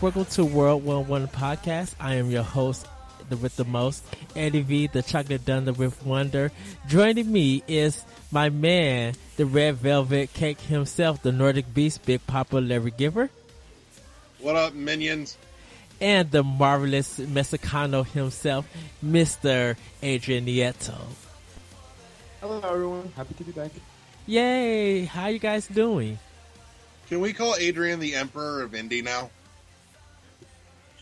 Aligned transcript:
Welcome 0.00 0.26
to 0.26 0.44
World 0.44 0.84
One 0.84 1.06
One 1.08 1.26
Podcast. 1.28 1.94
I 1.98 2.14
am 2.16 2.30
your 2.30 2.42
host, 2.42 2.86
the 3.28 3.36
with 3.36 3.56
the 3.56 3.64
most, 3.64 4.04
Eddie 4.34 4.60
V, 4.60 4.86
the 4.88 5.02
Chocolate 5.02 5.44
Dunder 5.44 5.72
with 5.72 6.04
Wonder. 6.04 6.52
Joining 6.86 7.30
me 7.32 7.62
is 7.66 8.04
my 8.30 8.50
man, 8.50 9.14
the 9.36 9.46
Red 9.46 9.76
Velvet 9.76 10.32
Cake 10.34 10.60
himself, 10.60 11.22
the 11.22 11.32
Nordic 11.32 11.72
Beast, 11.72 12.04
Big 12.04 12.24
Papa 12.26 12.56
Larry 12.58 12.90
Giver, 12.96 13.30
What 14.40 14.54
up, 14.56 14.74
minions? 14.74 15.36
and 16.00 16.30
the 16.30 16.42
marvelous 16.44 17.18
Mexicano 17.18 18.06
himself, 18.06 18.68
Mr. 19.04 19.76
Adrian 20.02 20.44
Nieto. 20.46 20.94
Hello, 22.40 22.60
everyone. 22.60 23.12
Happy 23.16 23.32
to 23.34 23.44
be 23.44 23.52
back. 23.52 23.70
Yay! 24.26 25.04
How 25.06 25.28
you 25.28 25.38
guys 25.38 25.66
doing? 25.66 26.18
Can 27.08 27.20
we 27.20 27.32
call 27.32 27.54
Adrian 27.56 27.98
the 27.98 28.14
Emperor 28.14 28.62
of 28.62 28.74
Indy 28.74 29.00
now? 29.00 29.30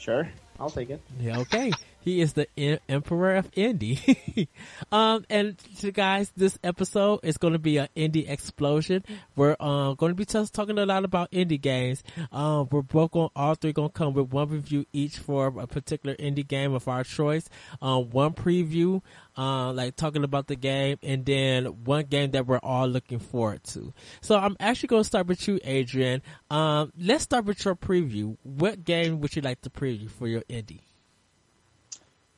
Sure, 0.04 0.28
I'll 0.60 0.68
take 0.68 0.90
it. 0.90 1.00
Yeah, 1.18 1.38
okay. 1.38 1.72
He 2.04 2.20
is 2.20 2.34
the 2.34 2.46
em- 2.58 2.80
emperor 2.86 3.36
of 3.36 3.50
indie. 3.52 4.48
um, 4.92 5.24
and 5.30 5.56
guys, 5.94 6.30
this 6.36 6.58
episode 6.62 7.20
is 7.22 7.38
going 7.38 7.54
to 7.54 7.58
be 7.58 7.78
an 7.78 7.88
indie 7.96 8.28
explosion. 8.28 9.02
We're 9.36 9.56
uh, 9.58 9.94
going 9.94 10.10
to 10.10 10.14
be 10.14 10.26
talking 10.26 10.78
a 10.78 10.84
lot 10.84 11.06
about 11.06 11.32
indie 11.32 11.58
games. 11.58 12.04
Um, 12.30 12.68
we're 12.70 12.82
both 12.82 13.12
going, 13.12 13.30
all 13.34 13.54
three 13.54 13.72
going 13.72 13.88
to 13.88 13.92
come 13.94 14.12
with 14.12 14.30
one 14.30 14.50
review 14.50 14.84
each 14.92 15.16
for 15.16 15.46
a 15.46 15.66
particular 15.66 16.14
indie 16.16 16.46
game 16.46 16.74
of 16.74 16.88
our 16.88 17.04
choice. 17.04 17.48
Um, 17.80 18.10
one 18.10 18.34
preview, 18.34 19.00
uh, 19.38 19.72
like 19.72 19.96
talking 19.96 20.24
about 20.24 20.46
the 20.46 20.56
game, 20.56 20.98
and 21.02 21.24
then 21.24 21.84
one 21.84 22.04
game 22.04 22.32
that 22.32 22.46
we're 22.46 22.58
all 22.58 22.86
looking 22.86 23.18
forward 23.18 23.64
to. 23.64 23.94
So 24.20 24.36
I'm 24.36 24.58
actually 24.60 24.88
going 24.88 25.04
to 25.04 25.08
start 25.08 25.26
with 25.26 25.48
you, 25.48 25.58
Adrian. 25.64 26.20
Um, 26.50 26.92
let's 26.98 27.24
start 27.24 27.46
with 27.46 27.64
your 27.64 27.76
preview. 27.76 28.36
What 28.42 28.84
game 28.84 29.22
would 29.22 29.34
you 29.34 29.40
like 29.40 29.62
to 29.62 29.70
preview 29.70 30.10
for 30.10 30.28
your 30.28 30.42
indie? 30.42 30.80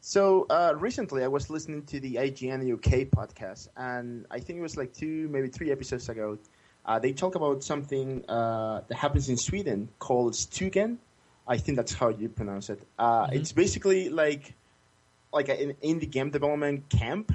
So 0.08 0.46
uh, 0.48 0.72
recently, 0.78 1.24
I 1.24 1.26
was 1.26 1.50
listening 1.50 1.82
to 1.86 1.98
the 1.98 2.14
IGN 2.14 2.62
UK 2.74 3.10
podcast, 3.10 3.66
and 3.76 4.24
I 4.30 4.38
think 4.38 4.60
it 4.60 4.62
was 4.62 4.76
like 4.76 4.92
two, 4.94 5.28
maybe 5.32 5.48
three 5.48 5.72
episodes 5.72 6.08
ago. 6.08 6.38
Uh, 6.84 7.00
they 7.00 7.12
talk 7.12 7.34
about 7.34 7.64
something 7.64 8.24
uh, 8.28 8.82
that 8.86 8.96
happens 8.96 9.28
in 9.28 9.36
Sweden 9.36 9.88
called 9.98 10.34
Stugan. 10.34 10.98
I 11.48 11.58
think 11.58 11.74
that's 11.74 11.92
how 11.92 12.10
you 12.10 12.28
pronounce 12.28 12.70
it. 12.70 12.80
Uh, 12.96 13.26
It's 13.32 13.50
basically 13.50 14.08
like 14.08 14.54
like 15.32 15.48
an 15.48 15.74
indie 15.82 16.08
game 16.08 16.30
development 16.30 16.88
camp, 16.88 17.32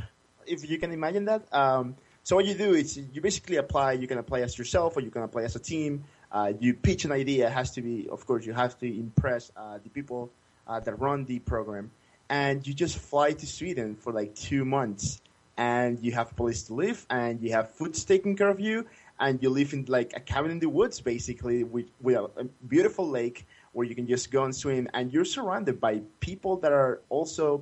if 0.47 0.69
you 0.69 0.77
can 0.79 0.93
imagine 0.93 1.25
that. 1.25 1.53
Um, 1.53 1.97
so 2.23 2.37
what 2.37 2.45
you 2.45 2.53
do 2.53 2.73
is 2.73 2.97
you 2.97 3.19
basically 3.19 3.57
apply. 3.57 3.99
You 3.99 4.07
can 4.07 4.17
apply 4.17 4.43
as 4.47 4.57
yourself, 4.57 4.95
or 4.95 5.01
you 5.01 5.11
can 5.11 5.23
apply 5.23 5.41
as 5.43 5.57
a 5.57 5.59
team. 5.59 6.05
Uh, 6.31 6.53
you 6.57 6.73
pitch 6.75 7.03
an 7.03 7.11
idea. 7.11 7.47
It 7.47 7.51
has 7.51 7.71
to 7.71 7.81
be, 7.81 8.07
of 8.07 8.25
course, 8.25 8.45
you 8.45 8.53
have 8.53 8.79
to 8.79 8.87
impress 8.87 9.51
uh, 9.57 9.79
the 9.83 9.89
people 9.89 10.31
uh, 10.65 10.79
that 10.79 10.97
run 11.01 11.25
the 11.25 11.39
program, 11.39 11.91
and 12.31 12.65
you 12.65 12.73
just 12.73 12.97
fly 12.97 13.33
to 13.33 13.45
Sweden 13.45 13.93
for 13.93 14.13
like 14.13 14.33
two 14.33 14.63
months, 14.63 15.21
and 15.57 15.99
you 15.99 16.13
have 16.13 16.33
place 16.37 16.63
to 16.63 16.73
live, 16.73 17.05
and 17.09 17.41
you 17.41 17.51
have 17.51 17.69
food 17.71 17.93
taken 17.93 18.37
care 18.37 18.47
of 18.47 18.59
you, 18.59 18.87
and 19.19 19.43
you 19.43 19.49
live 19.49 19.73
in 19.73 19.83
like 19.89 20.13
a 20.15 20.21
cabin 20.21 20.49
in 20.49 20.59
the 20.59 20.69
woods, 20.69 21.01
basically, 21.01 21.65
with, 21.65 21.87
with 22.01 22.15
a, 22.15 22.45
beautiful 22.67 23.07
lake 23.07 23.45
where 23.73 23.85
you 23.85 23.93
can 23.93 24.07
just 24.07 24.31
go 24.31 24.45
and 24.45 24.55
swim, 24.55 24.87
and 24.93 25.13
you're 25.13 25.25
surrounded 25.25 25.81
by 25.81 26.01
people 26.21 26.55
that 26.55 26.71
are 26.71 27.01
also 27.09 27.61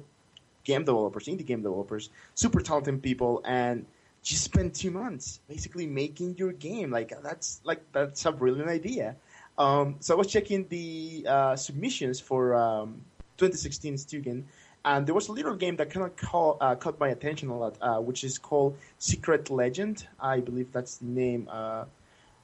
game 0.64 0.86
developers, 0.86 1.26
indie 1.26 1.46
game 1.46 1.64
developers, 1.64 2.12
super 2.36 2.62
talented 2.62 3.02
people, 3.02 3.42
and 3.46 3.88
just 4.22 4.44
spend 4.44 4.76
two 4.76 4.92
months 4.92 5.40
basically 5.50 5.88
making 5.88 6.36
your 6.38 6.52
game. 6.52 6.92
Like 6.92 7.12
that's 7.24 7.60
like 7.64 7.82
that's 7.92 8.24
a 8.26 8.32
brilliant 8.32 8.70
idea. 8.70 9.16
Um, 9.58 9.96
so 10.00 10.14
I 10.14 10.18
was 10.18 10.28
checking 10.28 10.68
the 10.68 11.26
uh, 11.28 11.56
submissions 11.56 12.20
for 12.20 12.54
um, 12.54 13.02
2016 13.40 13.98
Stugan, 13.98 14.44
and 14.86 15.06
there 15.06 15.14
was 15.16 15.28
a 15.28 15.32
little 15.32 15.56
game 15.56 15.76
that 15.78 15.90
kind 15.90 16.06
of 16.06 16.16
call, 16.16 16.58
uh, 16.62 16.76
caught 16.76 17.00
my 17.00 17.10
attention 17.10 17.50
a 17.50 17.58
lot, 17.58 17.78
uh, 17.82 18.00
which 18.00 18.24
is 18.24 18.38
called 18.38 18.78
Secret 18.98 19.50
Legend. 19.50 20.08
I 20.20 20.40
believe 20.40 20.72
that's 20.72 20.98
the 20.98 21.06
name, 21.06 21.50
uh, 21.52 21.86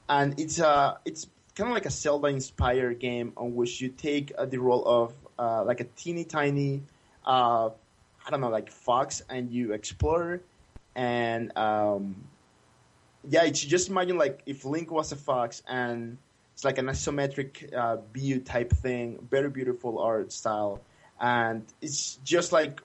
and 0.10 0.40
it's 0.40 0.60
uh, 0.60 0.98
it's 1.06 1.28
kind 1.56 1.70
of 1.70 1.74
like 1.74 1.86
a 1.86 1.90
Zelda-inspired 1.90 3.00
game 3.00 3.32
on 3.38 3.56
which 3.56 3.80
you 3.80 3.90
take 3.90 4.34
uh, 4.38 4.46
the 4.46 4.58
role 4.58 4.84
of 4.86 5.14
uh, 5.40 5.64
like 5.64 5.80
a 5.80 5.86
teeny 5.96 6.26
tiny, 6.26 6.82
uh, 7.26 7.70
I 8.26 8.30
don't 8.30 8.42
know, 8.42 8.50
like 8.50 8.70
fox, 8.70 9.22
and 9.30 9.52
you 9.52 9.72
explore, 9.72 10.42
and 10.94 11.58
um, 11.58 12.16
yeah, 13.30 13.44
it's 13.44 13.62
just 13.62 13.90
imagine 13.90 14.18
like 14.18 14.42
if 14.46 14.66
Link 14.66 14.92
was 14.92 15.14
a 15.14 15.16
fox 15.16 15.64
and 15.68 16.18
it's 16.54 16.66
like 16.66 16.78
an 16.78 16.88
isometric 16.88 18.04
view 18.14 18.40
type 18.40 18.72
thing, 18.72 19.26
very 19.30 19.50
beautiful 19.50 20.00
art 20.00 20.32
style, 20.32 20.82
and 21.20 21.64
it's 21.82 22.16
just 22.24 22.52
like 22.52 22.82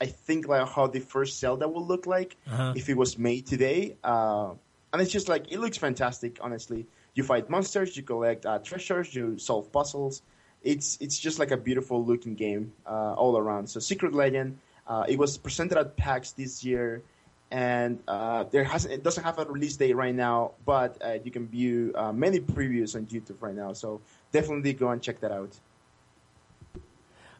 I 0.00 0.06
think 0.06 0.48
like 0.48 0.68
how 0.68 0.86
the 0.88 1.00
first 1.00 1.38
Zelda 1.38 1.68
would 1.68 1.86
look 1.86 2.06
like 2.06 2.36
Uh-huh. 2.46 2.72
if 2.76 2.88
it 2.88 2.96
was 2.96 3.16
made 3.18 3.46
today. 3.46 3.96
Uh, 4.02 4.52
and 4.92 5.00
it's 5.02 5.10
just 5.12 5.28
like 5.28 5.50
it 5.52 5.58
looks 5.58 5.78
fantastic. 5.78 6.38
Honestly, 6.40 6.86
you 7.14 7.22
fight 7.24 7.48
monsters, 7.50 7.96
you 7.96 8.02
collect 8.02 8.44
uh, 8.46 8.58
treasures, 8.58 9.14
you 9.14 9.38
solve 9.38 9.70
puzzles. 9.72 10.22
It's 10.62 10.98
it's 11.00 11.18
just 11.18 11.38
like 11.38 11.50
a 11.50 11.56
beautiful 11.56 12.04
looking 12.04 12.34
game 12.34 12.72
uh, 12.86 13.14
all 13.14 13.36
around. 13.36 13.68
So 13.68 13.80
Secret 13.80 14.14
Legend, 14.14 14.58
uh, 14.86 15.04
it 15.08 15.18
was 15.18 15.36
presented 15.38 15.78
at 15.78 15.96
PAX 15.96 16.32
this 16.32 16.64
year, 16.64 17.02
and 17.50 17.98
uh, 18.08 18.44
there 18.50 18.64
hasn't 18.64 18.94
it 18.94 19.02
doesn't 19.02 19.24
have 19.24 19.38
a 19.38 19.44
release 19.44 19.76
date 19.76 19.94
right 19.94 20.14
now, 20.14 20.52
but 20.64 20.96
uh, 21.04 21.18
you 21.24 21.30
can 21.30 21.46
view 21.46 21.92
uh, 21.94 22.12
many 22.12 22.40
previews 22.40 22.94
on 22.96 23.06
YouTube 23.06 23.36
right 23.40 23.54
now. 23.54 23.72
So 23.74 24.00
definitely 24.32 24.72
go 24.74 24.88
and 24.90 25.00
check 25.02 25.20
that 25.20 25.32
out. 25.32 25.52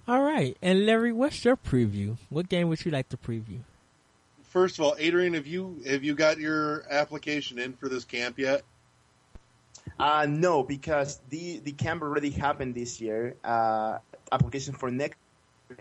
All 0.07 0.23
right. 0.23 0.57
And 0.61 0.85
Larry, 0.85 1.13
what's 1.13 1.45
your 1.45 1.57
preview? 1.57 2.19
What 2.29 2.49
game 2.49 2.69
would 2.69 2.85
you 2.85 2.91
like 2.91 3.09
to 3.09 3.17
preview? 3.17 3.61
First 4.43 4.79
of 4.79 4.85
all, 4.85 4.95
Adrian, 4.99 5.35
have 5.35 5.47
you 5.47 5.83
have 5.87 6.05
you 6.05 6.15
got 6.15 6.39
your 6.39 6.85
application 6.91 7.59
in 7.59 7.73
for 7.73 7.89
this 7.89 8.05
camp 8.05 8.39
yet? 8.39 8.63
Uh, 9.99 10.27
no, 10.29 10.63
because 10.63 11.21
the 11.31 11.59
the 11.59 11.73
camp 11.73 12.03
already 12.03 12.31
happened 12.31 12.75
this 12.75 13.01
year. 13.01 13.35
Uh, 13.43 13.99
application 14.31 14.75
for 14.75 14.91
next 14.91 15.17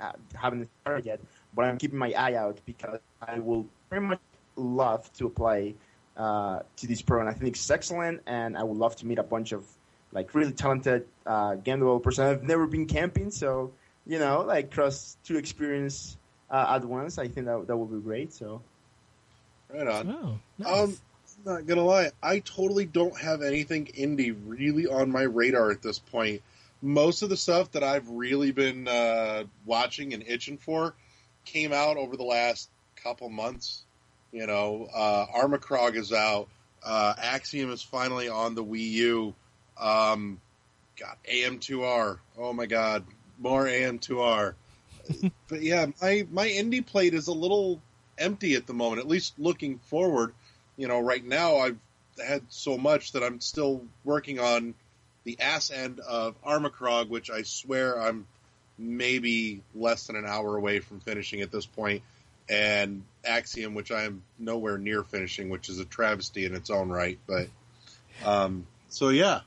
uh, 0.02 0.14
haven't 0.34 0.70
started 0.82 1.06
yet, 1.06 1.20
but 1.54 1.66
I'm 1.66 1.78
keeping 1.78 2.00
my 2.00 2.14
eye 2.14 2.36
out 2.36 2.60
because 2.66 3.00
I 3.22 3.40
will 3.40 3.68
very 3.90 4.02
much 4.02 4.20
love 4.56 5.12
to 5.14 5.28
apply 5.28 5.76
uh, 6.18 6.60
to 6.78 6.88
this 6.88 7.02
program. 7.02 7.28
I 7.28 7.34
think 7.34 7.56
it's 7.56 7.70
excellent, 7.70 8.22
and 8.26 8.58
I 8.58 8.64
would 8.64 8.78
love 8.78 8.96
to 8.98 9.06
meet 9.06 9.20
a 9.20 9.24
bunch 9.24 9.52
of 9.52 9.66
like 10.12 10.34
really 10.34 10.52
talented 10.52 11.08
uh, 11.26 11.56
game 11.56 11.80
developers. 11.80 12.20
I've 12.20 12.44
never 12.44 12.68
been 12.68 12.86
camping, 12.86 13.30
so 13.30 13.74
you 14.06 14.20
know, 14.20 14.42
like 14.42 14.72
cross 14.72 15.18
two 15.24 15.38
experience 15.38 16.18
uh, 16.50 16.76
at 16.76 16.86
once. 16.86 17.18
I 17.18 17.28
think 17.28 17.48
that 17.48 17.68
that 17.68 17.78
would 17.78 17.92
be 17.92 18.04
great. 18.04 18.34
So. 18.34 18.62
Right 19.70 19.88
on. 19.88 20.12
Oh, 20.12 20.40
nice. 20.60 20.84
Um, 20.84 20.98
not 21.46 21.66
gonna 21.66 21.84
lie, 21.84 22.12
I 22.22 22.40
totally 22.40 22.86
don't 22.86 23.18
have 23.20 23.42
anything 23.42 23.88
indie 23.98 24.36
really 24.46 24.88
on 24.88 25.12
my 25.12 25.24
radar 25.24 25.72
at 25.72 25.82
this 25.82 26.00
point. 26.00 26.42
Most 26.82 27.22
of 27.22 27.30
the 27.30 27.38
stuff 27.38 27.72
that 27.72 27.84
I've 27.84 28.10
really 28.10 28.52
been 28.52 28.88
uh, 28.88 29.44
watching 29.66 30.14
and 30.14 30.24
itching 30.28 30.58
for 30.58 30.94
came 31.46 31.74
out 31.74 31.98
over 31.98 32.18
the 32.18 32.24
last 32.24 32.70
couple 32.96 33.30
months. 33.30 33.84
You 34.32 34.48
know, 34.48 34.88
uh, 34.94 35.26
Armikrog 35.36 35.96
is 35.96 36.12
out. 36.12 36.50
Uh, 36.84 37.14
Axiom 37.22 37.72
is 37.72 37.82
finally 37.82 38.30
on 38.30 38.56
the 38.56 38.64
Wii 38.64 38.90
U. 38.92 39.36
Um, 39.80 40.42
God, 41.00 41.16
AM2R. 41.32 42.20
Oh 42.38 42.54
my 42.54 42.66
God, 42.66 43.06
more 43.44 43.66
AM2R. 43.66 44.54
but 45.50 45.62
yeah, 45.62 45.86
my 46.02 46.26
my 46.32 46.48
indie 46.48 46.86
plate 46.86 47.14
is 47.14 47.28
a 47.28 47.34
little 47.34 47.82
empty 48.18 48.56
at 48.56 48.66
the 48.66 48.74
moment. 48.74 49.02
At 49.02 49.08
least 49.08 49.38
looking 49.38 49.80
forward, 49.80 50.34
you 50.78 50.88
know, 50.88 51.00
right 51.00 51.24
now 51.24 51.58
I've 51.58 51.78
had 52.26 52.44
so 52.50 52.78
much 52.78 53.12
that 53.12 53.24
I'm 53.24 53.42
still 53.42 53.84
working 54.04 54.40
on 54.40 54.74
the 55.26 55.40
ass 55.40 55.72
end 55.72 56.00
of 56.00 56.42
Armikrog, 56.44 57.10
which 57.10 57.30
I 57.30 57.44
swear 57.44 58.02
I'm 58.02 58.28
maybe 58.78 59.62
less 59.76 60.08
than 60.08 60.16
an 60.16 60.26
hour 60.26 60.56
away 60.56 60.80
from 60.80 61.00
finishing 61.00 61.42
at 61.42 61.52
this 61.52 61.66
point, 61.66 62.04
and 62.50 63.04
Axiom, 63.26 63.74
which 63.74 63.92
I 63.92 64.04
am 64.04 64.24
nowhere 64.40 64.78
near 64.78 65.04
finishing, 65.04 65.50
which 65.50 65.70
is 65.70 65.80
a 65.80 65.86
travesty 65.86 66.46
in 66.46 66.56
its 66.56 66.70
own 66.70 66.90
right. 66.90 67.20
But 67.28 67.48
um, 68.26 68.68
so 68.90 69.10
yeah, 69.10 69.42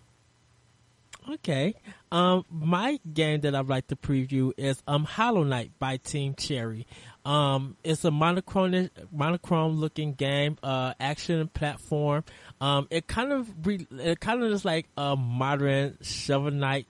Okay. 1.29 1.75
Um, 2.13 2.45
my 2.51 3.01
game 3.13 3.41
that 3.41 3.55
I'd 3.55 3.67
like 3.67 3.89
to 3.89 3.97
preview 3.97 4.53
is 4.57 4.83
um 4.87 5.05
Hollow 5.05 5.43
Knight 5.43 5.73
by 5.79 5.97
Team 5.97 6.35
Cherry. 6.35 6.87
Um, 7.25 7.77
it's 7.83 8.05
a 8.05 8.11
monochrome 8.13 8.91
monochrome 9.11 9.77
looking 9.77 10.13
game, 10.13 10.57
uh, 10.63 10.95
action 11.01 11.49
platform. 11.49 12.25
Um, 12.61 12.87
it 12.91 13.09
kind 13.09 13.33
of 13.33 13.67
re- 13.67 13.87
it 13.91 14.21
kind 14.21 14.43
of 14.45 14.53
is 14.53 14.65
like 14.65 14.87
a 14.97 15.17
modern 15.17 15.99
Shovel 16.03 16.53
Knight, 16.53 16.87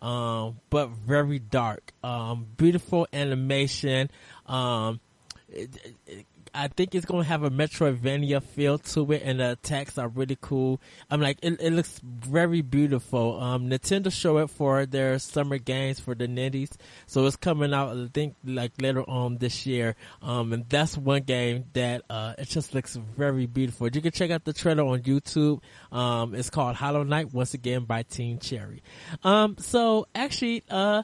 um, 0.00 0.60
but 0.70 0.90
very 0.90 1.40
dark. 1.40 1.92
Um, 2.04 2.46
beautiful 2.56 3.08
animation. 3.12 4.10
Um, 4.46 5.00
it, 5.48 5.70
it, 6.06 6.26
I 6.54 6.68
think 6.68 6.94
it's 6.94 7.06
to 7.06 7.18
have 7.20 7.42
a 7.42 7.50
Metroidvania 7.50 8.42
feel 8.42 8.78
to 8.78 9.12
it, 9.12 9.22
and 9.24 9.40
the 9.40 9.52
attacks 9.52 9.98
are 9.98 10.08
really 10.08 10.38
cool. 10.40 10.80
I'm 11.10 11.20
like, 11.20 11.38
it, 11.42 11.60
it 11.60 11.72
looks 11.72 12.00
very 12.02 12.62
beautiful. 12.62 13.40
Um, 13.40 13.68
Nintendo 13.68 14.12
show 14.12 14.38
it 14.38 14.50
for 14.50 14.86
their 14.86 15.18
summer 15.18 15.58
games 15.58 16.00
for 16.00 16.14
the 16.14 16.26
Nindies, 16.26 16.70
so 17.06 17.26
it's 17.26 17.36
coming 17.36 17.72
out. 17.74 17.96
I 17.96 18.08
think 18.12 18.36
like 18.44 18.72
later 18.80 19.02
on 19.08 19.38
this 19.38 19.66
year. 19.66 19.96
Um, 20.22 20.52
and 20.52 20.68
that's 20.68 20.96
one 20.96 21.22
game 21.22 21.64
that 21.74 22.02
uh, 22.10 22.34
it 22.38 22.48
just 22.48 22.74
looks 22.74 22.96
very 22.96 23.46
beautiful. 23.46 23.88
You 23.88 24.00
can 24.00 24.12
check 24.12 24.30
out 24.30 24.44
the 24.44 24.52
trailer 24.52 24.84
on 24.84 25.00
YouTube. 25.00 25.60
Um, 25.92 26.34
it's 26.34 26.50
called 26.50 26.76
Hollow 26.76 27.02
Knight 27.02 27.32
once 27.32 27.54
again 27.54 27.84
by 27.84 28.02
Team 28.02 28.38
Cherry. 28.38 28.82
Um, 29.24 29.56
so 29.58 30.06
actually, 30.14 30.64
uh. 30.70 31.02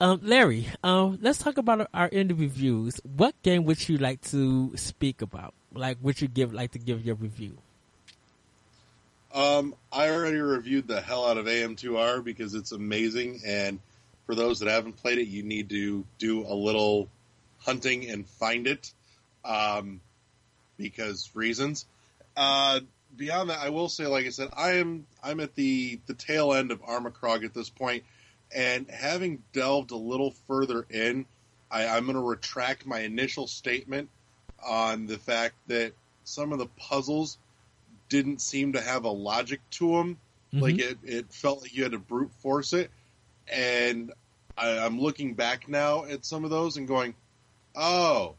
Um, 0.00 0.20
Larry, 0.22 0.68
um, 0.84 1.18
let's 1.20 1.38
talk 1.38 1.58
about 1.58 1.88
our 1.92 2.08
indie 2.10 2.38
reviews. 2.38 3.00
What 3.16 3.34
game 3.42 3.64
would 3.64 3.88
you 3.88 3.98
like 3.98 4.20
to 4.30 4.76
speak 4.76 5.22
about? 5.22 5.54
Like, 5.72 5.98
would 6.00 6.20
you 6.20 6.28
give 6.28 6.54
like 6.54 6.72
to 6.72 6.78
give 6.78 7.04
your 7.04 7.16
review? 7.16 7.58
Um, 9.34 9.74
I 9.92 10.10
already 10.10 10.38
reviewed 10.38 10.86
the 10.86 11.00
hell 11.00 11.26
out 11.26 11.36
of 11.36 11.46
AM2R 11.46 12.22
because 12.22 12.54
it's 12.54 12.72
amazing, 12.72 13.40
and 13.44 13.80
for 14.26 14.34
those 14.34 14.60
that 14.60 14.68
haven't 14.68 14.96
played 14.96 15.18
it, 15.18 15.26
you 15.26 15.42
need 15.42 15.68
to 15.70 16.04
do 16.18 16.46
a 16.46 16.54
little 16.54 17.08
hunting 17.58 18.08
and 18.08 18.26
find 18.26 18.66
it, 18.68 18.92
um, 19.44 20.00
because 20.76 21.30
reasons. 21.34 21.86
Uh, 22.36 22.80
beyond 23.16 23.50
that, 23.50 23.58
I 23.58 23.70
will 23.70 23.88
say, 23.88 24.06
like 24.06 24.26
I 24.26 24.30
said, 24.30 24.50
I 24.56 24.74
am 24.74 25.06
I'm 25.22 25.40
at 25.40 25.56
the 25.56 25.98
the 26.06 26.14
tail 26.14 26.54
end 26.54 26.70
of 26.70 26.82
Armikrog 26.82 27.44
at 27.44 27.52
this 27.52 27.68
point, 27.68 28.04
and 28.54 28.88
having 28.90 29.42
delved 29.52 29.90
a 29.90 29.96
little 29.96 30.32
further 30.46 30.86
in, 30.90 31.26
I, 31.70 31.86
I'm 31.86 32.04
going 32.04 32.16
to 32.16 32.22
retract 32.22 32.86
my 32.86 33.00
initial 33.00 33.46
statement 33.46 34.08
on 34.66 35.06
the 35.06 35.18
fact 35.18 35.54
that 35.68 35.92
some 36.24 36.52
of 36.52 36.58
the 36.58 36.66
puzzles 36.78 37.38
didn't 38.08 38.40
seem 38.40 38.72
to 38.72 38.80
have 38.80 39.04
a 39.04 39.10
logic 39.10 39.60
to 39.72 39.92
them. 39.92 40.18
Mhm. 40.52 40.62
Like 40.62 40.78
it, 40.78 40.98
it 41.04 41.32
felt 41.32 41.62
like 41.62 41.74
you 41.74 41.82
had 41.82 41.92
to 41.92 41.98
brute 41.98 42.32
force 42.40 42.72
it. 42.72 42.90
And 43.52 44.12
I, 44.56 44.78
I'm 44.78 44.98
looking 45.00 45.34
back 45.34 45.68
now 45.68 46.04
at 46.04 46.24
some 46.24 46.44
of 46.44 46.50
those 46.50 46.76
and 46.76 46.88
going, 46.88 47.14
oh, 47.74 48.34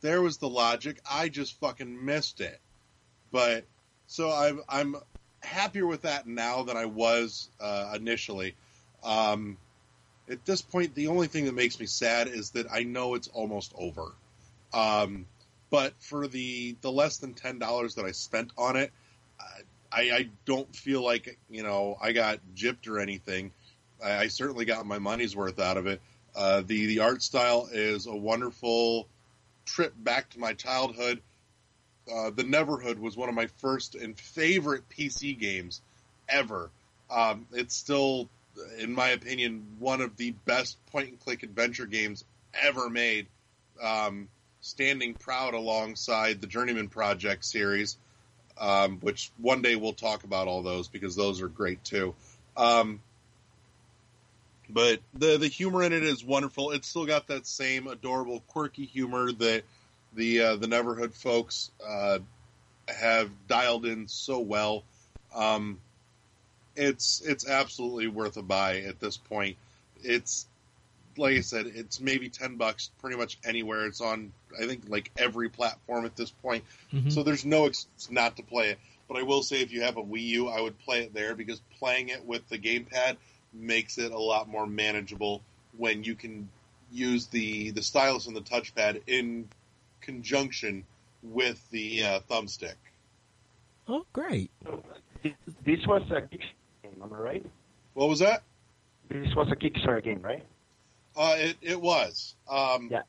there 0.00 0.20
was 0.20 0.36
the 0.36 0.48
logic. 0.48 1.00
I 1.10 1.28
just 1.28 1.58
fucking 1.60 2.04
missed 2.04 2.40
it. 2.40 2.60
But 3.32 3.64
so 4.06 4.30
I'm 4.30 4.60
I'm 4.68 4.96
happier 5.42 5.86
with 5.86 6.02
that 6.02 6.26
now 6.26 6.62
than 6.62 6.76
I 6.76 6.84
was 6.86 7.48
uh, 7.60 7.92
initially. 7.94 8.54
Um, 9.04 9.58
at 10.28 10.44
this 10.44 10.62
point, 10.62 10.94
the 10.94 11.08
only 11.08 11.26
thing 11.26 11.44
that 11.44 11.54
makes 11.54 11.78
me 11.78 11.86
sad 11.86 12.28
is 12.28 12.50
that 12.50 12.66
I 12.72 12.82
know 12.82 13.14
it's 13.14 13.28
almost 13.28 13.72
over. 13.76 14.12
Um, 14.72 15.26
but 15.70 15.92
for 15.98 16.26
the 16.26 16.76
the 16.80 16.90
less 16.90 17.18
than 17.18 17.34
ten 17.34 17.58
dollars 17.58 17.96
that 17.96 18.04
I 18.04 18.12
spent 18.12 18.52
on 18.56 18.76
it, 18.76 18.92
I, 19.94 20.10
I 20.10 20.28
don't 20.44 20.74
feel 20.74 21.04
like 21.04 21.38
you 21.48 21.62
know 21.62 21.96
I 22.00 22.12
got 22.12 22.40
gypped 22.54 22.88
or 22.88 22.98
anything. 22.98 23.52
I, 24.02 24.16
I 24.16 24.26
certainly 24.28 24.64
got 24.64 24.86
my 24.86 24.98
money's 24.98 25.36
worth 25.36 25.60
out 25.60 25.76
of 25.76 25.86
it. 25.86 26.00
Uh, 26.34 26.62
the 26.66 26.86
the 26.86 27.00
art 27.00 27.22
style 27.22 27.68
is 27.70 28.06
a 28.06 28.14
wonderful 28.14 29.08
trip 29.64 29.94
back 29.96 30.30
to 30.30 30.40
my 30.40 30.52
childhood. 30.52 31.20
Uh, 32.12 32.30
the 32.30 32.42
Neverhood 32.42 32.98
was 32.98 33.16
one 33.16 33.28
of 33.28 33.34
my 33.34 33.46
first 33.46 33.94
and 33.94 34.18
favorite 34.18 34.82
PC 34.90 35.38
games 35.38 35.80
ever. 36.28 36.70
Um, 37.10 37.46
it's 37.52 37.74
still, 37.74 38.28
in 38.78 38.92
my 38.92 39.10
opinion, 39.10 39.76
one 39.78 40.00
of 40.00 40.16
the 40.16 40.32
best 40.44 40.84
point 40.86 41.08
and 41.08 41.20
click 41.20 41.42
adventure 41.42 41.86
games 41.86 42.24
ever 42.54 42.88
made. 42.88 43.26
Um, 43.82 44.28
standing 44.64 45.14
proud 45.14 45.52
alongside 45.52 46.40
the 46.40 46.46
Journeyman 46.46 46.88
Project 46.88 47.44
series, 47.44 47.98
um, 48.58 48.98
which 49.00 49.30
one 49.36 49.60
day 49.60 49.76
we'll 49.76 49.92
talk 49.92 50.24
about 50.24 50.48
all 50.48 50.62
those 50.62 50.88
because 50.88 51.14
those 51.14 51.42
are 51.42 51.48
great 51.48 51.84
too. 51.84 52.14
Um, 52.56 53.00
but 54.70 55.00
the 55.12 55.36
the 55.36 55.48
humor 55.48 55.82
in 55.82 55.92
it 55.92 56.02
is 56.02 56.24
wonderful. 56.24 56.70
It's 56.70 56.88
still 56.88 57.04
got 57.04 57.26
that 57.26 57.46
same 57.46 57.86
adorable, 57.86 58.40
quirky 58.48 58.86
humor 58.86 59.32
that 59.32 59.64
the 60.14 60.40
uh, 60.40 60.56
the 60.56 60.66
Neverhood 60.66 61.14
folks 61.14 61.70
uh, 61.86 62.20
have 62.88 63.30
dialed 63.46 63.84
in 63.84 64.08
so 64.08 64.38
well. 64.40 64.84
Um, 65.34 65.78
it's 66.76 67.20
it's 67.20 67.48
absolutely 67.48 68.08
worth 68.08 68.36
a 68.36 68.42
buy 68.42 68.80
at 68.80 69.00
this 69.00 69.16
point. 69.16 69.56
It's 70.02 70.46
like 71.16 71.36
I 71.36 71.40
said, 71.40 71.66
it's 71.66 72.00
maybe 72.00 72.28
ten 72.28 72.56
bucks 72.56 72.90
pretty 73.00 73.16
much 73.16 73.38
anywhere. 73.44 73.86
It's 73.86 74.00
on 74.00 74.32
I 74.60 74.66
think 74.66 74.84
like 74.88 75.10
every 75.16 75.48
platform 75.48 76.04
at 76.04 76.16
this 76.16 76.30
point. 76.30 76.64
Mhm. 76.92 77.12
So 77.12 77.22
there's 77.22 77.44
no 77.44 77.66
excuse 77.66 78.10
not 78.10 78.36
to 78.36 78.42
play 78.42 78.70
it. 78.70 78.78
But 79.08 79.18
I 79.18 79.22
will 79.22 79.42
say 79.42 79.60
if 79.60 79.70
you 79.70 79.82
have 79.82 79.96
a 79.96 80.02
Wii 80.02 80.22
U, 80.22 80.48
I 80.48 80.60
would 80.60 80.78
play 80.78 81.02
it 81.02 81.12
there 81.12 81.34
because 81.34 81.60
playing 81.78 82.08
it 82.08 82.24
with 82.24 82.48
the 82.48 82.58
gamepad 82.58 83.16
makes 83.52 83.98
it 83.98 84.12
a 84.12 84.18
lot 84.18 84.48
more 84.48 84.66
manageable 84.66 85.42
when 85.76 86.02
you 86.04 86.14
can 86.14 86.48
use 86.90 87.26
the 87.26 87.70
the 87.70 87.82
stylus 87.82 88.26
and 88.26 88.36
the 88.36 88.40
touchpad 88.40 89.02
in 89.06 89.48
conjunction 90.00 90.84
with 91.22 91.68
the 91.70 92.04
uh, 92.04 92.20
thumbstick. 92.30 92.74
Oh, 93.86 94.04
great! 94.12 94.50
This 95.22 95.86
was 95.86 96.02
a 96.10 96.22
Kickstarter 96.22 96.63
game, 96.94 97.02
am 97.02 97.12
I 97.12 97.18
right? 97.18 97.46
What 97.94 98.08
was 98.08 98.18
that? 98.20 98.42
This 99.08 99.34
was 99.34 99.48
a 99.50 99.56
Kickstarter 99.56 100.02
game, 100.02 100.20
right? 100.22 100.44
Uh, 101.16 101.36
it 101.38 101.56
it 101.60 101.80
was. 101.80 102.34
Um, 102.48 102.88
Yeah. 102.90 103.02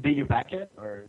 Did 0.00 0.16
you 0.16 0.24
back 0.24 0.52
it 0.52 0.70
or? 0.76 1.04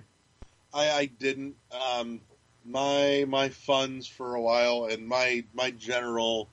I, 0.73 0.91
I 0.91 1.05
didn't. 1.05 1.55
Um, 1.71 2.21
my 2.65 3.25
my 3.27 3.49
funds 3.49 4.05
for 4.07 4.35
a 4.35 4.41
while 4.41 4.85
and 4.85 5.07
my 5.07 5.43
my 5.53 5.71
general 5.71 6.47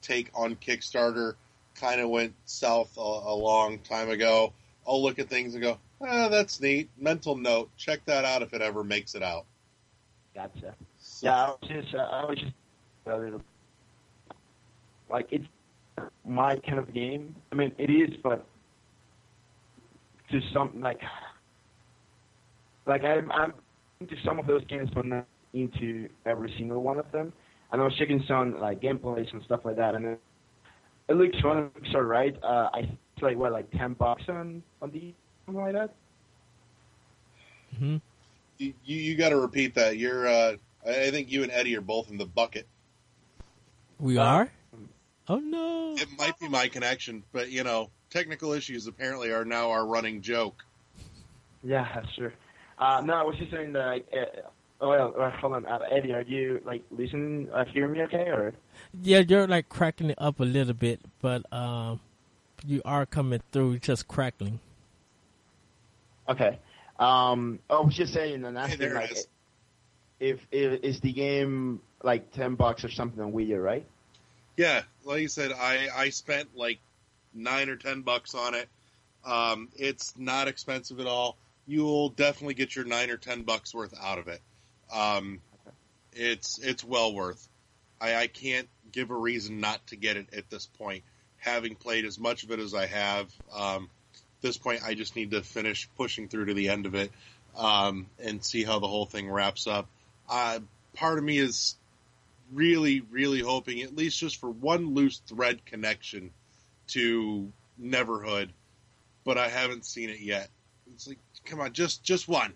take 0.00 0.30
on 0.34 0.56
Kickstarter 0.56 1.34
kind 1.74 2.00
of 2.00 2.08
went 2.08 2.34
south 2.46 2.96
a, 2.96 3.00
a 3.00 3.34
long 3.34 3.78
time 3.80 4.08
ago. 4.10 4.52
I'll 4.86 5.02
look 5.02 5.18
at 5.18 5.28
things 5.28 5.54
and 5.54 5.62
go, 5.62 5.78
ah, 6.00 6.28
that's 6.28 6.60
neat. 6.60 6.88
Mental 6.96 7.36
note, 7.36 7.70
check 7.76 8.04
that 8.06 8.24
out 8.24 8.42
if 8.42 8.54
it 8.54 8.62
ever 8.62 8.82
makes 8.82 9.14
it 9.14 9.22
out. 9.22 9.44
Gotcha. 10.34 10.74
So, 10.98 11.26
Yeah, 11.26 11.44
I 11.44 11.48
was 11.50 11.58
just, 11.68 11.94
uh, 11.94 11.98
I 11.98 12.24
was 12.24 12.38
just 12.38 12.52
a 13.06 13.16
little, 13.16 13.42
like 15.10 15.28
it's 15.30 15.46
my 16.26 16.56
kind 16.56 16.78
of 16.78 16.92
game. 16.92 17.34
I 17.52 17.54
mean, 17.54 17.72
it 17.78 17.90
is, 17.90 18.16
but 18.22 18.46
to 20.30 20.40
some 20.52 20.80
like, 20.80 21.00
like 22.86 23.04
I'm, 23.04 23.30
I'm 23.32 23.54
into 24.00 24.14
some 24.24 24.38
of 24.38 24.46
those 24.46 24.64
games, 24.66 24.90
but 24.94 25.06
not 25.06 25.26
into 25.54 26.08
every 26.26 26.52
single 26.58 26.82
one 26.82 26.98
of 26.98 27.10
them. 27.12 27.32
And 27.72 27.80
I 27.80 27.84
was 27.84 27.94
checking 27.98 28.22
some 28.28 28.58
like 28.60 28.80
gameplays 28.80 29.32
and 29.32 29.42
stuff 29.44 29.60
like 29.64 29.76
that, 29.76 29.94
and 29.94 30.04
it, 30.04 30.20
it 31.08 31.14
looks 31.14 31.38
fun. 31.40 31.58
It 31.58 31.72
looks 31.74 31.94
alright. 31.94 32.36
Uh, 32.42 32.70
I 32.72 32.80
think 32.80 32.98
it's 33.16 33.22
like 33.22 33.36
what, 33.36 33.52
like 33.52 33.70
ten 33.72 33.94
bucks 33.94 34.22
on 34.28 34.62
on 34.80 34.90
the 34.90 35.14
something 35.46 35.62
like 35.62 35.74
that. 35.74 35.94
hmm 37.78 37.96
you 38.58 38.74
you 38.84 39.16
got 39.16 39.30
to 39.30 39.38
repeat 39.38 39.74
that. 39.74 39.96
You're. 39.98 40.26
Uh, 40.28 40.56
I 40.86 41.04
I 41.06 41.10
think 41.10 41.30
you 41.30 41.42
and 41.42 41.52
Eddie 41.52 41.76
are 41.76 41.80
both 41.80 42.10
in 42.10 42.18
the 42.18 42.26
bucket. 42.26 42.66
We 43.98 44.16
are. 44.16 44.50
Oh 45.28 45.38
no! 45.38 45.94
It 45.96 46.08
might 46.18 46.38
be 46.38 46.48
my 46.48 46.68
connection, 46.68 47.22
but 47.32 47.50
you 47.50 47.62
know, 47.64 47.90
technical 48.10 48.52
issues 48.52 48.86
apparently 48.86 49.30
are 49.30 49.44
now 49.44 49.70
our 49.70 49.86
running 49.86 50.22
joke. 50.22 50.64
Yeah, 51.62 51.86
that's 51.94 52.14
true. 52.14 52.32
Uh, 52.78 53.02
no, 53.04 53.14
I 53.14 53.22
was 53.22 53.36
just 53.36 53.50
saying 53.50 53.72
that. 53.72 53.86
Like, 53.86 54.08
uh, 54.12 54.40
oh, 54.80 54.88
well, 54.88 55.14
uh, 55.18 55.30
hold 55.32 55.54
on, 55.54 55.66
uh, 55.66 55.80
Eddie, 55.90 56.12
are 56.12 56.22
you 56.22 56.60
like 56.64 56.82
listening, 56.90 57.48
uh, 57.52 57.64
hearing 57.66 57.92
me 57.92 58.02
okay, 58.02 58.28
or? 58.28 58.54
Yeah, 59.02 59.18
you're 59.18 59.46
like 59.46 59.68
cracking 59.68 60.10
it 60.10 60.18
up 60.18 60.40
a 60.40 60.44
little 60.44 60.74
bit, 60.74 61.00
but 61.20 61.50
um, 61.52 62.00
you 62.66 62.80
are 62.84 63.04
coming 63.04 63.40
through 63.52 63.80
just 63.80 64.06
crackling. 64.08 64.60
Okay. 66.28 66.58
Um, 66.98 67.58
I 67.68 67.80
was 67.80 67.94
just 67.94 68.12
saying 68.12 68.44
and 68.44 68.56
Hey, 68.56 68.62
asking 68.64 68.78
there 68.78 68.92
it 68.92 68.94
like, 68.94 69.12
is. 69.12 69.28
if, 70.20 70.40
if 70.50 70.84
is 70.84 71.00
the 71.00 71.12
game 71.12 71.80
like 72.02 72.30
ten 72.32 72.54
bucks 72.54 72.84
or 72.84 72.90
something 72.90 73.22
on 73.22 73.32
Wii 73.32 73.48
U, 73.48 73.58
right? 73.58 73.86
Yeah, 74.58 74.82
like 75.04 75.20
you 75.20 75.28
said, 75.28 75.52
I 75.52 75.88
I 75.94 76.10
spent 76.10 76.56
like 76.56 76.80
nine 77.32 77.68
or 77.68 77.76
ten 77.76 78.02
bucks 78.02 78.34
on 78.34 78.56
it. 78.56 78.68
Um, 79.24 79.68
it's 79.76 80.14
not 80.18 80.48
expensive 80.48 80.98
at 80.98 81.06
all. 81.06 81.36
You'll 81.68 82.08
definitely 82.08 82.54
get 82.54 82.74
your 82.74 82.84
nine 82.84 83.10
or 83.10 83.18
ten 83.18 83.44
bucks 83.44 83.72
worth 83.72 83.94
out 84.02 84.18
of 84.18 84.26
it. 84.26 84.40
Um, 84.92 85.40
it's 86.12 86.58
it's 86.58 86.82
well 86.82 87.14
worth. 87.14 87.48
I, 88.00 88.16
I 88.16 88.26
can't 88.26 88.68
give 88.90 89.12
a 89.12 89.14
reason 89.14 89.60
not 89.60 89.86
to 89.88 89.96
get 89.96 90.16
it 90.16 90.34
at 90.36 90.50
this 90.50 90.66
point. 90.66 91.04
Having 91.36 91.76
played 91.76 92.04
as 92.04 92.18
much 92.18 92.42
of 92.42 92.50
it 92.50 92.58
as 92.58 92.74
I 92.74 92.86
have, 92.86 93.32
um, 93.54 93.88
at 94.14 94.42
this 94.42 94.56
point, 94.56 94.82
I 94.84 94.94
just 94.94 95.14
need 95.14 95.30
to 95.30 95.42
finish 95.42 95.88
pushing 95.96 96.26
through 96.26 96.46
to 96.46 96.54
the 96.54 96.68
end 96.68 96.86
of 96.86 96.96
it 96.96 97.12
um, 97.56 98.06
and 98.18 98.44
see 98.44 98.64
how 98.64 98.80
the 98.80 98.88
whole 98.88 99.06
thing 99.06 99.30
wraps 99.30 99.68
up. 99.68 99.86
Uh, 100.28 100.58
part 100.94 101.18
of 101.18 101.22
me 101.22 101.38
is 101.38 101.76
really, 102.52 103.00
really 103.00 103.40
hoping, 103.40 103.82
at 103.82 103.94
least 103.96 104.18
just 104.18 104.36
for 104.36 104.50
one 104.50 104.94
loose 104.94 105.18
thread 105.26 105.64
connection 105.64 106.30
to 106.88 107.52
Neverhood, 107.80 108.50
but 109.24 109.38
I 109.38 109.48
haven't 109.48 109.84
seen 109.84 110.10
it 110.10 110.20
yet. 110.20 110.48
It's 110.92 111.06
like, 111.06 111.18
come 111.44 111.60
on, 111.60 111.72
just 111.72 112.02
just 112.02 112.28
one. 112.28 112.52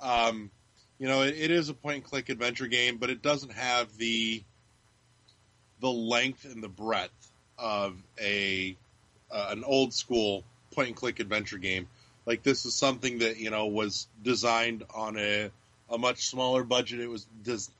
Um, 0.00 0.50
you 0.98 1.08
know, 1.08 1.22
it, 1.22 1.34
it 1.36 1.50
is 1.50 1.68
a 1.68 1.74
point 1.74 1.96
and 1.96 2.04
click 2.04 2.28
adventure 2.28 2.66
game, 2.66 2.98
but 2.98 3.10
it 3.10 3.22
doesn't 3.22 3.52
have 3.52 3.96
the 3.96 4.42
the 5.80 5.90
length 5.90 6.44
and 6.44 6.62
the 6.62 6.68
breadth 6.68 7.32
of 7.58 7.96
a 8.20 8.76
uh, 9.30 9.48
an 9.50 9.64
old 9.64 9.92
school 9.92 10.44
point 10.72 10.88
and 10.88 10.96
click 10.96 11.20
adventure 11.20 11.58
game. 11.58 11.88
Like 12.26 12.42
this 12.42 12.64
is 12.64 12.74
something 12.74 13.18
that 13.18 13.38
you 13.38 13.50
know 13.50 13.66
was 13.66 14.06
designed 14.22 14.84
on 14.94 15.18
a 15.18 15.50
a 15.90 15.98
much 15.98 16.26
smaller 16.28 16.64
budget. 16.64 17.00
It 17.00 17.08
was 17.08 17.26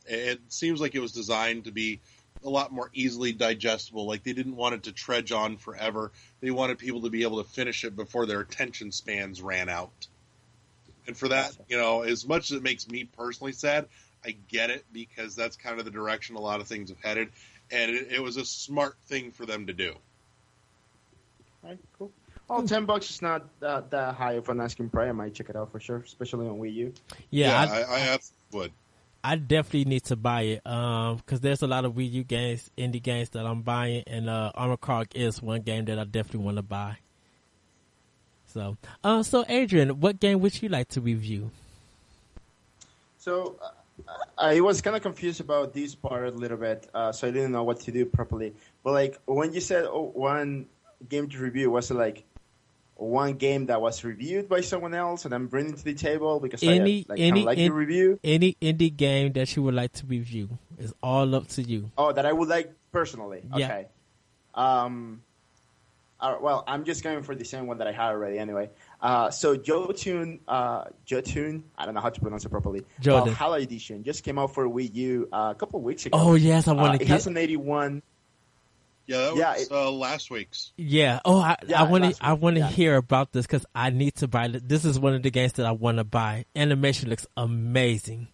it 0.07 0.41
seems 0.49 0.81
like 0.81 0.95
it 0.95 1.01
was 1.01 1.13
designed 1.13 1.65
to 1.65 1.73
be 1.73 2.01
a 2.45 2.51
lot 2.51 2.73
more 2.73 2.91
easily 2.93 3.33
digestible. 3.33 4.07
Like 4.07 4.23
they 4.23 4.33
didn't 4.33 4.57
want 4.57 4.75
it 4.75 4.83
to 4.85 4.93
trudge 4.93 5.33
on 5.33 5.57
forever. 5.57 6.13
They 6.41 6.51
wanted 6.51 6.79
people 6.79 7.03
to 7.03 7.11
be 7.11 7.23
able 7.23 7.43
to 7.43 7.49
finish 7.49 7.85
it 7.85 7.97
before 7.97 8.27
their 8.27 8.41
attention 8.41 8.93
spans 8.93 9.41
ran 9.41 9.69
out. 9.69 10.07
And 11.07 11.17
for 11.17 11.29
that, 11.29 11.57
you 11.69 11.77
know, 11.77 12.03
as 12.03 12.27
much 12.27 12.51
as 12.51 12.59
it 12.59 12.63
makes 12.63 12.89
me 12.89 13.05
personally 13.05 13.53
sad, 13.53 13.89
I 14.25 14.37
get 14.49 14.71
it 14.71 14.85
because 14.93 15.35
that's 15.35 15.57
kind 15.57 15.79
of 15.79 15.85
the 15.85 15.91
direction 15.91 16.37
a 16.37 16.41
lot 16.41 16.61
of 16.61 16.67
things 16.67 16.89
have 16.89 17.01
headed, 17.03 17.29
and 17.71 17.91
it, 17.91 18.13
it 18.13 18.23
was 18.23 18.37
a 18.37 18.45
smart 18.45 18.97
thing 19.07 19.33
for 19.33 19.45
them 19.45 19.67
to 19.67 19.73
do. 19.75 19.95
All 21.63 21.71
right, 21.71 21.79
cool. 21.99 22.11
Oh, 22.49 22.65
10 22.67 22.85
bucks 22.85 23.11
is 23.11 23.23
not 23.23 23.49
that, 23.61 23.91
that 23.91 24.15
high 24.15 24.35
of 24.35 24.49
an 24.51 24.61
asking 24.61 24.91
price. 24.91 25.09
I 25.09 25.13
might 25.13 25.35
check 25.35 25.49
it 25.49 25.57
out 25.57 25.73
for 25.73 25.81
sure, 25.81 25.99
especially 25.99 26.47
on 26.47 26.59
Wii 26.59 26.75
U. 26.75 26.93
Yeah, 27.31 27.59
I, 27.59 27.65
I, 27.65 27.81
I 27.81 27.99
absolutely 28.01 28.39
would. 28.53 28.73
I 29.25 29.37
definitely 29.37 29.87
need 29.87 30.05
to 30.05 30.17
buy 30.17 30.43
it 30.43 30.67
um 30.67 31.17
because 31.17 31.41
there's 31.41 31.63
a 31.63 31.67
lot 31.67 31.87
of 31.87 31.95
Wii 31.95 32.13
U 32.13 32.25
games, 32.25 32.71
indie 32.77 33.03
games 33.03 33.31
that 33.31 33.47
I'm 33.47 33.63
buying, 33.63 34.05
and 34.07 34.29
uh, 34.29 34.53
Armikrog 34.55 35.07
is 35.15 35.41
one 35.41 35.63
game 35.63 35.87
that 35.87 35.99
I 35.99 36.05
definitely 36.05 36.45
want 36.45 36.59
to 36.59 36.63
buy. 36.63 36.99
So, 38.49 38.77
uh, 39.03 39.23
so 39.23 39.47
Adrian, 39.49 40.01
what 40.01 40.21
game 40.21 40.41
would 40.41 40.61
you 40.61 40.69
like 40.69 40.89
to 40.91 41.01
review? 41.01 41.51
So 43.17 43.57
uh, 43.63 44.13
I 44.37 44.61
was 44.61 44.83
kind 44.83 44.95
of 44.95 45.01
confused 45.01 45.41
about 45.41 45.73
this 45.73 45.95
part 45.95 46.29
a 46.29 46.31
little 46.31 46.59
bit, 46.59 46.87
uh, 46.93 47.11
so 47.11 47.27
I 47.27 47.31
didn't 47.31 47.53
know 47.53 47.65
what 47.65 47.81
to 47.81 47.93
do 47.93 48.05
properly. 48.05 48.55
But 48.83 48.93
like 48.93 49.19
when 49.25 49.55
you 49.55 49.63
said 49.63 49.87
oh, 49.87 50.13
one 50.15 50.67
game 51.09 51.31
to 51.31 51.39
review, 51.39 51.71
was 51.71 51.91
it 51.91 51.95
like 51.95 52.25
one 52.97 53.35
game 53.35 53.67
that 53.67 53.81
was 53.81 54.05
reviewed 54.05 54.49
by 54.49 54.61
someone 54.61 54.95
else 54.95 55.25
and 55.25 55.35
I'm 55.35 55.49
bringing 55.49 55.75
to 55.75 55.85
the 55.85 55.95
table 55.95 56.39
because 56.41 56.63
Any- 56.63 57.01
I 57.01 57.13
like, 57.13 57.21
any- 57.21 57.43
like 57.45 57.59
in- 57.59 57.73
review? 57.73 58.21
Any 58.23 58.57
indie 58.63 58.95
game 58.97 59.33
that 59.33 59.55
you 59.57 59.63
would 59.65 59.75
like 59.75 59.93
to 59.95 60.07
review 60.07 60.49
is 60.79 60.95
all 61.03 61.35
up 61.35 61.49
to 61.49 61.63
you. 61.63 61.91
Oh, 61.99 62.13
that 62.13 62.25
I 62.25 62.33
would 62.33 62.49
like 62.49 62.73
personally. 62.93 63.43
Yeah. 63.55 63.65
Okay. 63.67 63.87
Um. 64.55 65.23
uh, 66.21 66.37
well, 66.41 66.63
I'm 66.67 66.85
just 66.85 67.03
going 67.03 67.23
for 67.25 67.35
the 67.35 67.45
same 67.45 67.67
one 67.67 67.79
that 67.79 67.87
I 67.89 67.93
had 67.93 68.11
already 68.11 68.39
anyway. 68.39 68.71
Uh, 69.03 69.31
so 69.31 69.57
Jotun, 69.57 70.39
uh, 70.49 70.85
Jotun, 71.05 71.65
I 71.77 71.85
don't 71.85 71.95
know 71.95 72.01
how 72.01 72.09
to 72.09 72.21
pronounce 72.21 72.45
it 72.47 72.49
properly. 72.51 72.83
Jordan. 73.01 73.27
Valhalla 73.35 73.59
Edition 73.59 74.05
just 74.05 74.23
came 74.25 74.39
out 74.39 74.55
for 74.55 74.67
Wii 74.67 74.95
U 74.95 75.29
uh, 75.33 75.49
a 75.51 75.55
couple 75.59 75.81
of 75.81 75.85
weeks 75.85 76.07
ago. 76.07 76.17
Oh 76.19 76.35
yes, 76.35 76.69
I 76.69 76.73
Uh, 76.73 76.77
want 76.77 76.95
it 76.95 76.99
to 77.01 77.07
has 77.13 77.25
get. 77.25 77.31
an 77.33 77.37
81. 77.39 78.03
Yeah, 79.07 79.19
that 79.19 79.37
Yeah, 79.37 79.53
was 79.53 79.63
it- 79.63 79.73
uh, 79.73 79.91
last 79.91 80.31
week's. 80.31 80.73
Yeah. 80.77 81.21
Oh, 81.25 81.39
I 81.41 81.83
want 81.85 82.05
to. 82.05 82.25
I 82.25 82.33
want 82.35 82.57
to 82.57 82.61
yeah. 82.61 82.69
hear 82.69 82.97
about 82.97 83.33
this 83.33 83.47
because 83.47 83.67
I 83.75 83.91
need 83.91 84.15
to 84.17 84.29
buy. 84.29 84.47
it. 84.47 84.69
This 84.69 84.85
is 84.85 84.99
one 84.99 85.15
of 85.15 85.23
the 85.23 85.31
games 85.31 85.53
that 85.55 85.67
I 85.67 85.73
want 85.73 85.99
to 85.99 86.05
buy. 86.05 86.47
Animation 86.57 87.11
looks 87.11 87.27
amazing. 87.37 88.29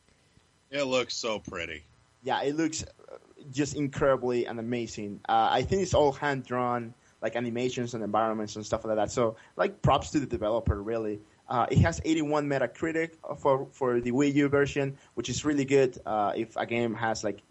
It 0.71 0.85
looks 0.85 1.17
so 1.17 1.39
pretty. 1.41 1.85
Yeah, 2.23 2.43
it 2.43 2.55
looks 2.57 2.85
uh, 2.85 3.17
just 3.51 3.75
incredibly 3.75 4.47
and 4.47 4.61
amazing. 4.61 5.21
Uh, 5.29 5.49
I 5.51 5.63
think 5.63 5.83
it's 5.83 5.95
all 5.95 6.13
hand 6.13 6.45
drawn, 6.45 6.95
like 7.21 7.35
animations 7.35 7.95
and 7.95 8.05
environments 8.05 8.55
and 8.57 8.65
stuff 8.65 8.85
like 8.85 8.95
that. 8.97 9.11
So, 9.11 9.37
like, 9.57 9.83
props 9.83 10.11
to 10.11 10.21
the 10.21 10.27
developer, 10.27 10.81
really. 10.81 11.21
Uh, 11.49 11.67
it 11.69 11.79
has 11.79 12.01
81 12.05 12.47
Metacritic 12.47 13.15
for 13.39 13.67
for 13.73 14.01
the 14.01 14.13
Wii 14.13 14.33
U 14.35 14.49
version, 14.49 14.97
which 15.15 15.29
is 15.29 15.45
really 15.45 15.65
good. 15.65 15.99
Uh, 16.07 16.33
if 16.37 16.55
a 16.57 16.65
game 16.65 16.95
has 16.95 17.25
like 17.25 17.43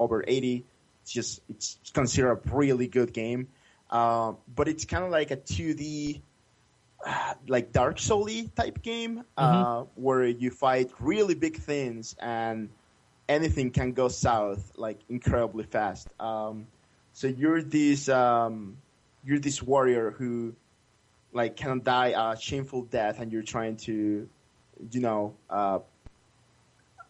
over 0.00 0.24
80, 0.26 0.64
it's 1.04 1.12
just 1.12 1.40
it's 1.50 1.78
considered 1.92 2.32
a 2.32 2.54
really 2.54 2.88
good 2.88 3.12
game. 3.12 3.48
Uh, 3.90 4.32
but 4.52 4.68
it's 4.68 4.86
kind 4.86 5.04
of 5.04 5.10
like 5.10 5.30
a 5.30 5.36
2D, 5.36 6.22
uh, 7.06 7.34
like 7.46 7.72
Dark 7.72 7.98
Souls 7.98 8.48
type 8.56 8.82
game, 8.82 9.22
uh, 9.36 9.84
where 9.96 10.24
you 10.24 10.50
fight 10.50 10.90
really 10.98 11.34
big 11.34 11.58
things 11.58 12.16
and 12.18 12.70
anything 13.28 13.70
can 13.70 13.92
go 13.92 14.08
south 14.08 14.72
like 14.76 14.98
incredibly 15.10 15.64
fast. 15.64 16.08
Um, 16.18 16.68
so 17.12 17.26
you're 17.26 17.62
this 17.62 18.08
um, 18.08 18.78
you're 19.24 19.38
this 19.38 19.62
warrior 19.62 20.10
who 20.10 20.54
like 21.34 21.56
can 21.56 21.82
die 21.82 22.14
a 22.16 22.40
shameful 22.40 22.84
death, 22.84 23.20
and 23.20 23.30
you're 23.30 23.42
trying 23.42 23.76
to, 23.76 24.26
you 24.90 25.00
know, 25.00 25.34
uh, 25.50 25.80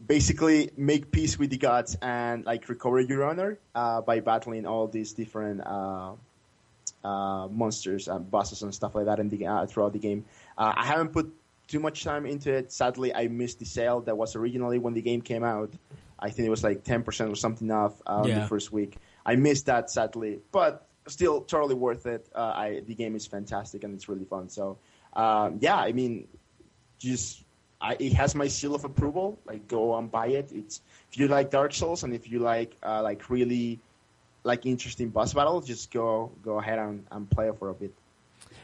basically 0.07 0.71
make 0.77 1.11
peace 1.11 1.39
with 1.39 1.51
the 1.51 1.57
gods 1.57 1.97
and 2.03 2.45
like 2.45 2.69
recover 2.69 3.01
your 3.01 3.25
honor 3.25 3.59
uh, 3.75 4.01
by 4.01 4.21
battling 4.21 4.67
all 4.67 4.87
these 4.87 5.13
different 5.13 5.61
uh, 5.67 6.13
uh, 7.05 7.49
monsters 7.49 8.09
and 8.09 8.31
bosses 8.31 8.63
and 8.63 8.75
stuff 8.75 8.95
like 8.95 9.07
that 9.07 9.19
in 9.19 9.29
the 9.29 9.47
uh, 9.47 9.67
throughout 9.67 9.93
the 9.93 9.99
game. 9.99 10.25
Uh, 10.57 10.73
I 10.77 10.85
haven't 10.87 11.13
put 11.13 11.33
too 11.69 11.81
much 11.81 12.05
time 12.05 12.27
into 12.27 12.53
it. 12.53 12.73
Sadly, 12.73 13.15
I 13.15 13.29
missed 13.29 13.59
the 13.59 13.65
sale 13.65 14.01
that 14.03 14.17
was 14.17 14.37
originally 14.37 14.79
when 14.79 14.95
the 14.95 15.03
game 15.03 15.23
came 15.23 15.45
out. 15.45 15.73
I 16.19 16.31
think 16.31 16.47
it 16.47 16.51
was 16.51 16.63
like 16.65 16.85
ten 16.85 17.03
percent 17.03 17.31
or 17.31 17.37
something 17.37 17.71
off 17.71 18.01
uh, 18.07 18.25
Yeah. 18.27 18.41
the 18.41 18.47
first 18.47 18.73
week. 18.73 18.97
I 19.27 19.37
missed 19.37 19.67
that 19.67 19.91
sadly, 19.91 20.41
but 20.53 20.87
still 21.09 21.43
totally 21.43 21.75
worth 21.75 22.07
it. 22.07 22.29
Uh, 22.35 22.53
I, 22.55 22.81
the 22.87 22.95
game 22.95 23.15
is 23.17 23.27
fantastic 23.27 23.85
and 23.85 23.95
it's 23.95 24.09
really 24.09 24.25
fun. 24.25 24.49
So 24.49 24.79
um, 25.15 25.59
yeah, 25.61 25.77
I 25.77 25.93
mean, 25.93 26.29
just 26.99 27.43
I, 27.81 27.97
it 27.99 28.13
has 28.15 28.35
my 28.35 28.49
seal 28.49 28.75
of 28.75 28.85
approval. 28.85 29.39
Like 29.45 29.69
go 29.69 29.97
and 29.99 30.11
buy 30.11 30.29
it. 30.29 30.51
It's 30.53 30.81
if 31.11 31.19
you 31.19 31.29
like 31.29 31.51
Dark 31.51 31.75
Souls 31.75 32.03
and 32.03 32.15
if 32.15 32.31
you 32.31 32.39
like 32.39 32.75
uh, 32.83 33.03
like 33.03 33.29
really 33.31 33.81
like 34.43 34.67
interesting 34.67 35.09
boss 35.11 35.35
battles, 35.35 35.67
just 35.67 35.91
go 35.91 36.31
go 36.43 36.59
ahead 36.59 36.79
and, 36.79 37.05
and 37.11 37.29
play 37.31 37.49
it 37.49 37.59
for 37.59 37.69
a 37.71 37.75
bit. 37.75 37.93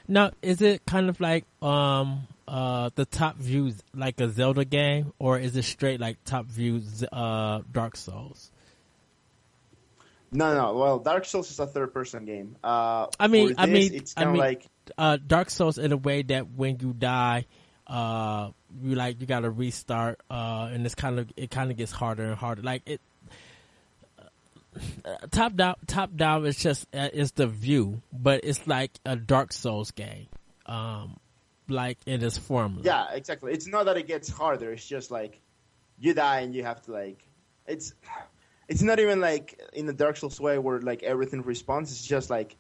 Now, 0.09 0.33
is 0.43 0.61
it 0.63 0.85
kind 0.87 1.09
of 1.09 1.21
like 1.21 1.45
um 1.63 2.27
uh 2.49 2.91
the 2.95 3.05
top 3.05 3.37
views 3.37 3.83
like 3.95 4.21
a 4.21 4.29
Zelda 4.31 4.65
game, 4.65 5.13
or 5.19 5.39
is 5.39 5.55
it 5.57 5.65
straight 5.65 6.01
like 6.01 6.17
top 6.25 6.47
views 6.47 7.05
uh 7.13 7.61
Dark 7.71 7.97
Souls? 7.97 8.51
No, 10.33 10.55
no. 10.55 10.75
Well, 10.79 10.99
Dark 11.01 11.25
Souls 11.25 11.51
is 11.51 11.59
a 11.59 11.67
third-person 11.67 12.25
game. 12.25 12.55
Uh, 12.63 13.09
I 13.19 13.27
mean- 13.27 13.55
I 13.59 13.67
this, 13.67 13.73
mean- 13.91 13.95
it's 14.01 14.15
I 14.17 14.21
kind 14.23 14.29
of 14.29 14.33
mean- 14.35 14.41
like 14.41 14.67
Uh, 14.97 15.19
Dark 15.25 15.51
Souls 15.51 15.77
in 15.79 15.93
a 15.93 15.97
way 15.97 16.23
that 16.23 16.51
when 16.51 16.79
you 16.81 16.93
die, 16.93 17.47
uh, 17.87 18.51
you 18.83 18.95
like 18.95 19.21
you 19.21 19.27
got 19.27 19.41
to 19.41 19.51
restart, 19.51 20.21
uh, 20.31 20.69
and 20.73 20.85
it's 20.85 20.95
kind 20.95 21.19
of 21.19 21.31
it 21.37 21.51
kind 21.51 21.71
of 21.71 21.77
gets 21.77 21.93
harder 21.93 22.25
and 22.25 22.35
harder. 22.37 22.63
Like 22.63 22.83
it, 22.87 23.01
uh, 25.05 25.17
top 25.31 25.57
down, 25.57 25.77
top 25.87 26.15
down 26.15 26.47
is 26.47 26.57
just 26.57 26.87
uh, 26.95 27.09
is 27.13 27.33
the 27.33 27.47
view, 27.47 28.03
but 28.13 28.45
it's 28.45 28.67
like 28.67 28.93
a 29.05 29.17
Dark 29.17 29.53
Souls 29.53 29.91
game, 29.91 30.29
um, 30.67 31.19
like 31.69 31.99
in 32.07 32.23
its 32.23 32.39
formula. 32.39 32.83
Yeah, 32.85 33.07
exactly. 33.13 33.53
It's 33.53 33.67
not 33.67 33.87
that 33.87 33.97
it 33.97 34.07
gets 34.07 34.29
harder. 34.29 34.73
It's 34.73 34.87
just 34.87 35.11
like 35.11 35.41
you 35.99 36.15
die 36.15 36.41
and 36.41 36.55
you 36.55 36.65
have 36.65 36.83
to 36.83 36.93
like 36.93 37.23
it's 37.67 37.95
it's 38.69 38.83
not 38.83 39.01
even 39.01 39.21
like 39.21 39.61
in 39.73 39.87
the 39.87 39.93
Dark 39.93 40.17
Souls 40.17 40.41
way 40.41 40.59
where 40.59 40.81
like 40.81 41.03
everything 41.03 41.43
responds. 41.43 41.91
It's 41.91 42.07
just 42.07 42.31
like 42.31 42.57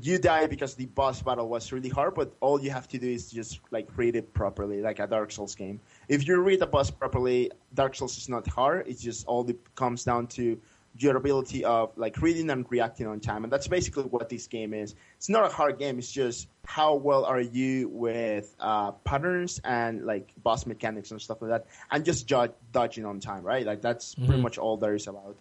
you 0.00 0.18
die 0.18 0.46
because 0.46 0.74
the 0.74 0.86
boss 0.86 1.22
battle 1.22 1.48
was 1.48 1.70
really 1.72 1.88
hard, 1.88 2.14
but 2.14 2.32
all 2.40 2.60
you 2.60 2.70
have 2.70 2.88
to 2.88 2.98
do 2.98 3.08
is 3.08 3.30
just 3.30 3.60
like 3.70 3.88
read 3.96 4.16
it 4.16 4.32
properly, 4.32 4.80
like 4.80 4.98
a 4.98 5.06
Dark 5.06 5.30
Souls 5.32 5.54
game. 5.54 5.80
If 6.08 6.26
you 6.26 6.40
read 6.40 6.60
the 6.60 6.66
boss 6.66 6.90
properly, 6.90 7.50
Dark 7.74 7.94
Souls 7.94 8.16
is 8.16 8.28
not 8.28 8.46
hard. 8.46 8.88
It's 8.88 9.02
just 9.02 9.26
all 9.26 9.48
it 9.48 9.58
comes 9.74 10.04
down 10.04 10.28
to 10.28 10.58
your 10.98 11.16
ability 11.16 11.64
of 11.64 11.90
like 11.96 12.20
reading 12.20 12.50
and 12.50 12.66
reacting 12.70 13.06
on 13.06 13.18
time, 13.20 13.44
and 13.44 13.52
that's 13.52 13.66
basically 13.68 14.04
what 14.04 14.28
this 14.28 14.46
game 14.46 14.74
is. 14.74 14.94
It's 15.16 15.28
not 15.28 15.44
a 15.44 15.48
hard 15.48 15.78
game. 15.78 15.98
It's 15.98 16.10
just 16.12 16.48
how 16.66 16.94
well 16.94 17.24
are 17.24 17.40
you 17.40 17.88
with 17.88 18.54
uh, 18.60 18.92
patterns 18.92 19.60
and 19.64 20.04
like 20.04 20.32
boss 20.42 20.66
mechanics 20.66 21.10
and 21.10 21.20
stuff 21.20 21.40
like 21.40 21.50
that, 21.50 21.66
and 21.90 22.04
just 22.04 22.26
judge, 22.26 22.52
dodging 22.72 23.04
on 23.06 23.20
time, 23.20 23.42
right? 23.42 23.64
Like 23.66 23.80
that's 23.80 24.14
pretty 24.14 24.34
Mhm. 24.34 24.42
much 24.42 24.58
all 24.58 24.76
there 24.76 24.94
is 24.94 25.06
about. 25.06 25.36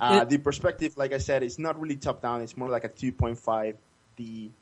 Uh, 0.00 0.20
It- 0.22 0.28
the 0.30 0.38
perspective, 0.38 0.96
like 0.96 1.12
I 1.12 1.18
said, 1.18 1.44
it's 1.44 1.58
not 1.58 1.80
really 1.80 1.94
top 1.96 2.20
down. 2.20 2.40
It's 2.40 2.56
more 2.56 2.68
like 2.68 2.82
a 2.84 2.88
2.5 2.88 3.76
D 4.16 4.52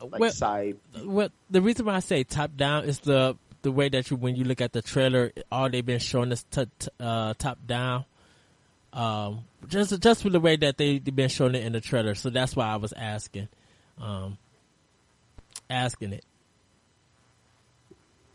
like 0.00 0.20
Well, 0.20 0.30
side. 0.30 0.76
well, 1.04 1.28
the 1.50 1.62
reason 1.62 1.86
why 1.86 1.94
I 1.96 2.00
say 2.00 2.24
top 2.24 2.56
down 2.56 2.84
is 2.84 3.00
the 3.00 3.36
the 3.62 3.72
way 3.72 3.88
that 3.88 4.10
you 4.10 4.16
when 4.16 4.36
you 4.36 4.44
look 4.44 4.60
at 4.60 4.72
the 4.72 4.82
trailer, 4.82 5.32
all 5.50 5.68
they've 5.68 5.84
been 5.84 5.98
showing 5.98 6.32
us 6.32 6.44
t- 6.50 6.66
t- 6.78 6.88
uh, 7.00 7.34
top 7.38 7.58
down. 7.66 8.04
Um, 8.92 9.44
just 9.68 10.00
just 10.00 10.22
for 10.22 10.30
the 10.30 10.40
way 10.40 10.56
that 10.56 10.76
they 10.78 10.98
they've 10.98 11.14
been 11.14 11.28
showing 11.28 11.54
it 11.54 11.64
in 11.64 11.72
the 11.72 11.80
trailer, 11.80 12.14
so 12.14 12.30
that's 12.30 12.54
why 12.54 12.66
I 12.66 12.76
was 12.76 12.92
asking, 12.92 13.48
um, 14.00 14.38
asking 15.68 16.12
it. 16.12 16.24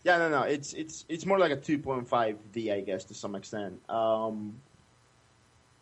Yeah, 0.04 0.18
no, 0.18 0.30
no. 0.30 0.42
It's 0.42 0.74
it's 0.74 1.06
it's 1.08 1.26
more 1.26 1.38
like 1.40 1.52
a 1.52 1.58
2.5D, 1.58 2.74
I 2.74 2.82
guess, 2.82 3.06
to 3.06 3.14
some 3.14 3.36
extent. 3.36 3.80
Um, 3.90 4.56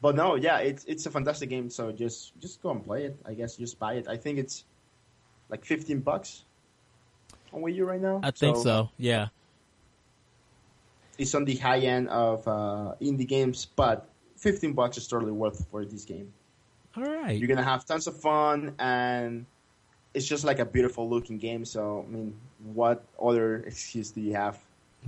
but 0.01 0.15
no, 0.15 0.35
yeah, 0.35 0.59
it's 0.59 0.85
it's 0.85 1.05
a 1.05 1.11
fantastic 1.11 1.49
game. 1.49 1.69
So 1.69 1.91
just 1.91 2.39
just 2.39 2.61
go 2.61 2.71
and 2.71 2.83
play 2.83 3.05
it. 3.05 3.17
I 3.25 3.33
guess 3.33 3.57
just 3.57 3.79
buy 3.79 3.93
it. 3.93 4.07
I 4.07 4.17
think 4.17 4.39
it's 4.39 4.63
like 5.49 5.65
15 5.65 5.99
bucks 5.99 6.43
on 7.51 7.61
Wii 7.61 7.75
U 7.75 7.85
right 7.85 8.01
now. 8.01 8.21
I 8.23 8.31
think 8.31 8.57
so. 8.57 8.89
Yeah. 8.97 9.27
It's 11.17 11.35
on 11.35 11.43
the 11.43 11.55
high 11.57 11.79
end 11.79 12.07
of 12.07 12.47
uh, 12.47 12.95
indie 13.01 13.27
games, 13.27 13.67
but 13.75 14.07
15 14.37 14.71
bucks 14.71 14.97
is 14.97 15.07
totally 15.07 15.33
worth 15.33 15.67
for 15.69 15.83
this 15.83 16.05
game. 16.05 16.31
All 16.95 17.03
right. 17.03 17.37
You're 17.37 17.49
gonna 17.49 17.63
have 17.63 17.85
tons 17.85 18.07
of 18.07 18.19
fun, 18.19 18.75
and 18.79 19.45
it's 20.13 20.25
just 20.25 20.45
like 20.45 20.59
a 20.59 20.65
beautiful 20.65 21.09
looking 21.09 21.37
game. 21.37 21.65
So 21.65 22.05
I 22.07 22.11
mean, 22.11 22.35
what 22.73 23.03
other 23.21 23.57
excuse 23.67 24.11
do 24.11 24.21
you 24.21 24.33
have? 24.33 24.57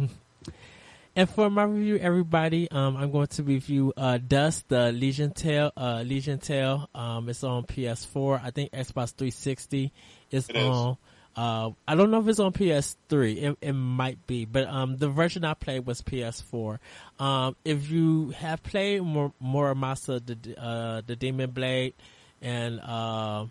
And 1.16 1.30
for 1.30 1.50
my 1.50 1.64
review, 1.64 1.98
everybody, 1.98 2.72
um, 2.72 2.96
I'm 2.96 3.12
going 3.12 3.28
to 3.28 3.44
review 3.44 3.92
uh, 3.98 4.18
Dust, 4.18 4.70
the 4.70 4.88
Elysian 4.88 5.32
Tail. 5.34 5.72
Uh, 5.76 6.00
Elysian 6.02 6.40
Tail. 6.40 6.90
Um, 6.96 7.28
it's 7.28 7.44
on 7.44 7.64
PS4. 7.64 8.42
I 8.42 8.52
think 8.52 8.72
Xbox 8.72 9.14
360 9.14 9.92
is 10.32 10.48
It 10.50 10.56
is. 10.56 10.64
on. 10.64 10.98
Uh, 11.36 11.72
I 11.88 11.96
don't 11.96 12.12
know 12.12 12.20
if 12.22 12.28
it's 12.28 12.40
on 12.40 12.52
PS3. 12.54 13.42
It, 13.44 13.58
it 13.62 13.74
might 13.74 14.26
be, 14.28 14.46
but 14.46 14.68
um, 14.68 14.98
the 14.98 15.10
version 15.10 15.44
I 15.46 15.54
played 15.54 15.86
was 15.86 16.02
PS4. 16.02 16.80
Um, 17.20 17.56
if 17.66 17.90
you 17.90 18.30
have 18.32 18.64
played 18.64 19.02
more 19.02 19.34
Muramasa, 19.44 20.22
the 20.26 20.62
uh, 20.62 21.02
the 21.06 21.16
Demon 21.16 21.52
Blade, 21.52 21.94
and 22.42 22.80
uh, 22.82 23.46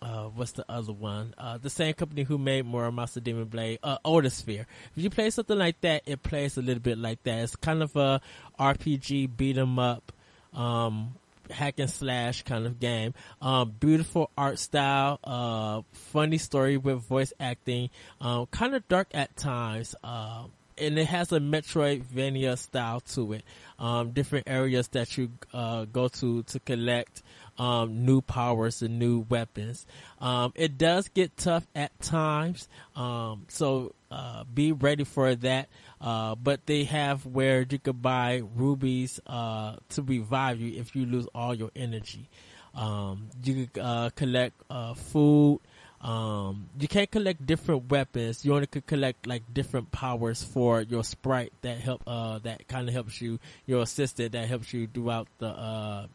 uh, 0.00 0.24
what's 0.24 0.52
the 0.52 0.64
other 0.68 0.92
one? 0.92 1.34
Uh, 1.36 1.58
the 1.58 1.70
same 1.70 1.94
company 1.94 2.22
who 2.22 2.38
made 2.38 2.64
Muramasa 2.64 3.22
Demon 3.22 3.46
Blade, 3.46 3.78
uh, 3.82 3.98
Sphere. 4.28 4.66
If 4.96 5.02
you 5.02 5.10
play 5.10 5.30
something 5.30 5.58
like 5.58 5.80
that, 5.80 6.02
it 6.06 6.22
plays 6.22 6.56
a 6.56 6.62
little 6.62 6.82
bit 6.82 6.98
like 6.98 7.22
that. 7.24 7.40
It's 7.40 7.56
kind 7.56 7.82
of 7.82 7.94
a 7.96 8.20
RPG 8.58 9.36
beat 9.36 9.58
'em 9.58 9.78
up, 9.78 10.12
um, 10.54 11.14
hack 11.50 11.78
and 11.78 11.90
slash 11.90 12.42
kind 12.42 12.66
of 12.66 12.78
game. 12.78 13.14
Um, 13.40 13.74
beautiful 13.78 14.30
art 14.36 14.58
style, 14.58 15.18
uh, 15.24 15.82
funny 15.92 16.38
story 16.38 16.76
with 16.76 17.00
voice 17.00 17.32
acting, 17.40 17.90
um, 18.20 18.46
kind 18.46 18.74
of 18.74 18.86
dark 18.88 19.08
at 19.14 19.36
times, 19.36 19.94
uh, 20.04 20.44
and 20.76 20.98
it 20.98 21.06
has 21.06 21.32
a 21.32 21.40
Metroidvania 21.40 22.56
style 22.56 23.00
to 23.00 23.32
it. 23.32 23.44
Um, 23.78 24.12
different 24.12 24.48
areas 24.48 24.88
that 24.88 25.16
you 25.16 25.30
uh, 25.52 25.86
go 25.86 26.08
to 26.08 26.42
to 26.44 26.60
collect 26.60 27.22
um, 27.58 28.04
new 28.06 28.20
powers 28.20 28.82
and 28.82 28.98
new 28.98 29.26
weapons. 29.28 29.86
Um, 30.20 30.52
it 30.54 30.78
does 30.78 31.08
get 31.08 31.36
tough 31.36 31.66
at 31.74 31.98
times, 32.00 32.68
um, 32.96 33.46
so 33.48 33.94
uh, 34.10 34.44
be 34.44 34.72
ready 34.72 35.04
for 35.04 35.34
that. 35.34 35.68
Uh, 36.00 36.36
but 36.36 36.64
they 36.66 36.84
have 36.84 37.26
where 37.26 37.66
you 37.68 37.78
could 37.78 38.00
buy 38.00 38.42
rubies 38.54 39.18
uh, 39.26 39.76
to 39.90 40.02
revive 40.02 40.60
you 40.60 40.80
if 40.80 40.94
you 40.94 41.04
lose 41.06 41.26
all 41.34 41.54
your 41.54 41.70
energy. 41.74 42.28
Um, 42.74 43.28
you 43.42 43.66
could 43.66 43.82
uh, 43.82 44.10
collect 44.14 44.54
uh, 44.70 44.94
food. 44.94 45.60
Um, 46.00 46.68
you 46.78 46.86
can't 46.86 47.10
collect 47.10 47.44
different 47.44 47.90
weapons. 47.90 48.44
You 48.44 48.54
only 48.54 48.68
could 48.68 48.86
collect 48.86 49.26
like 49.26 49.42
different 49.52 49.90
powers 49.90 50.44
for 50.44 50.82
your 50.82 51.02
sprite 51.02 51.52
that 51.62 51.78
help. 51.80 52.02
Uh, 52.06 52.38
that 52.40 52.68
kind 52.68 52.86
of 52.86 52.94
helps 52.94 53.20
you. 53.20 53.40
Your 53.66 53.82
assistant 53.82 54.32
that 54.32 54.46
helps 54.46 54.72
you 54.72 54.86
throughout 54.86 55.26
the 55.38 55.48
uh, 55.48 56.06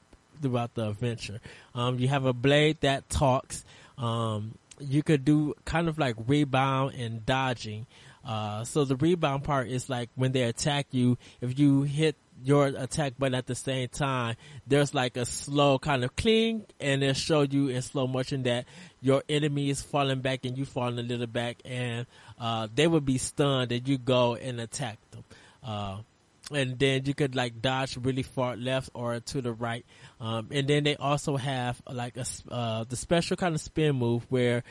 throughout 0.43 0.75
the 0.75 0.89
adventure. 0.89 1.39
Um, 1.73 1.97
you 1.97 2.08
have 2.10 2.25
a 2.25 2.34
blade 2.34 2.82
that 2.82 3.10
talks. 3.10 3.65
Um, 3.97 4.56
you 4.79 5.01
could 5.01 5.25
do 5.25 5.56
kind 5.65 5.88
of 5.88 5.97
like 5.97 6.15
rebound 6.27 6.95
and 6.95 7.25
dodging. 7.25 7.88
Uh, 8.25 8.63
so 8.63 8.86
the 8.86 8.95
rebound 8.95 9.43
part 9.43 9.67
is 9.67 9.89
like 9.89 10.10
when 10.15 10.32
they 10.32 10.43
attack 10.43 10.88
you, 10.91 11.17
if 11.41 11.58
you 11.58 11.82
hit 11.82 12.15
your 12.43 12.67
attack 12.67 13.13
button 13.17 13.36
at 13.36 13.47
the 13.47 13.56
same 13.56 13.88
time, 13.88 14.36
there's 14.67 14.93
like 14.93 15.17
a 15.17 15.25
slow 15.25 15.79
kind 15.79 16.03
of 16.03 16.15
cling 16.15 16.65
and 16.79 17.03
it'll 17.03 17.13
show 17.13 17.41
you 17.41 17.69
in 17.69 17.82
slow 17.82 18.08
motion 18.08 18.43
that 18.43 18.65
your 19.01 19.23
enemy 19.29 19.69
is 19.69 19.82
falling 19.82 20.21
back 20.21 20.45
and 20.45 20.58
you 20.58 20.65
falling 20.65 20.99
a 20.99 21.03
little 21.03 21.27
back 21.27 21.58
and, 21.65 22.06
uh, 22.39 22.67
they 22.73 22.88
would 22.88 23.06
be 23.06 23.17
stunned 23.17 23.71
and 23.71 23.88
you 23.88 23.97
go 23.97 24.36
and 24.36 24.60
attack 24.60 24.97
them. 25.12 25.23
Uh, 25.63 25.97
and 26.51 26.77
then 26.77 27.03
you 27.06 27.13
could 27.13 27.36
like 27.36 27.62
dodge 27.62 27.97
really 27.97 28.23
far 28.23 28.56
left 28.56 28.89
or 28.93 29.19
to 29.19 29.41
the 29.41 29.53
right. 29.53 29.86
Um, 30.19 30.49
and 30.51 30.67
then 30.67 30.84
they 30.84 30.95
also 30.95 31.38
have 31.38 31.82
like 31.89 32.17
a, 32.17 32.25
uh, 32.51 32.84
the 32.84 32.95
special 32.95 33.38
kind 33.38 33.56
of 33.56 33.62
spin 33.62 33.95
move 33.95 34.25
where 34.29 34.63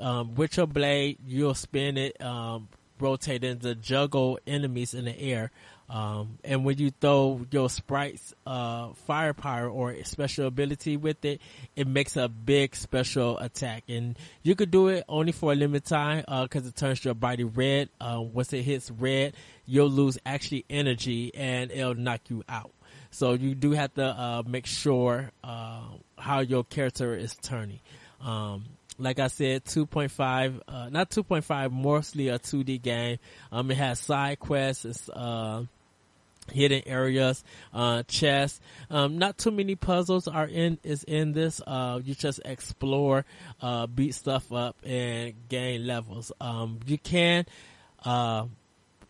um, 0.00 0.34
with 0.34 0.56
your 0.56 0.66
blade 0.66 1.18
you'll 1.26 1.54
spin 1.54 1.96
it, 1.98 2.22
um, 2.22 2.68
rotating 2.98 3.58
to 3.60 3.74
juggle 3.74 4.38
enemies 4.46 4.94
in 4.94 5.04
the 5.04 5.18
air. 5.20 5.50
Um, 5.90 6.38
and 6.44 6.64
when 6.64 6.78
you 6.78 6.90
throw 6.90 7.46
your 7.50 7.70
sprite's 7.70 8.34
uh, 8.46 8.92
firepower 9.06 9.68
or 9.68 9.94
special 10.04 10.46
ability 10.46 10.96
with 10.96 11.24
it, 11.24 11.40
it 11.76 11.86
makes 11.86 12.16
a 12.16 12.28
big 12.28 12.76
special 12.76 13.38
attack. 13.38 13.84
And 13.88 14.18
you 14.42 14.54
could 14.54 14.70
do 14.70 14.88
it 14.88 15.04
only 15.08 15.32
for 15.32 15.52
a 15.52 15.54
limited 15.54 15.86
time 15.88 16.24
because 16.42 16.66
it 16.66 16.76
turns 16.76 17.04
your 17.04 17.14
body 17.14 17.44
red. 17.44 17.88
Uh, 18.00 18.20
once 18.20 18.52
it 18.52 18.62
hits 18.62 18.90
red, 18.90 19.34
you'll 19.64 19.90
lose 19.90 20.18
actually 20.26 20.64
energy 20.68 21.32
and 21.34 21.70
it'll 21.70 21.94
knock 21.94 22.20
you 22.28 22.44
out. 22.48 22.72
So 23.10 23.32
you 23.32 23.54
do 23.54 23.72
have 23.72 23.94
to 23.94 24.04
uh, 24.04 24.42
make 24.46 24.66
sure 24.66 25.30
uh, 25.42 25.82
how 26.18 26.40
your 26.40 26.64
character 26.64 27.14
is 27.14 27.34
turning. 27.36 27.80
Um, 28.20 28.64
like 28.98 29.18
I 29.20 29.28
said, 29.28 29.64
2.5, 29.64 30.60
uh, 30.66 30.88
not 30.90 31.10
2.5, 31.10 31.70
mostly 31.72 32.28
a 32.28 32.38
2D 32.38 32.82
game. 32.82 33.18
Um, 33.52 33.70
it 33.70 33.76
has 33.76 34.00
side 34.00 34.40
quests. 34.40 34.84
It's, 34.84 35.08
uh, 35.08 35.64
hidden 36.50 36.82
areas, 36.86 37.44
uh, 37.72 38.02
chess. 38.04 38.60
Um, 38.90 39.18
not 39.18 39.38
too 39.38 39.50
many 39.50 39.74
puzzles 39.74 40.28
are 40.28 40.46
in, 40.46 40.78
is 40.82 41.04
in 41.04 41.32
this. 41.32 41.60
Uh, 41.66 42.00
you 42.02 42.14
just 42.14 42.40
explore, 42.44 43.24
uh, 43.60 43.86
beat 43.86 44.14
stuff 44.14 44.52
up 44.52 44.76
and 44.84 45.34
gain 45.48 45.86
levels. 45.86 46.32
Um, 46.40 46.80
you 46.86 46.98
can, 46.98 47.46
uh, 48.04 48.46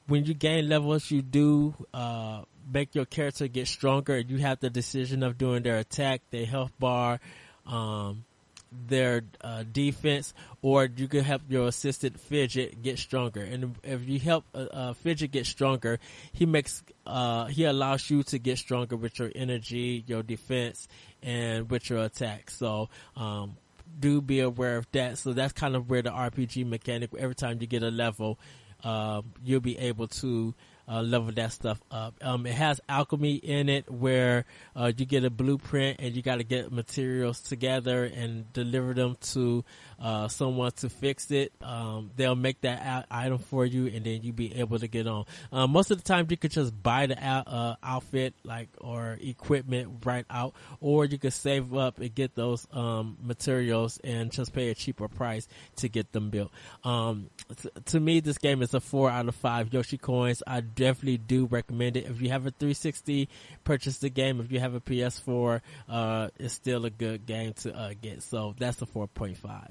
when 0.07 0.25
you 0.25 0.35
gain 0.35 0.69
levels, 0.69 1.11
you 1.11 1.23
do, 1.23 1.75
uh, 1.93 2.43
make 2.73 2.95
your 2.95 3.05
character 3.05 3.49
get 3.49 3.69
stronger. 3.69 4.19
You 4.19 4.39
have 4.39 4.61
the 4.61 4.71
decision 4.71 5.23
of 5.23 5.39
doing 5.39 5.63
their 5.63 5.79
attack, 5.79 6.23
their 6.31 6.47
health 6.47 6.73
bar, 6.79 7.21
um, 7.67 8.25
their 8.73 9.23
uh, 9.41 9.65
defense, 9.71 10.35
or 10.63 10.89
you 10.97 11.09
can 11.09 11.25
help 11.25 11.43
your 11.49 11.69
assistant 11.69 12.21
fidget 12.21 12.83
get 12.83 12.99
stronger. 12.99 13.43
And 13.43 13.77
if 13.83 14.09
you 14.09 14.19
help 14.19 14.45
uh, 14.55 14.67
uh, 14.73 14.93
fidget 14.95 15.31
get 15.31 15.47
stronger, 15.47 15.99
he 16.33 16.47
makes 16.47 16.83
uh, 17.07 17.47
he 17.47 17.65
allows 17.65 18.11
you 18.11 18.23
to 18.25 18.39
get 18.39 18.59
stronger 18.59 18.97
with 18.97 19.19
your 19.19 19.31
energy, 19.35 20.05
your 20.07 20.23
defense, 20.23 20.89
and 21.23 21.71
with 21.71 21.91
your 21.91 22.05
attack. 22.05 22.51
So. 22.51 22.89
Um, 23.17 23.57
do 24.01 24.21
be 24.21 24.41
aware 24.41 24.77
of 24.77 24.87
that. 24.93 25.19
So 25.19 25.33
that's 25.33 25.55
kind 25.55 25.75
of 25.75 25.89
where 25.89 26.03
the 26.03 26.11
RPG 26.11 26.67
mechanic. 26.67 27.11
Every 27.19 27.35
time 27.35 27.59
you 27.61 27.67
get 27.67 27.83
a 27.83 27.91
level, 27.91 28.39
um, 28.85 29.33
you'll 29.43 29.61
be 29.61 29.79
able 29.79 30.09
to 30.09 30.55
uh, 30.89 31.03
level 31.03 31.31
that 31.33 31.53
stuff 31.53 31.81
up. 31.91 32.15
Um, 32.23 32.47
it 32.47 32.55
has 32.55 32.81
alchemy 32.89 33.35
in 33.35 33.69
it 33.69 33.91
where 33.91 34.47
uh, 34.75 34.93
you 34.97 35.05
get 35.05 35.25
a 35.25 35.31
blueprint 35.31 36.01
and 36.01 36.15
you 36.15 36.23
got 36.23 36.37
to 36.37 36.45
get 36.45 36.73
materials 36.73 37.41
together 37.41 38.05
and 38.05 38.51
deliver 38.53 38.95
them 38.95 39.17
to 39.33 39.65
uh, 40.01 40.29
someone 40.29 40.73
to 40.73 40.89
fix 40.89 41.31
it. 41.31 41.53
Um, 41.61 42.11
they'll 42.17 42.37
make 42.37 42.61
that 42.63 43.07
item 43.11 43.39
for 43.39 43.67
you 43.67 43.87
and 43.87 44.05
then 44.05 44.23
you 44.23 44.33
be 44.33 44.55
able 44.57 44.79
to 44.79 44.89
get 44.89 45.07
on. 45.07 45.27
Uh, 45.53 45.67
most 45.67 45.91
of 45.91 45.99
the 45.99 46.05
time 46.05 46.27
you 46.31 46.37
could 46.37 46.53
just 46.53 46.83
buy 46.83 47.07
the 47.07 47.23
out- 47.23 47.49
uh, 47.49 47.77
outfit 47.83 48.35
like 48.45 48.69
or 48.81 49.19
equipment 49.21 50.05
right 50.05 50.25
out 50.31 50.55
or 50.81 51.05
you 51.05 51.19
could 51.19 51.33
save 51.33 51.75
up 51.75 51.99
and 51.99 52.15
get 52.15 52.35
those 52.35 52.67
um, 52.73 53.17
materials 53.23 53.99
and 54.05 54.31
just 54.31 54.53
pay 54.53 54.71
a 54.71 54.75
cheaper 54.75 55.09
price 55.09 55.47
to 55.77 55.89
get 55.89 56.13
them 56.13 56.31
built. 56.31 56.51
Um, 56.85 57.29
t- 57.61 57.71
to 57.87 58.01
me, 58.01 58.21
this 58.21 58.39
game 58.39 58.63
is 58.63 58.73
a 58.75 58.81
four 58.81 59.11
out 59.11 59.29
of 59.29 59.35
five 59.35 59.73
Yoshi 59.73 59.99
coins. 59.99 60.43
I 60.47 60.61
definitely 60.79 61.19
do 61.19 61.47
recommend 61.47 61.97
it. 61.97 62.07
If 62.07 62.21
you 62.21 62.31
have 62.31 62.47
a 62.47 62.51
360, 62.51 63.29
purchase 63.65 63.99
the 63.99 64.09
game. 64.09 64.41
If 64.41 64.53
you 64.53 64.61
have 64.61 64.75
a 64.75 64.81
PS4, 64.81 65.61
uh, 65.89 66.29
it's 66.39 66.55
still 66.55 66.85
a 66.85 66.91
good 66.91 67.27
game 67.27 67.53
to 67.55 67.75
uh, 67.75 67.93
get. 68.01 68.23
So 68.23 68.55
that's 68.59 68.81
a 68.81 68.87
4.5. 68.87 69.71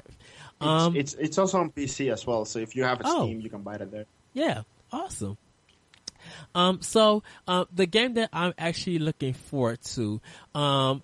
Um, 0.59 0.95
it's, 0.95 1.13
it's 1.13 1.23
it's 1.23 1.37
also 1.37 1.59
on 1.59 1.71
PC 1.71 2.11
as 2.11 2.25
well. 2.25 2.45
So 2.45 2.59
if 2.59 2.75
you 2.75 2.83
have 2.83 2.99
a 3.01 3.03
Oh. 3.05 3.25
Steam, 3.25 3.41
you 3.41 3.49
can 3.49 3.61
buy 3.61 3.75
it 3.75 3.91
there. 3.91 4.05
Yeah, 4.33 4.63
awesome. 4.91 5.37
Um, 6.53 6.81
so 6.81 7.23
uh, 7.47 7.65
the 7.73 7.85
game 7.85 8.15
that 8.15 8.29
I'm 8.33 8.53
actually 8.57 8.99
looking 8.99 9.33
forward 9.33 9.81
to, 9.95 10.19
um, 10.53 11.03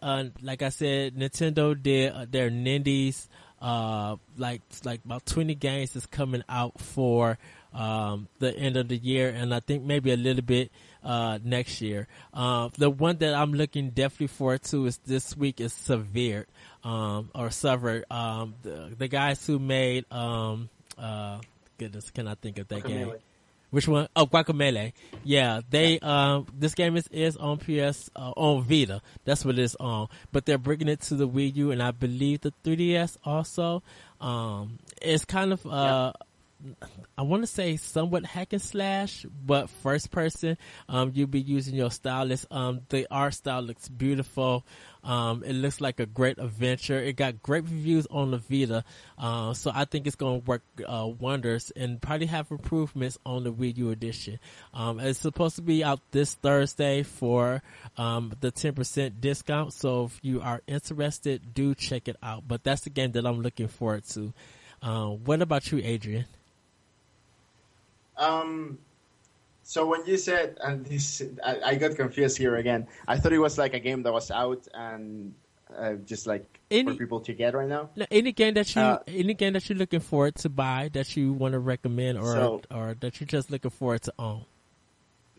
uh, 0.00 0.24
like 0.40 0.62
I 0.62 0.70
said, 0.70 1.14
Nintendo 1.14 1.80
did 1.80 2.12
uh, 2.12 2.26
their 2.30 2.50
Nindies, 2.50 3.28
uh, 3.60 4.16
like 4.36 4.62
like 4.84 5.04
about 5.04 5.26
20 5.26 5.54
games 5.56 5.94
is 5.94 6.06
coming 6.06 6.42
out 6.48 6.80
for 6.80 7.38
um, 7.74 8.28
the 8.38 8.56
end 8.56 8.76
of 8.76 8.88
the 8.88 8.96
year, 8.96 9.28
and 9.28 9.54
I 9.54 9.60
think 9.60 9.82
maybe 9.84 10.12
a 10.12 10.16
little 10.16 10.42
bit 10.42 10.70
uh, 11.02 11.38
next 11.42 11.80
year. 11.80 12.06
Uh, 12.32 12.68
the 12.78 12.90
one 12.90 13.18
that 13.18 13.34
I'm 13.34 13.52
looking 13.52 13.90
definitely 13.90 14.28
forward 14.28 14.62
to 14.64 14.86
is 14.86 14.98
this 15.06 15.36
week 15.36 15.60
is 15.60 15.72
Severe 15.72 16.46
um, 16.84 17.30
or 17.34 17.50
Severed. 17.50 18.04
Um, 18.10 18.54
the, 18.62 18.92
the 18.96 19.08
guys 19.08 19.46
who 19.46 19.58
made 19.58 20.04
um, 20.12 20.68
uh, 20.98 21.40
goodness, 21.78 22.10
can 22.10 22.28
I 22.28 22.34
think 22.34 22.58
of 22.58 22.68
that 22.68 22.84
game? 22.84 23.12
Which 23.70 23.88
one? 23.88 24.06
Oh, 24.14 24.26
Guacamelee. 24.26 24.92
Yeah, 25.24 25.62
they 25.70 25.98
um 26.00 26.46
this 26.52 26.74
game 26.74 26.94
is 26.94 27.08
is 27.08 27.38
on 27.38 27.56
PS 27.56 28.10
uh, 28.14 28.32
on 28.36 28.64
Vita. 28.64 29.00
That's 29.24 29.46
what 29.46 29.58
it's 29.58 29.74
on. 29.76 30.08
But 30.30 30.44
they're 30.44 30.58
bringing 30.58 30.88
it 30.88 31.00
to 31.02 31.14
the 31.14 31.26
Wii 31.26 31.56
U 31.56 31.70
and 31.70 31.82
I 31.82 31.90
believe 31.90 32.42
the 32.42 32.52
3DS 32.64 33.16
also. 33.24 33.82
Um, 34.20 34.78
it's 35.00 35.24
kind 35.24 35.54
of 35.54 35.66
uh. 35.66 36.12
I 37.16 37.22
want 37.22 37.42
to 37.42 37.46
say 37.46 37.76
somewhat 37.76 38.24
hack 38.24 38.52
and 38.52 38.62
slash, 38.62 39.26
but 39.44 39.68
first 39.68 40.10
person. 40.10 40.56
Um, 40.88 41.12
you'll 41.14 41.26
be 41.26 41.40
using 41.40 41.74
your 41.74 41.90
stylus. 41.90 42.46
Um, 42.50 42.82
the 42.88 43.06
art 43.10 43.34
style 43.34 43.62
looks 43.62 43.88
beautiful. 43.88 44.64
Um, 45.04 45.42
it 45.44 45.54
looks 45.54 45.80
like 45.80 45.98
a 45.98 46.06
great 46.06 46.38
adventure. 46.38 46.98
It 46.98 47.16
got 47.16 47.42
great 47.42 47.64
reviews 47.64 48.06
on 48.10 48.30
the 48.30 48.38
Vita. 48.38 48.84
Uh, 49.18 49.52
so 49.54 49.72
I 49.74 49.84
think 49.84 50.06
it's 50.06 50.16
going 50.16 50.40
to 50.40 50.46
work, 50.46 50.62
uh, 50.86 51.08
wonders 51.18 51.72
and 51.74 52.00
probably 52.00 52.26
have 52.26 52.50
improvements 52.50 53.18
on 53.26 53.44
the 53.44 53.52
Wii 53.52 53.76
U 53.78 53.90
edition. 53.90 54.38
Um, 54.72 55.00
it's 55.00 55.18
supposed 55.18 55.56
to 55.56 55.62
be 55.62 55.82
out 55.82 56.00
this 56.12 56.34
Thursday 56.34 57.02
for, 57.02 57.62
um, 57.96 58.32
the 58.40 58.52
10% 58.52 59.20
discount. 59.20 59.72
So 59.72 60.04
if 60.04 60.18
you 60.22 60.40
are 60.40 60.62
interested, 60.68 61.52
do 61.52 61.74
check 61.74 62.06
it 62.08 62.16
out. 62.22 62.46
But 62.46 62.62
that's 62.62 62.82
the 62.82 62.90
game 62.90 63.12
that 63.12 63.26
I'm 63.26 63.42
looking 63.42 63.68
forward 63.68 64.04
to. 64.10 64.32
Uh, 64.80 65.06
what 65.08 65.42
about 65.42 65.70
you, 65.70 65.80
Adrian? 65.82 66.26
Um, 68.16 68.78
so 69.62 69.86
when 69.86 70.04
you 70.06 70.16
said, 70.16 70.58
and 70.62 70.84
this, 70.84 71.22
I, 71.44 71.60
I 71.64 71.74
got 71.76 71.96
confused 71.96 72.36
here 72.36 72.56
again. 72.56 72.86
I 73.06 73.16
thought 73.18 73.32
it 73.32 73.38
was 73.38 73.58
like 73.58 73.74
a 73.74 73.80
game 73.80 74.02
that 74.02 74.12
was 74.12 74.30
out 74.30 74.66
and 74.74 75.34
uh, 75.76 75.94
just 76.04 76.26
like 76.26 76.60
Any- 76.70 76.92
for 76.92 76.98
people 76.98 77.20
to 77.20 77.32
get 77.32 77.54
right 77.54 77.68
now. 77.68 77.90
No, 77.96 78.04
any 78.10 78.32
game 78.32 78.54
that 78.54 78.74
you 78.74 78.82
Uh, 78.82 78.98
any 79.06 79.34
game 79.34 79.54
that 79.54 79.68
you're 79.68 79.78
looking 79.78 80.00
forward 80.00 80.34
to 80.36 80.48
buy 80.48 80.90
that 80.92 81.16
you 81.16 81.32
want 81.32 81.52
to 81.52 81.58
recommend 81.58 82.18
or 82.18 82.32
So- 82.32 82.62
or 82.70 82.94
that 83.00 83.20
you're 83.20 83.26
just 83.26 83.50
looking 83.50 83.70
forward 83.70 84.02
to 84.02 84.12
own. 84.18 84.44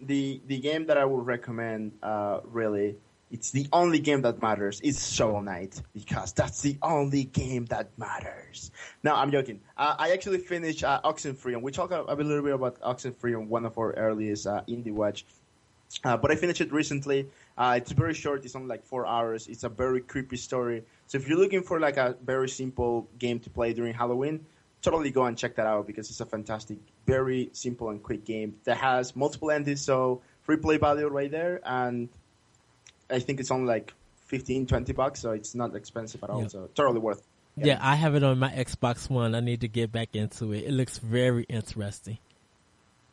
The 0.01 0.41
the 0.47 0.59
game 0.59 0.88
that 0.88 0.97
I 0.97 1.05
would 1.05 1.25
recommend, 1.25 1.93
uh, 2.01 2.39
really, 2.45 2.95
it's 3.33 3.49
the 3.49 3.67
only 3.73 3.97
game 3.97 4.21
that 4.21 4.43
matters. 4.43 4.79
It's 4.83 5.11
Shovel 5.11 5.41
Knight 5.41 5.81
because 5.91 6.33
that's 6.33 6.61
the 6.61 6.77
only 6.83 7.23
game 7.23 7.65
that 7.65 7.89
matters. 7.97 8.69
No, 9.03 9.15
I'm 9.15 9.31
joking. 9.31 9.59
Uh, 9.75 9.95
I 9.97 10.11
actually 10.11 10.37
finished 10.37 10.83
uh, 10.83 11.01
Oxenfree, 11.03 11.53
and 11.53 11.63
we 11.63 11.71
talked 11.71 11.91
a, 11.91 12.03
little 12.13 12.43
bit 12.43 12.53
about 12.53 12.79
Oxenfree 12.81 13.35
on 13.35 13.49
one 13.49 13.65
of 13.65 13.75
our 13.79 13.91
earliest 13.93 14.45
uh, 14.45 14.61
indie 14.69 14.93
watch. 14.93 15.25
Uh, 16.03 16.15
but 16.15 16.29
I 16.29 16.35
finished 16.35 16.61
it 16.61 16.71
recently. 16.71 17.27
Uh, 17.57 17.73
it's 17.77 17.91
very 17.91 18.13
short. 18.13 18.45
It's 18.45 18.55
only 18.55 18.67
like 18.67 18.85
four 18.85 19.07
hours. 19.07 19.47
It's 19.47 19.63
a 19.63 19.69
very 19.69 20.01
creepy 20.01 20.37
story. 20.37 20.83
So 21.07 21.17
if 21.17 21.27
you're 21.27 21.39
looking 21.39 21.63
for 21.63 21.79
like 21.79 21.97
a 21.97 22.15
very 22.23 22.49
simple 22.49 23.09
game 23.17 23.39
to 23.39 23.49
play 23.49 23.73
during 23.73 23.95
Halloween, 23.95 24.45
totally 24.83 25.09
go 25.09 25.25
and 25.25 25.35
check 25.35 25.55
that 25.55 25.65
out 25.65 25.87
because 25.87 26.11
it's 26.11 26.19
a 26.19 26.25
fantastic, 26.27 26.77
very 27.07 27.49
simple 27.53 27.89
and 27.89 28.03
quick 28.03 28.25
game 28.25 28.57
that 28.65 28.77
has 28.77 29.15
multiple 29.15 29.49
endings. 29.49 29.81
So 29.81 30.21
free 30.43 30.57
play 30.57 30.77
value 30.77 31.07
right 31.07 31.31
there, 31.31 31.61
and 31.65 32.09
I 33.09 33.19
think 33.19 33.39
it's 33.39 33.51
only 33.51 33.67
like 33.67 33.93
15, 34.27 34.67
20 34.67 34.93
bucks. 34.93 35.21
So 35.21 35.31
it's 35.31 35.55
not 35.55 35.75
expensive 35.75 36.23
at 36.23 36.29
all. 36.29 36.47
So 36.49 36.69
totally 36.75 36.99
worth. 36.99 37.21
Yeah. 37.55 37.79
I 37.81 37.95
have 37.95 38.15
it 38.15 38.23
on 38.23 38.39
my 38.39 38.49
Xbox 38.51 39.09
One. 39.09 39.35
I 39.35 39.39
need 39.39 39.61
to 39.61 39.67
get 39.67 39.91
back 39.91 40.15
into 40.15 40.53
it. 40.53 40.65
It 40.65 40.71
looks 40.71 40.97
very 40.99 41.43
interesting. 41.43 42.17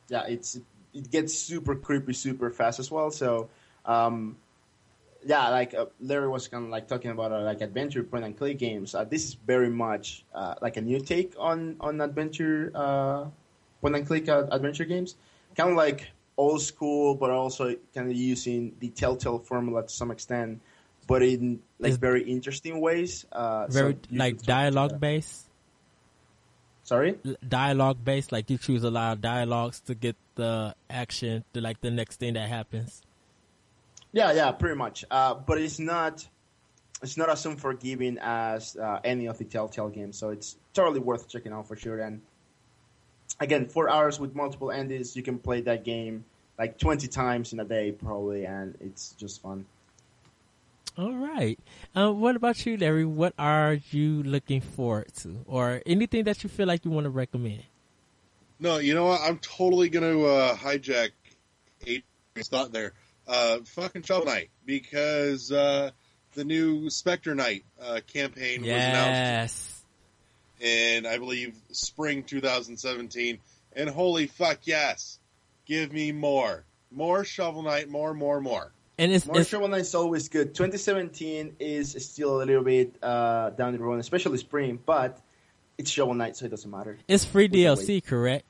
yeah, 0.09 0.25
it's 0.27 0.59
it 0.93 1.11
gets 1.11 1.35
super 1.35 1.75
creepy 1.75 2.13
super 2.13 2.51
fast 2.51 2.81
as 2.81 2.91
well. 2.91 3.11
So, 3.11 3.49
um, 3.85 4.37
yeah, 5.25 5.49
like 5.51 5.75
uh, 5.75 5.87
Larry 6.01 6.29
was 6.29 6.49
kind 6.49 6.65
of 6.65 6.71
like 6.71 6.89
talking 6.89 7.11
about 7.11 7.33
uh, 7.33 7.43
like 7.43 7.61
adventure 7.61 8.03
point 8.03 8.25
and 8.25 8.37
click 8.37 8.59
games. 8.59 8.95
Uh, 8.95 9.05
this 9.05 9.25
is 9.25 9.35
very 9.35 9.71
much 9.71 10.25
uh, 10.35 10.55
like 10.61 10.77
a 10.77 10.81
new 10.81 11.01
take 11.01 11.35
on 11.39 11.77
on 11.81 12.01
adventure 12.01 12.73
uh, 12.75 13.27
point 13.81 13.97
and 13.97 14.07
click 14.07 14.29
uh, 14.29 14.47
adventure 14.51 14.85
games, 14.85 15.17
kind 15.57 15.71
of 15.71 15.77
like 15.77 16.11
old 16.41 16.63
school, 16.63 17.15
but 17.15 17.31
also 17.31 17.75
kind 17.95 18.11
of 18.11 18.17
using 18.17 18.75
the 18.81 18.89
Telltale 18.89 19.39
formula 19.39 19.83
to 19.83 19.89
some 19.89 20.11
extent, 20.11 20.61
but 21.07 21.23
in 21.23 21.61
like 21.79 21.93
Is- 21.93 21.99
very 21.99 22.23
interesting 22.23 22.81
ways. 22.81 23.27
Uh, 23.31 23.67
Very 23.69 23.97
you 24.11 24.19
like 24.19 24.33
should 24.33 24.39
check 24.41 24.47
that 24.47 24.47
dialogue 24.47 25.01
based. 25.01 25.47
Sorry. 26.85 27.19
Dialogue 27.47 27.99
based, 28.03 28.33
like 28.33 28.51
you 28.51 28.59
choose 28.59 28.83
a 28.83 28.91
lot 28.91 29.13
of 29.13 29.21
dialogues 29.21 29.81
to 29.81 29.95
get 29.95 30.17
the 30.35 30.75
action 30.89 31.45
to 31.53 31.61
like 31.61 31.81
the 31.81 31.91
next 31.91 32.19
thing 32.19 32.35
that 32.35 32.49
happens. 32.49 33.03
Yeah, 34.13 34.33
yeah, 34.33 34.51
pretty 34.51 34.77
much. 34.77 35.05
Uh, 35.11 35.35
but 35.35 35.61
it's 35.61 35.79
not 35.79 36.27
it's 37.03 37.17
not 37.17 37.29
as 37.31 37.47
unforgiving 37.47 38.19
as 38.21 38.77
uh, 38.77 39.01
any 39.05 39.27
of 39.27 39.39
the 39.39 39.45
Telltale 39.45 39.89
games, 39.89 40.19
so 40.19 40.31
it's 40.31 40.57
totally 40.73 41.01
worth 41.01 41.29
checking 41.29 41.53
out 41.53 41.69
for 41.69 41.77
sure. 41.77 42.01
And 42.01 42.23
again, 43.41 43.67
four 43.67 43.89
hours 43.91 44.21
with 44.21 44.35
multiple 44.35 44.71
endings, 44.71 45.17
you 45.17 45.23
can 45.23 45.39
play 45.39 45.63
that 45.63 45.85
game 45.85 46.25
like 46.59 46.79
twenty 46.79 47.09
times 47.09 47.53
in 47.53 47.61
a 47.61 47.65
day 47.65 47.91
probably, 47.91 48.45
and 48.45 48.77
it's 48.81 49.13
just 49.13 49.41
fun. 49.43 49.65
All 50.99 51.15
right. 51.15 51.59
Uh, 51.97 52.13
what 52.13 52.37
about 52.37 52.67
you, 52.67 52.77
Larry? 52.77 53.07
What 53.07 53.33
are 53.39 53.79
you 53.91 54.23
looking 54.23 54.61
forward 54.61 55.15
to, 55.23 55.39
or 55.47 55.81
anything 55.87 56.25
that 56.25 56.43
you 56.43 56.51
feel 56.51 56.67
like 56.67 56.85
you 56.85 56.91
want 56.91 57.05
to 57.05 57.11
recommend? 57.11 57.63
No, 58.59 58.77
you 58.77 58.93
know 58.93 59.07
what? 59.07 59.21
I'm 59.23 59.39
totally 59.39 59.89
going 59.89 60.05
to 60.05 60.27
uh, 60.27 60.55
hijack 60.55 61.11
Adrian's 61.83 62.49
thought 62.49 62.73
there. 62.73 62.93
Uh, 63.27 63.61
fucking 63.65 64.03
Shovel 64.03 64.27
Knight, 64.27 64.51
because 64.67 65.51
uh, 65.51 65.93
the 66.35 66.45
new 66.45 66.91
Spectre 66.91 67.35
Knight 67.35 67.65
uh, 67.81 68.01
campaign 68.07 68.63
was 68.63 68.71
announced 68.71 69.11
Yes. 69.11 69.70
In, 70.61 71.07
I 71.07 71.19
believe, 71.19 71.57
spring 71.73 72.23
2017. 72.23 73.39
And 73.73 73.89
holy 73.89 74.27
fuck, 74.27 74.61
yes. 74.65 75.19
Give 75.67 75.93
me 75.93 76.13
more. 76.13 76.65
More 76.91 77.25
Shovel 77.25 77.63
Knight, 77.63 77.89
more, 77.89 78.15
more, 78.15 78.41
more. 78.41 78.73
And 78.99 79.13
it's, 79.13 79.25
More 79.27 79.41
it's 79.41 79.49
Shovel 79.49 79.69
Knight 79.69 79.83
is 79.83 79.95
always 79.95 80.29
good. 80.29 80.55
2017 80.55 81.57
is 81.59 81.93
still 82.07 82.43
a 82.43 82.45
little 82.45 82.63
bit 82.65 82.97
uh, 83.03 83.51
down 83.51 83.73
the 83.73 83.79
road, 83.79 83.99
especially 84.01 84.37
spring, 84.39 84.79
but 84.85 85.19
it's 85.79 85.91
Shovel 85.91 86.15
Knight, 86.15 86.37
so 86.37 86.45
it 86.45 86.51
doesn't 86.51 86.71
matter. 86.71 86.99
it's 87.09 87.25
free 87.25 87.45
We 87.45 87.63
can 87.65 87.77
DLC, 87.77 88.05
correct? 88.05 88.45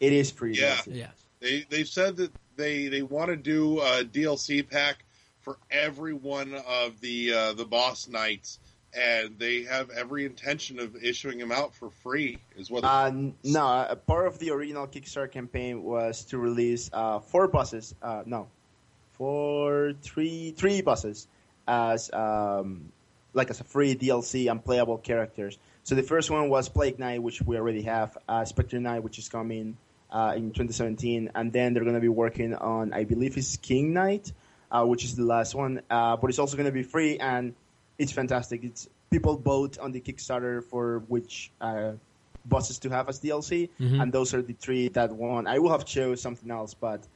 It 0.00 0.12
is 0.12 0.30
free. 0.30 0.54
Yeah. 0.54 0.76
DLC. 0.76 0.96
Yeah. 0.96 1.08
They 1.40 1.66
they've 1.68 1.88
said 1.88 2.16
that 2.16 2.32
they 2.56 2.88
they 2.88 3.02
want 3.02 3.28
to 3.28 3.36
do 3.36 3.80
a 3.80 4.04
DLC 4.04 4.68
pack 4.68 5.04
for 5.40 5.58
every 5.70 6.14
one 6.14 6.54
of 6.54 7.00
the 7.00 7.34
uh, 7.34 7.52
the 7.52 7.64
boss 7.64 8.08
knights, 8.08 8.58
and 8.94 9.38
they 9.38 9.62
have 9.62 9.90
every 9.90 10.26
intention 10.26 10.78
of 10.78 10.96
issuing 11.02 11.38
them 11.38 11.50
out 11.50 11.74
for 11.74 11.90
free. 11.90 12.38
Is 12.56 12.70
what 12.70 12.84
Uh, 12.84 13.10
no, 13.42 13.66
uh, 13.66 13.94
part 13.94 14.26
of 14.26 14.38
the 14.38 14.50
original 14.50 14.86
Kickstarter 14.86 15.30
campaign 15.30 15.82
was 15.82 16.24
to 16.26 16.38
release 16.38 16.90
uh, 16.92 17.20
four 17.20 17.48
buses. 17.48 17.94
Uh, 18.02 18.22
no, 18.26 18.48
four, 19.12 19.94
three, 20.02 20.52
three 20.52 20.82
buses 20.82 21.26
as 21.66 22.12
um, 22.12 22.92
like 23.32 23.50
as 23.50 23.60
a 23.60 23.64
free 23.64 23.94
DLC 23.94 24.50
and 24.50 24.62
playable 24.62 24.98
characters. 24.98 25.58
So 25.84 25.94
the 25.94 26.02
first 26.02 26.30
one 26.30 26.48
was 26.48 26.68
Plague 26.68 26.98
Knight, 26.98 27.22
which 27.22 27.40
we 27.42 27.56
already 27.56 27.82
have. 27.82 28.16
Uh, 28.28 28.44
Spectre 28.44 28.78
Knight, 28.78 29.02
which 29.02 29.18
is 29.18 29.28
coming 29.28 29.76
uh, 30.10 30.34
in 30.36 30.50
2017, 30.50 31.30
and 31.34 31.52
then 31.52 31.72
they're 31.72 31.82
going 31.82 31.94
to 31.96 32.00
be 32.00 32.08
working 32.08 32.54
on, 32.54 32.92
I 32.92 33.04
believe, 33.04 33.36
is 33.38 33.56
King 33.62 33.94
Knight, 33.94 34.32
uh, 34.70 34.84
which 34.84 35.04
is 35.04 35.16
the 35.16 35.24
last 35.24 35.54
one. 35.54 35.80
But 35.88 36.24
it's 36.24 36.38
also 36.38 36.56
going 36.56 36.66
to 36.66 36.72
be 36.72 36.82
free, 36.82 37.18
and 37.18 37.54
it's 37.98 38.12
fantastic. 38.12 38.64
It's 38.64 38.88
people 39.10 39.36
vote 39.36 39.78
on 39.78 39.92
the 39.92 40.00
Kickstarter 40.00 40.62
for 40.64 41.00
which 41.08 41.50
uh, 41.60 41.92
bosses 42.46 42.78
to 42.80 42.90
have 42.90 43.08
as 43.08 43.20
DLC, 43.20 43.68
Mhm. 43.80 44.02
and 44.02 44.12
those 44.12 44.34
are 44.34 44.42
the 44.42 44.54
three 44.54 44.88
that 44.88 45.12
won. 45.12 45.46
I 45.46 45.58
will 45.58 45.70
have 45.70 45.84
chose 45.84 46.20
something 46.20 46.50
else, 46.50 46.74
but 46.74 47.06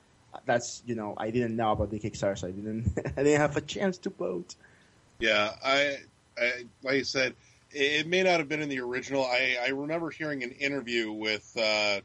that's 0.44 0.82
you 0.86 0.94
know 0.94 1.14
I 1.16 1.30
didn't 1.30 1.56
know 1.56 1.72
about 1.72 1.90
the 1.90 1.98
Kickstarter, 1.98 2.38
so 2.38 2.48
I 2.48 2.50
didn't 2.52 2.92
I 3.16 3.22
didn't 3.22 3.40
have 3.40 3.56
a 3.56 3.60
chance 3.62 3.98
to 3.98 4.10
vote. 4.10 4.54
Yeah, 5.18 5.54
I, 5.64 5.96
I 6.38 6.52
like 6.82 6.94
I 6.94 7.02
said, 7.02 7.34
it, 7.72 8.00
it 8.00 8.06
may 8.06 8.22
not 8.22 8.38
have 8.38 8.48
been 8.48 8.60
in 8.62 8.68
the 8.68 8.80
original. 8.80 9.24
I, 9.24 9.56
I 9.64 9.68
remember 9.68 10.10
hearing 10.10 10.42
an 10.44 10.50
interview 10.52 11.10
with 11.10 11.50
uh, 11.56 12.00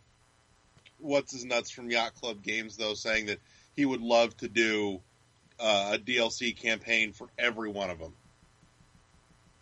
what's 0.99 1.33
his 1.33 1.45
nuts 1.45 1.69
from 1.69 1.89
Yacht 1.89 2.15
Club 2.15 2.41
Games 2.41 2.77
though, 2.77 2.93
saying 2.93 3.25
that 3.27 3.39
he 3.75 3.85
would 3.85 4.01
love 4.01 4.35
to 4.37 4.47
do 4.47 5.01
uh, 5.59 5.91
a 5.95 5.97
DLC 5.99 6.55
campaign 6.55 7.11
for 7.13 7.27
every 7.37 7.69
one 7.69 7.89
of 7.89 7.99
them. 7.99 8.13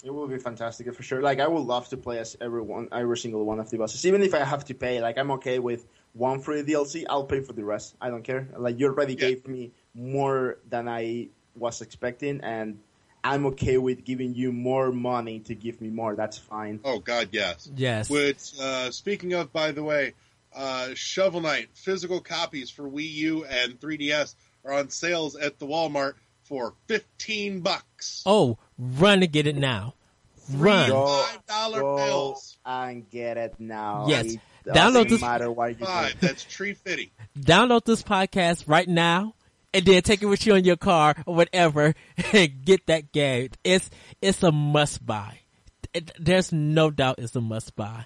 It 0.03 0.11
will 0.13 0.27
be 0.27 0.37
fantastic 0.37 0.93
for 0.95 1.03
sure. 1.03 1.21
Like 1.21 1.39
I 1.39 1.47
would 1.47 1.65
love 1.65 1.89
to 1.89 1.97
play 1.97 2.19
as 2.19 2.37
every 2.39 2.61
one, 2.61 2.87
every 2.91 3.17
single 3.17 3.43
one 3.45 3.59
of 3.59 3.69
the 3.69 3.77
bosses, 3.77 4.05
even 4.05 4.21
if 4.21 4.33
I 4.33 4.43
have 4.45 4.63
to 4.65 4.73
pay. 4.73 5.01
Like 5.01 5.17
I'm 5.17 5.31
okay 5.31 5.59
with 5.59 5.85
one 6.13 6.39
free 6.39 6.63
DLC. 6.63 7.05
I'll 7.09 7.25
pay 7.25 7.41
for 7.41 7.53
the 7.53 7.65
rest. 7.65 7.95
I 7.99 8.09
don't 8.09 8.23
care. 8.23 8.47
Like 8.57 8.79
you 8.79 8.87
already 8.87 9.13
Yeah. 9.13 9.19
gave 9.19 9.47
me 9.47 9.71
more 9.93 10.57
than 10.69 10.87
I 10.87 11.27
was 11.55 11.81
expecting, 11.81 12.39
and 12.41 12.79
I'm 13.25 13.45
okay 13.47 13.77
with 13.77 14.05
giving 14.05 14.33
you 14.35 14.53
more 14.53 14.93
money 14.93 15.39
to 15.41 15.55
give 15.55 15.81
me 15.81 15.89
more. 15.89 16.15
That's 16.15 16.37
fine. 16.37 16.79
Oh 16.85 16.99
God, 16.99 17.29
yes. 17.33 17.69
Yes. 17.75 18.09
Which, 18.09 18.53
uh, 18.61 18.91
speaking 18.91 19.33
of, 19.33 19.51
by 19.51 19.73
the 19.73 19.83
way, 19.83 20.13
uh, 20.55 20.91
Shovel 20.93 21.41
Knight 21.41 21.67
physical 21.73 22.21
copies 22.21 22.69
for 22.69 22.83
Wii 22.83 23.11
U 23.15 23.43
and 23.45 23.77
3DS 23.81 24.35
are 24.63 24.73
on 24.73 24.89
sales 24.89 25.35
at 25.35 25.59
the 25.59 25.67
Walmart 25.67 26.13
for 26.43 26.73
15 26.87 27.59
bucks. 27.59 28.23
Oh, 28.25 28.57
run 28.79 29.19
to 29.19 29.27
get 29.27 29.45
it 29.45 29.55
now. 29.57 29.93
Run. 30.51 30.89
Go- 30.89 31.05
Five 31.23 31.45
dollar 31.45 31.81
Go 31.81 31.95
bills. 31.97 32.57
and 32.65 33.07
get 33.09 33.37
it 33.37 33.55
now. 33.59 34.05
Yes. 34.07 34.33
It 34.33 34.39
Download 34.65 35.07
this- 35.09 35.21
matter 35.21 35.51
what 35.51 35.79
you 35.79 35.85
Five. 35.85 36.19
do. 36.19 36.27
That's 36.27 36.43
tree 36.43 36.73
fitty. 36.73 37.11
Download 37.39 37.83
this 37.85 38.01
podcast 38.03 38.63
right 38.67 38.87
now 38.87 39.35
and 39.73 39.85
then 39.85 40.01
take 40.01 40.21
it 40.23 40.25
with 40.25 40.45
you 40.47 40.53
on 40.55 40.63
your 40.63 40.75
car 40.77 41.15
or 41.27 41.35
whatever 41.35 41.93
and 42.33 42.65
get 42.65 42.87
that 42.87 43.11
game. 43.11 43.49
It's, 43.63 43.89
it's 44.21 44.41
a 44.41 44.51
must 44.51 45.05
buy. 45.05 45.39
It, 45.93 46.11
there's 46.19 46.51
no 46.51 46.89
doubt 46.91 47.19
it's 47.19 47.35
a 47.35 47.41
must 47.41 47.75
buy. 47.75 48.05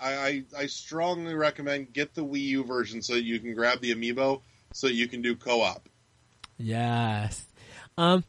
I, 0.00 0.12
I, 0.14 0.42
I 0.58 0.66
strongly 0.66 1.34
recommend 1.34 1.92
get 1.92 2.14
the 2.14 2.24
Wii 2.24 2.40
U 2.42 2.64
version 2.64 3.02
so 3.02 3.14
you 3.14 3.38
can 3.40 3.54
grab 3.54 3.80
the 3.80 3.94
amiibo 3.94 4.40
so 4.72 4.86
you 4.86 5.08
can 5.08 5.22
do 5.22 5.34
co-op. 5.34 5.88
Yes. 6.58 7.44
Um, 7.96 8.18
it's 8.18 8.26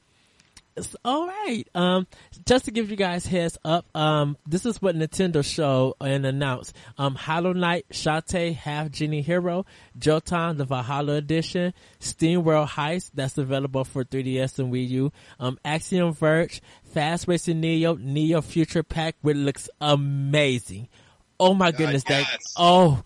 all 1.04 1.28
right. 1.28 1.64
Um, 1.76 2.08
just 2.46 2.66
to 2.66 2.72
give 2.72 2.90
you 2.90 2.96
guys 2.96 3.26
heads 3.26 3.58
up, 3.66 3.86
um, 3.96 4.38
this 4.48 4.66
is 4.66 4.82
what 4.82 4.96
Nintendo 4.96 5.44
showed 5.44 5.96
and 6.02 6.26
announced. 6.26 6.76
Um, 6.98 7.16
Hollow 7.16 7.54
Knight, 7.54 7.86
Shantae, 7.92 8.56
Half 8.56 8.92
Genie 8.92 9.22
Hero, 9.22 9.66
Jotun, 9.98 10.58
the 10.58 10.66
Valhalla 10.66 11.14
Edition, 11.14 11.74
Steam 12.00 12.44
World 12.44 12.70
Heist, 12.70 13.12
that's 13.14 13.38
available 13.38 13.84
for 13.84 14.04
3DS 14.04 14.60
and 14.60 14.72
Wii 14.72 14.88
U, 14.90 15.12
um, 15.40 15.60
Axiom 15.66 16.14
Verge, 16.14 16.62
Fast 16.94 17.28
Racing 17.28 17.60
Neo, 17.60 17.96
Neo 17.96 18.42
Future 18.42 18.84
Pack, 18.84 19.16
which 19.22 19.38
looks 19.38 19.70
amazing. 19.82 20.88
Oh 21.40 21.54
my 21.54 21.72
goodness, 21.72 22.04
that, 22.06 22.28
yes. 22.30 22.54
oh, 22.58 23.02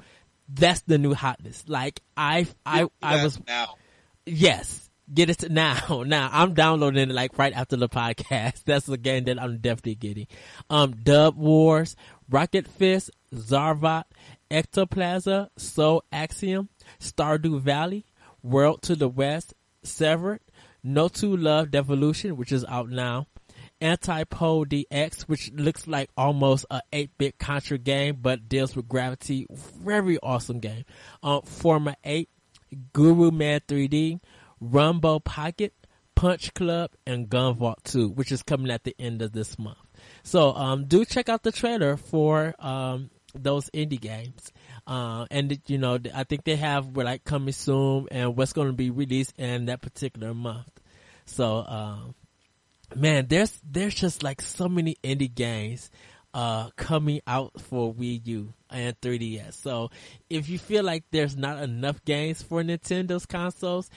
that's 0.49 0.81
the 0.81 0.97
new 0.97 1.13
hotness. 1.13 1.63
Like, 1.67 2.01
I, 2.17 2.47
I, 2.65 2.87
I 3.01 3.15
Yes, 3.15 3.23
was 3.23 3.39
now. 3.47 3.75
Yes. 4.25 4.82
Get 5.11 5.29
it 5.29 5.51
now. 5.51 6.03
Now 6.05 6.29
I'm 6.31 6.53
downloading 6.53 7.09
it 7.09 7.13
like 7.13 7.37
right 7.37 7.53
after 7.53 7.75
the 7.75 7.89
podcast. 7.89 8.63
That's 8.65 8.85
the 8.85 8.97
game 8.97 9.25
that 9.25 9.41
I'm 9.41 9.57
definitely 9.57 9.95
getting. 9.95 10.27
Um, 10.69 10.95
Dub 11.03 11.35
Wars, 11.35 11.95
Rocket 12.29 12.67
Fist, 12.67 13.11
Zarvot, 13.33 14.03
Ectoplaza, 14.49 15.49
Soul 15.57 16.03
Axiom, 16.11 16.69
Stardew 16.99 17.59
Valley, 17.59 18.05
World 18.41 18.81
to 18.83 18.95
the 18.95 19.09
West, 19.09 19.53
Severed, 19.83 20.41
No 20.83 21.07
Two 21.07 21.35
Love 21.35 21.71
Devolution, 21.71 22.37
which 22.37 22.51
is 22.51 22.63
out 22.65 22.89
now. 22.89 23.27
Anti-Pole 23.81 24.65
DX, 24.65 25.23
which 25.23 25.51
looks 25.51 25.87
like 25.87 26.09
almost 26.15 26.65
a 26.71 26.81
8-bit 26.93 27.37
Contra 27.37 27.77
game, 27.77 28.17
but 28.21 28.47
deals 28.47 28.77
with 28.77 28.87
gravity. 28.87 29.45
Very 29.51 30.17
awesome 30.23 30.59
game. 30.59 30.85
Um, 31.21 31.41
Forma 31.41 31.95
8, 32.05 32.29
Gurumin 32.93 33.59
3D, 33.67 34.21
Runbow 34.63 35.23
Pocket, 35.23 35.73
Punch 36.15 36.53
Club, 36.53 36.91
and 37.05 37.29
Gunvolt 37.29 37.83
2, 37.83 38.09
which 38.09 38.31
is 38.31 38.43
coming 38.43 38.71
at 38.71 38.83
the 38.83 38.95
end 38.97 39.21
of 39.21 39.31
this 39.31 39.59
month. 39.59 39.77
So, 40.23 40.53
um, 40.53 40.85
do 40.85 41.05
check 41.05 41.29
out 41.29 41.43
the 41.43 41.51
trailer 41.51 41.97
for, 41.97 42.55
um, 42.59 43.09
those 43.35 43.69
indie 43.71 43.99
games. 43.99 44.51
Uh, 44.85 45.25
and 45.31 45.59
you 45.67 45.77
know, 45.77 45.97
I 46.13 46.23
think 46.23 46.43
they 46.43 46.55
have 46.57 46.95
like 46.95 47.23
coming 47.23 47.53
soon 47.53 48.07
and 48.11 48.35
what's 48.35 48.53
going 48.53 48.67
to 48.67 48.73
be 48.73 48.89
released 48.89 49.33
in 49.37 49.65
that 49.65 49.81
particular 49.81 50.33
month. 50.33 50.69
So, 51.25 51.65
um, 51.65 52.15
man, 52.95 53.27
there's, 53.27 53.59
there's 53.67 53.95
just 53.95 54.23
like 54.23 54.41
so 54.41 54.67
many 54.67 54.97
indie 55.03 55.33
games, 55.33 55.89
uh, 56.33 56.69
coming 56.75 57.21
out 57.27 57.59
for 57.61 57.93
Wii 57.93 58.25
U 58.25 58.53
and 58.69 58.99
3DS. 59.01 59.53
So 59.53 59.91
if 60.29 60.49
you 60.49 60.57
feel 60.57 60.83
like 60.83 61.03
there's 61.11 61.37
not 61.37 61.61
enough 61.61 62.03
games 62.05 62.41
for 62.41 62.63
Nintendo's 62.63 63.25
consoles, 63.25 63.89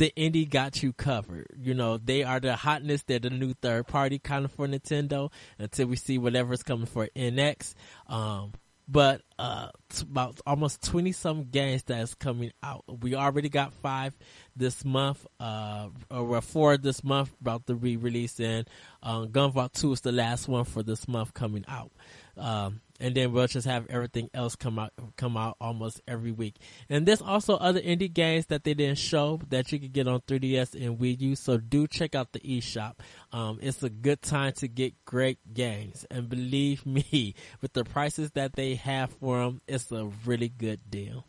the 0.00 0.10
indie 0.16 0.48
got 0.48 0.82
you 0.82 0.94
covered. 0.94 1.46
You 1.60 1.74
know, 1.74 1.98
they 1.98 2.22
are 2.22 2.40
the 2.40 2.56
hotness. 2.56 3.02
They're 3.02 3.18
the 3.18 3.28
new 3.28 3.52
third 3.52 3.86
party 3.86 4.18
kind 4.18 4.46
of 4.46 4.52
for 4.52 4.66
Nintendo 4.66 5.30
until 5.58 5.88
we 5.88 5.96
see 5.96 6.16
whatever's 6.16 6.62
coming 6.62 6.86
for 6.86 7.10
NX. 7.14 7.74
Um, 8.06 8.52
but, 8.88 9.20
uh, 9.38 9.68
about 10.00 10.40
almost 10.46 10.82
20 10.84 11.12
some 11.12 11.44
games 11.50 11.82
that's 11.82 12.14
coming 12.14 12.50
out. 12.62 12.84
We 13.02 13.14
already 13.14 13.50
got 13.50 13.74
five 13.74 14.16
this 14.56 14.86
month, 14.86 15.26
uh, 15.38 15.90
or 16.10 16.40
four 16.40 16.78
this 16.78 17.04
month 17.04 17.30
about 17.38 17.66
to 17.66 17.74
be 17.74 17.98
released 17.98 18.40
and, 18.40 18.66
um, 19.02 19.28
Gunvolt 19.28 19.74
2 19.74 19.92
is 19.92 20.00
the 20.00 20.12
last 20.12 20.48
one 20.48 20.64
for 20.64 20.82
this 20.82 21.06
month 21.08 21.34
coming 21.34 21.66
out. 21.68 21.92
Um, 22.40 22.80
and 23.00 23.14
then 23.14 23.32
we'll 23.32 23.46
just 23.46 23.66
have 23.66 23.86
everything 23.88 24.28
else 24.34 24.54
come 24.56 24.78
out 24.78 24.92
come 25.16 25.36
out 25.36 25.56
almost 25.60 26.00
every 26.06 26.32
week. 26.32 26.56
And 26.88 27.06
there's 27.06 27.22
also 27.22 27.56
other 27.56 27.80
indie 27.80 28.12
games 28.12 28.46
that 28.46 28.64
they 28.64 28.74
didn't 28.74 28.98
show 28.98 29.40
that 29.48 29.72
you 29.72 29.78
can 29.78 29.90
get 29.90 30.06
on 30.06 30.20
3DS 30.20 30.74
and 30.74 30.98
Wii 30.98 31.20
U. 31.20 31.36
So 31.36 31.56
do 31.56 31.86
check 31.86 32.14
out 32.14 32.32
the 32.32 32.40
eShop. 32.40 32.94
Um, 33.32 33.58
it's 33.62 33.82
a 33.82 33.90
good 33.90 34.20
time 34.22 34.52
to 34.54 34.68
get 34.68 34.94
great 35.04 35.38
games, 35.52 36.04
and 36.10 36.28
believe 36.28 36.84
me, 36.84 37.34
with 37.62 37.72
the 37.72 37.84
prices 37.84 38.30
that 38.32 38.54
they 38.54 38.74
have 38.74 39.10
for 39.12 39.38
them, 39.38 39.60
it's 39.66 39.90
a 39.92 40.10
really 40.26 40.48
good 40.48 40.80
deal. 40.90 41.24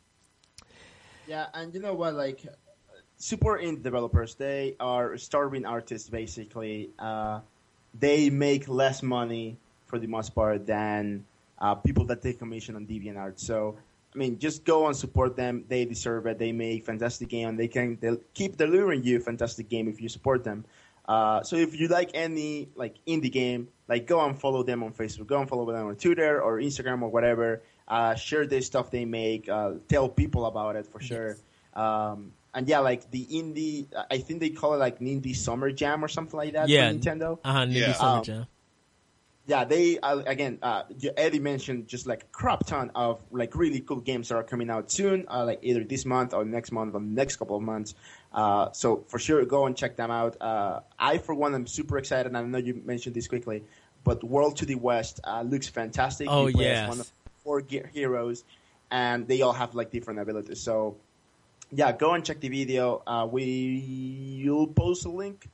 Yeah, 1.27 1.47
and 1.53 1.73
you 1.73 1.79
know 1.79 1.93
what? 1.93 2.15
Like, 2.15 2.41
super 3.17 3.57
indie 3.57 3.83
developers, 3.83 4.35
they 4.35 4.75
are 4.79 5.17
starving 5.17 5.65
artists 5.65 6.09
basically. 6.09 6.89
Uh, 6.99 7.39
they 7.97 8.29
make 8.29 8.67
less 8.67 9.03
money 9.03 9.57
for 9.91 9.99
the 9.99 10.07
most 10.07 10.33
part 10.33 10.65
than 10.65 11.25
uh, 11.59 11.75
people 11.75 12.05
that 12.05 12.21
take 12.23 12.39
commission 12.39 12.75
on 12.75 12.87
DeviantArt. 12.87 13.37
So, 13.39 13.77
I 14.15 14.17
mean, 14.17 14.39
just 14.39 14.65
go 14.65 14.87
and 14.87 14.95
support 14.95 15.35
them. 15.35 15.65
They 15.67 15.85
deserve 15.85 16.25
it. 16.25 16.39
They 16.39 16.51
make 16.51 16.83
fantastic 16.85 17.29
game, 17.29 17.49
and 17.49 17.59
they 17.59 17.67
can 17.67 17.97
they'll 18.01 18.21
keep 18.33 18.57
delivering 18.57 19.03
you 19.03 19.19
fantastic 19.19 19.69
game 19.69 19.87
if 19.87 20.01
you 20.01 20.09
support 20.09 20.43
them. 20.43 20.65
Uh, 21.07 21.43
so 21.43 21.55
if 21.57 21.77
you 21.79 21.87
like 21.87 22.09
any 22.13 22.69
like 22.75 22.95
indie 23.05 23.31
game, 23.31 23.67
like 23.87 24.07
go 24.07 24.23
and 24.25 24.39
follow 24.39 24.63
them 24.63 24.81
on 24.83 24.91
Facebook, 24.93 25.27
go 25.27 25.39
and 25.41 25.49
follow 25.49 25.65
them 25.71 25.87
on 25.87 25.95
Twitter 25.95 26.41
or 26.41 26.57
Instagram 26.59 27.01
or 27.03 27.09
whatever. 27.09 27.61
Uh, 27.87 28.15
share 28.15 28.45
the 28.47 28.61
stuff 28.61 28.89
they 28.89 29.03
make. 29.05 29.49
Uh, 29.49 29.73
tell 29.89 30.07
people 30.07 30.45
about 30.45 30.75
it 30.77 30.87
for 30.87 31.01
sure. 31.01 31.35
Um, 31.75 32.31
and 32.53 32.67
yeah, 32.67 32.79
like 32.79 33.09
the 33.11 33.25
indie, 33.25 33.87
I 34.09 34.17
think 34.19 34.39
they 34.39 34.49
call 34.49 34.73
it 34.73 34.77
like 34.77 34.99
Indie 34.99 35.35
Summer 35.35 35.71
Jam 35.71 36.03
or 36.03 36.07
something 36.07 36.37
like 36.37 36.53
that 36.53 36.67
Yeah. 36.69 36.89
for 36.91 36.97
Nintendo. 36.97 37.39
Uh 37.43 37.53
huh. 37.53 37.65
Yeah. 37.69 37.93
Summer 37.93 38.17
Um, 38.19 38.23
Jam. 38.23 38.45
Yeah, 39.51 39.65
they 39.65 39.99
uh, 39.99 40.19
again. 40.25 40.59
Uh, 40.61 40.83
Eddie 41.17 41.39
mentioned 41.39 41.85
just 41.85 42.07
like 42.07 42.23
a 42.23 42.25
crap 42.27 42.65
ton 42.65 42.89
of 42.95 43.21
like 43.31 43.53
really 43.53 43.81
cool 43.81 43.99
games 43.99 44.29
that 44.29 44.35
are 44.35 44.43
coming 44.43 44.69
out 44.69 44.89
soon, 44.89 45.25
uh, 45.27 45.43
like 45.43 45.59
either 45.61 45.83
this 45.83 46.05
month 46.05 46.33
or 46.33 46.45
next 46.45 46.71
month 46.71 46.95
or 46.95 47.01
the 47.01 47.05
next 47.05 47.35
couple 47.35 47.57
of 47.57 47.61
months. 47.61 47.93
Uh, 48.31 48.71
so 48.71 49.03
for 49.09 49.19
sure, 49.19 49.43
go 49.43 49.65
and 49.65 49.75
check 49.75 49.97
them 49.97 50.09
out. 50.09 50.37
Uh, 50.39 50.79
I, 50.97 51.17
for 51.17 51.35
one, 51.35 51.53
am 51.53 51.67
super 51.67 51.97
excited. 51.97 52.27
and 52.27 52.37
I 52.37 52.43
know 52.43 52.59
you 52.59 52.81
mentioned 52.85 53.13
this 53.13 53.27
quickly, 53.27 53.65
but 54.05 54.23
World 54.23 54.55
to 54.59 54.65
the 54.65 54.75
West 54.75 55.19
uh, 55.25 55.41
looks 55.41 55.67
fantastic. 55.67 56.27
Oh, 56.29 56.47
You 56.47 56.53
play 56.53 56.69
as 56.69 56.77
yes. 56.77 56.87
one 56.89 56.99
of 57.01 57.11
four 57.43 57.61
ge- 57.61 57.83
heroes, 57.91 58.45
and 58.89 59.27
they 59.27 59.41
all 59.41 59.51
have 59.51 59.75
like 59.75 59.91
different 59.91 60.21
abilities. 60.21 60.61
So 60.61 60.95
yeah, 61.73 61.91
go 61.91 62.13
and 62.13 62.23
check 62.23 62.39
the 62.39 62.47
video. 62.47 63.03
Uh, 63.05 63.27
we 63.29 64.43
will 64.45 64.67
post 64.67 65.03
a 65.03 65.09
link 65.09 65.49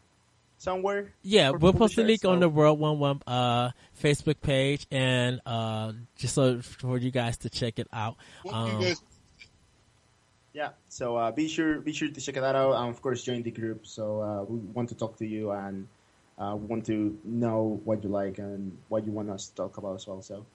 somewhere. 0.58 1.14
Yeah, 1.24 1.52
we'll 1.52 1.60
people 1.60 1.74
to 1.74 1.78
post 1.80 1.96
the 1.96 2.02
share, 2.02 2.08
link 2.08 2.26
on 2.26 2.40
the 2.40 2.50
World 2.50 2.80
One 2.80 3.00
One 3.00 3.22
uh, 3.28 3.72
Facebook 4.02 4.42
page, 4.42 4.88
and 4.92 5.42
uh, 5.46 5.94
just 6.18 6.36
so 6.36 6.62
for 6.62 6.98
you 6.98 7.12
guys 7.12 7.38
to 7.38 7.50
check 7.50 7.80
it 7.80 7.88
out. 7.94 8.18
Um, 8.52 8.84
Yeah, 10.54 10.70
so 10.90 11.16
uh, 11.16 11.30
be 11.30 11.48
sure 11.48 11.82
be 11.82 11.94
sure 11.94 12.10
to 12.10 12.20
check 12.20 12.34
that 12.34 12.56
out, 12.56 12.74
and 12.74 12.90
of 12.90 13.00
course 13.00 13.22
join 13.22 13.44
the 13.44 13.52
group. 13.52 13.86
So 13.86 14.22
uh, 14.22 14.44
we 14.44 14.58
want 14.74 14.90
to 14.90 14.96
talk 14.96 15.16
to 15.18 15.28
you 15.28 15.52
and 15.52 15.88
uh, 16.40 16.56
we 16.56 16.66
want 16.66 16.86
to 16.88 17.16
know 17.24 17.80
what 17.86 18.04
you 18.04 18.10
like 18.10 18.40
and 18.40 18.76
what 18.90 19.06
you 19.06 19.12
want 19.12 19.30
us 19.30 19.50
to 19.50 19.56
talk 19.56 19.78
about 19.78 19.96
as 19.96 20.08
well. 20.08 20.24
So 20.24 20.46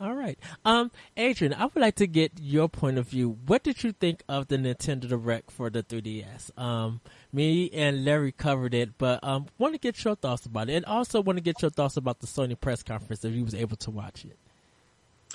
All 0.00 0.14
right. 0.14 0.38
Um, 0.64 0.92
Adrian, 1.16 1.52
I 1.54 1.64
would 1.64 1.74
like 1.76 1.96
to 1.96 2.06
get 2.06 2.32
your 2.40 2.68
point 2.68 2.98
of 2.98 3.08
view. 3.08 3.36
What 3.46 3.64
did 3.64 3.82
you 3.82 3.90
think 3.90 4.22
of 4.28 4.46
the 4.46 4.56
Nintendo 4.56 5.08
Direct 5.08 5.50
for 5.50 5.70
the 5.70 5.82
3DS? 5.82 6.56
Um, 6.56 7.00
me 7.32 7.68
and 7.72 8.04
Larry 8.04 8.30
covered 8.30 8.74
it, 8.74 8.96
but 8.96 9.18
um, 9.24 9.46
want 9.58 9.74
to 9.74 9.78
get 9.78 10.04
your 10.04 10.14
thoughts 10.14 10.46
about 10.46 10.68
it, 10.70 10.74
and 10.74 10.84
also 10.84 11.20
want 11.20 11.36
to 11.38 11.42
get 11.42 11.60
your 11.62 11.72
thoughts 11.72 11.96
about 11.96 12.20
the 12.20 12.28
Sony 12.28 12.58
press 12.58 12.82
conference 12.84 13.24
if 13.24 13.34
you 13.34 13.42
was 13.44 13.56
able 13.56 13.76
to 13.78 13.90
watch 13.90 14.24
it. 14.24 14.36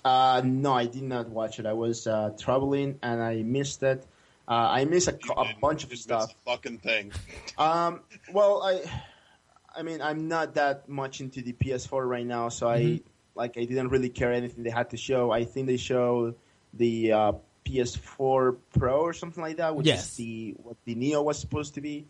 uh, 0.05 0.41
no, 0.45 0.73
I 0.73 0.85
did 0.85 1.03
not 1.03 1.27
watch 1.29 1.59
it. 1.59 1.65
I 1.65 1.73
was 1.73 2.07
uh, 2.07 2.31
traveling 2.39 2.99
and 3.03 3.21
I 3.21 3.43
missed 3.43 3.83
it. 3.83 4.05
Uh, 4.47 4.53
I 4.71 4.85
missed 4.85 5.07
a, 5.09 5.17
you 5.23 5.33
a 5.37 5.43
did? 5.47 5.59
bunch 5.61 5.83
of 5.83 5.89
just 5.89 6.03
stuff. 6.03 6.31
a 6.45 6.51
fucking 6.51 6.77
thing. 6.79 7.11
Um, 7.57 7.99
well, 8.31 8.63
I, 8.63 8.81
I 9.75 9.83
mean, 9.83 10.01
I'm 10.01 10.27
not 10.27 10.55
that 10.55 10.87
much 10.89 11.19
into 11.21 11.41
the 11.41 11.53
PS4 11.53 12.07
right 12.07 12.25
now, 12.25 12.49
so 12.49 12.67
I 12.69 12.79
Mhm. 12.79 13.03
Like 13.35 13.57
I 13.57 13.65
didn't 13.65 13.89
really 13.89 14.09
care 14.09 14.31
anything 14.31 14.63
they 14.63 14.69
had 14.69 14.89
to 14.91 14.97
show. 14.97 15.31
I 15.31 15.45
think 15.45 15.67
they 15.67 15.77
showed 15.77 16.35
the 16.73 17.11
uh, 17.13 17.31
PS4 17.65 18.57
Pro 18.77 18.99
or 19.01 19.13
something 19.13 19.41
like 19.43 19.57
that, 19.57 19.75
which 19.75 19.87
Yes. 19.87 20.11
is 20.11 20.17
the 20.17 20.55
what 20.63 20.77
the 20.85 20.95
Neo 20.95 21.21
was 21.21 21.39
supposed 21.39 21.75
to 21.75 21.81
be. 21.81 22.05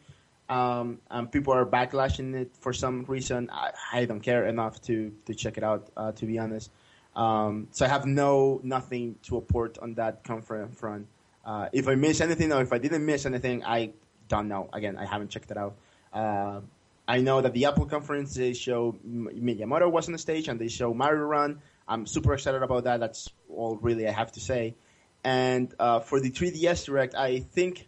Um, 0.49 0.99
and 1.09 1.31
people 1.31 1.53
are 1.53 1.65
backlashing 1.65 2.35
it 2.35 2.55
for 2.59 2.73
some 2.73 3.05
reason. 3.05 3.49
I, 3.51 3.71
I 3.93 4.05
don't 4.05 4.19
care 4.19 4.45
enough 4.45 4.81
to 4.83 5.13
to 5.25 5.33
check 5.33 5.57
it 5.57 5.63
out, 5.63 5.89
uh, 5.95 6.11
to 6.13 6.25
be 6.25 6.37
honest. 6.39 6.69
Um, 7.15 7.67
so 7.71 7.85
I 7.85 7.89
have 7.89 8.05
no 8.05 8.59
nothing 8.63 9.15
to 9.23 9.35
report 9.35 9.77
on 9.79 9.93
that 9.95 10.23
conference 10.23 10.77
front. 10.77 11.07
Uh, 11.45 11.69
if 11.73 11.87
I 11.87 11.95
miss 11.95 12.21
anything 12.21 12.51
or 12.51 12.61
if 12.61 12.73
I 12.73 12.77
didn't 12.77 13.05
miss 13.05 13.25
anything, 13.25 13.63
I 13.63 13.91
don't 14.27 14.47
know. 14.47 14.69
Again, 14.73 14.97
I 14.97 15.05
haven't 15.05 15.29
checked 15.29 15.51
it 15.51 15.57
out. 15.57 15.75
Uh, 16.11 16.61
I 17.07 17.19
know 17.19 17.41
that 17.41 17.53
the 17.53 17.65
Apple 17.65 17.85
conference 17.85 18.33
they 18.33 18.53
show 18.53 18.95
Miyamoto 19.05 19.91
was 19.91 20.07
on 20.07 20.13
the 20.13 20.17
stage 20.17 20.47
and 20.47 20.59
they 20.59 20.69
show 20.69 20.93
Mario 20.93 21.23
Run. 21.23 21.61
I'm 21.87 22.05
super 22.05 22.33
excited 22.33 22.63
about 22.63 22.85
that. 22.85 22.99
That's 22.99 23.29
all 23.49 23.77
really 23.77 24.07
I 24.07 24.11
have 24.11 24.31
to 24.33 24.39
say. 24.39 24.75
And 25.23 25.73
uh, 25.79 25.99
for 25.99 26.19
the 26.19 26.31
3DS 26.31 26.85
Direct, 26.85 27.15
I 27.15 27.39
think 27.39 27.87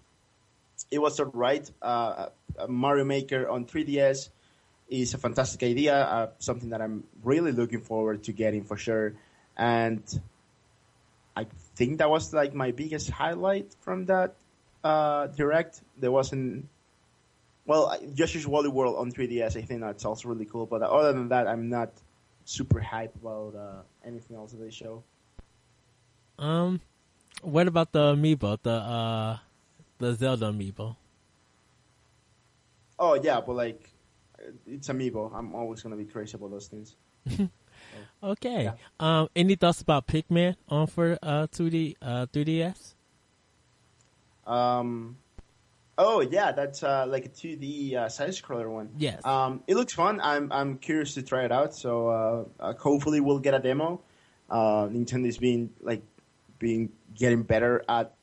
it 0.91 0.99
was 0.99 1.19
right. 1.19 1.69
Uh, 1.81 2.27
Mario 2.67 3.05
Maker 3.05 3.49
on 3.49 3.65
3DS 3.65 4.29
is 4.89 5.13
a 5.13 5.17
fantastic 5.17 5.63
idea, 5.63 5.95
uh, 5.95 6.29
something 6.39 6.69
that 6.69 6.81
I'm 6.81 7.03
really 7.23 7.51
looking 7.51 7.81
forward 7.81 8.23
to 8.25 8.33
getting 8.33 8.63
for 8.63 8.77
sure. 8.77 9.13
And 9.57 10.03
I 11.35 11.47
think 11.75 11.99
that 11.99 12.09
was 12.09 12.33
like 12.33 12.53
my 12.53 12.71
biggest 12.71 13.09
highlight 13.09 13.75
from 13.81 14.05
that 14.05 14.35
uh, 14.83 15.27
direct. 15.27 15.81
There 15.97 16.11
wasn't. 16.11 16.67
Well, 17.65 17.97
Yoshi's 18.15 18.47
Woolly 18.47 18.69
World 18.69 18.95
on 18.97 19.11
3DS, 19.11 19.57
I 19.57 19.61
think 19.61 19.81
that's 19.81 20.05
also 20.05 20.29
really 20.29 20.45
cool. 20.45 20.65
But 20.65 20.81
other 20.81 21.13
than 21.13 21.29
that, 21.29 21.47
I'm 21.47 21.69
not 21.69 21.89
super 22.45 22.79
hyped 22.79 23.15
about 23.15 23.55
uh, 23.55 23.81
anything 24.05 24.37
else 24.37 24.51
that 24.51 24.57
they 24.57 24.69
show. 24.69 25.03
Um, 26.37 26.81
what 27.41 27.67
about 27.67 27.91
the 27.91 28.13
amiibo, 28.13 28.59
the 28.61 28.71
uh, 28.71 29.37
the 29.97 30.13
Zelda 30.13 30.47
amiibo? 30.47 30.95
Oh 32.99 33.15
yeah, 33.15 33.41
but 33.41 33.53
like, 33.55 33.89
it's 34.67 34.89
amiibo. 34.89 35.33
I'm 35.33 35.55
always 35.55 35.81
gonna 35.81 35.95
be 35.95 36.05
crazy 36.05 36.35
about 36.35 36.51
those 36.51 36.67
things. 36.67 36.95
Okay. 38.23 38.63
Yeah. 38.63 38.73
Um, 38.99 39.29
any 39.35 39.55
thoughts 39.55 39.81
about 39.81 40.07
Pikmin 40.07 40.55
on 40.69 40.87
for 40.87 41.17
uh 41.21 41.47
2D 41.47 41.95
uh 42.01 42.25
3DS? 42.33 42.93
Um, 44.47 45.17
oh 45.97 46.21
yeah, 46.21 46.51
that's 46.51 46.83
uh, 46.83 47.05
like 47.07 47.25
a 47.25 47.29
2D 47.29 47.95
uh, 47.95 48.09
side 48.09 48.29
scroller 48.29 48.69
one. 48.69 48.89
Yes. 48.97 49.25
Um, 49.25 49.63
it 49.67 49.75
looks 49.75 49.93
fun. 49.93 50.19
I'm 50.21 50.51
I'm 50.51 50.77
curious 50.77 51.13
to 51.15 51.21
try 51.21 51.45
it 51.45 51.51
out. 51.51 51.75
So 51.75 52.09
uh, 52.09 52.45
uh, 52.59 52.73
hopefully 52.73 53.19
we'll 53.19 53.39
get 53.39 53.53
a 53.53 53.59
demo. 53.59 54.01
Uh, 54.49 54.87
Nintendo's 54.87 55.37
been 55.37 55.71
like 55.81 56.01
being 56.59 56.89
getting 57.15 57.43
better 57.43 57.83
at 57.89 58.13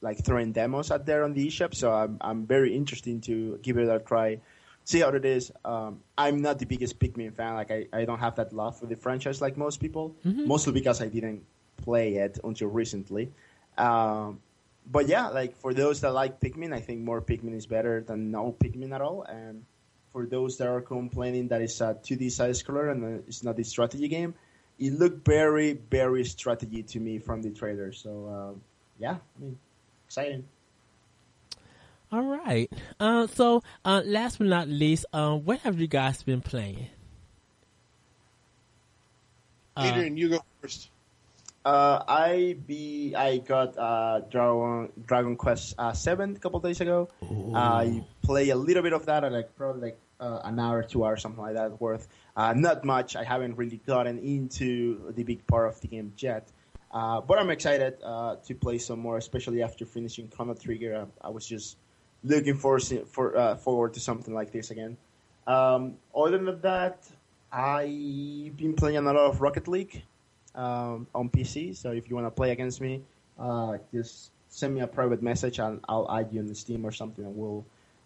like 0.00 0.24
throwing 0.24 0.52
demos 0.52 0.90
out 0.90 1.06
there 1.06 1.24
on 1.24 1.32
the 1.32 1.46
eShop. 1.46 1.74
So 1.74 1.92
I'm 1.92 2.18
I'm 2.20 2.46
very 2.46 2.74
interested 2.76 3.22
to 3.24 3.58
give 3.62 3.78
it 3.78 3.88
a 3.88 3.98
try, 3.98 4.38
see 4.84 5.00
how 5.00 5.08
it 5.10 5.24
is. 5.24 5.52
Um, 5.64 6.00
I'm 6.16 6.42
not 6.42 6.58
the 6.58 6.66
biggest 6.66 6.98
Pikmin 6.98 7.34
fan. 7.34 7.54
Like 7.54 7.70
I, 7.70 7.86
I 7.92 8.04
don't 8.04 8.18
have 8.18 8.36
that 8.36 8.52
love 8.52 8.78
for 8.78 8.86
the 8.86 8.96
franchise 8.96 9.40
like 9.40 9.56
most 9.56 9.80
people. 9.80 10.14
Mostly 10.46 10.72
because 10.72 11.00
I 11.00 11.08
didn't 11.08 11.44
play 11.82 12.14
it 12.16 12.38
until 12.44 12.68
recently. 12.68 13.32
Um, 13.78 14.40
but 14.86 15.08
yeah, 15.08 15.28
like 15.28 15.56
for 15.56 15.74
those 15.74 16.00
that 16.00 16.12
like 16.12 16.40
Pikmin, 16.40 16.72
I 16.72 16.80
think 16.80 17.00
more 17.00 17.20
Pikmin 17.20 17.54
is 17.54 17.66
better 17.66 18.02
than 18.02 18.30
no 18.30 18.56
Pikmin 18.58 18.92
at 18.92 19.00
all. 19.00 19.22
And 19.22 19.64
for 20.10 20.26
those 20.26 20.58
that 20.58 20.68
are 20.68 20.80
complaining 20.80 21.48
that 21.48 21.62
it's 21.62 21.80
a 21.80 21.96
2D 22.02 22.30
side 22.30 22.50
scroller 22.50 22.90
and 22.90 23.04
uh, 23.04 23.22
it's 23.26 23.42
not 23.42 23.58
a 23.58 23.64
strategy 23.64 24.08
game, 24.08 24.34
it 24.78 24.92
looked 24.92 25.24
very, 25.24 25.74
very 25.90 26.24
strategy 26.24 26.82
to 26.82 27.00
me 27.00 27.18
from 27.18 27.42
the 27.42 27.50
trailer. 27.50 27.92
So 27.92 28.28
um, 28.28 28.60
yeah, 28.98 29.16
I 29.16 29.40
mean, 29.40 29.58
exciting. 30.06 30.44
All 32.10 32.22
right. 32.22 32.70
Uh, 33.00 33.26
so 33.26 33.62
uh, 33.84 34.02
last 34.04 34.38
but 34.38 34.48
not 34.48 34.68
least, 34.68 35.06
um, 35.14 35.44
what 35.44 35.60
have 35.60 35.80
you 35.80 35.86
guys 35.86 36.22
been 36.22 36.42
playing? 36.42 36.88
Uh, 39.74 39.84
Adrian, 39.86 40.16
you 40.18 40.28
go 40.28 40.40
first. 40.60 40.90
Uh, 41.64 42.02
I 42.08 42.56
be 42.66 43.14
I 43.14 43.38
got 43.38 43.78
uh, 43.78 44.20
Dragon 44.30 44.90
Dragon 45.06 45.36
Quest 45.36 45.74
uh, 45.78 45.92
Seven 45.92 46.34
a 46.34 46.38
couple 46.38 46.58
days 46.58 46.80
ago. 46.80 47.08
I 47.54 48.04
play 48.22 48.50
a 48.50 48.56
little 48.56 48.82
bit 48.82 48.92
of 48.92 49.06
that, 49.06 49.30
like 49.30 49.54
probably 49.54 49.82
like 49.82 49.98
uh, 50.18 50.40
an 50.44 50.58
hour, 50.58 50.82
two 50.82 51.04
hours, 51.04 51.22
something 51.22 51.40
like 51.40 51.54
that 51.54 51.80
worth. 51.80 52.08
Uh, 52.36 52.52
not 52.54 52.84
much. 52.84 53.14
I 53.14 53.22
haven't 53.22 53.56
really 53.56 53.80
gotten 53.86 54.18
into 54.18 55.12
the 55.12 55.22
big 55.22 55.46
part 55.46 55.68
of 55.68 55.80
the 55.80 55.86
game 55.88 56.12
yet, 56.18 56.50
uh, 56.90 57.20
but 57.20 57.38
I'm 57.38 57.50
excited 57.50 57.94
uh, 58.02 58.36
to 58.36 58.54
play 58.54 58.78
some 58.78 58.98
more, 58.98 59.18
especially 59.18 59.62
after 59.62 59.86
finishing 59.86 60.28
Chrono 60.28 60.54
Trigger. 60.54 61.06
I, 61.22 61.28
I 61.28 61.30
was 61.30 61.46
just 61.46 61.76
looking 62.24 62.56
for 62.56 62.80
for 62.80 63.36
uh, 63.36 63.56
forward 63.56 63.94
to 63.94 64.00
something 64.00 64.34
like 64.34 64.50
this 64.50 64.72
again. 64.72 64.96
Um, 65.46 65.98
other 66.14 66.38
than 66.38 66.60
that, 66.62 67.08
I've 67.52 68.56
been 68.56 68.74
playing 68.74 68.96
a 68.96 69.02
lot 69.02 69.16
of 69.16 69.40
Rocket 69.40 69.68
League 69.68 70.02
um, 70.54 71.06
on 71.14 71.28
PC. 71.28 71.76
So 71.76 71.92
if 71.92 72.08
you 72.08 72.16
want 72.16 72.26
to 72.26 72.30
play 72.30 72.50
against 72.50 72.80
me, 72.80 73.02
uh, 73.38 73.78
just 73.92 74.30
send 74.48 74.74
me 74.74 74.80
a 74.80 74.86
private 74.86 75.22
message 75.22 75.58
and 75.58 75.80
I'll 75.88 76.10
add 76.10 76.28
you 76.32 76.40
on 76.40 76.46
the 76.46 76.54
Steam 76.54 76.84
or 76.84 76.92
something, 76.92 77.24
and 77.24 77.36
we'll 77.36 77.64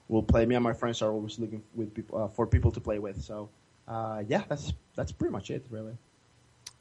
we'll 0.09 0.23
play. 0.23 0.47
Me 0.47 0.55
and 0.55 0.65
my 0.65 0.73
friends 0.73 1.03
are 1.03 1.11
always 1.11 1.39
looking 1.39 1.63
with 1.75 1.95
people 1.95 2.23
uh, 2.23 2.29
for 2.29 2.47
people 2.47 2.71
to 2.73 2.81
play 2.81 2.99
with. 2.99 3.23
So 3.23 3.49
uh, 3.89 4.23
yeah, 4.29 4.43
that's 4.49 4.73
that's 4.95 5.13
pretty 5.13 5.33
much 5.33 5.51
it, 5.51 5.65
really. 5.71 5.97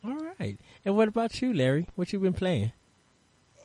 All 0.04 0.20
right. 0.40 0.58
And 0.84 0.96
what 0.96 1.08
about 1.08 1.42
you, 1.42 1.54
Larry? 1.54 1.88
What 1.96 2.14
you 2.14 2.20
been 2.20 2.34
playing? 2.34 2.72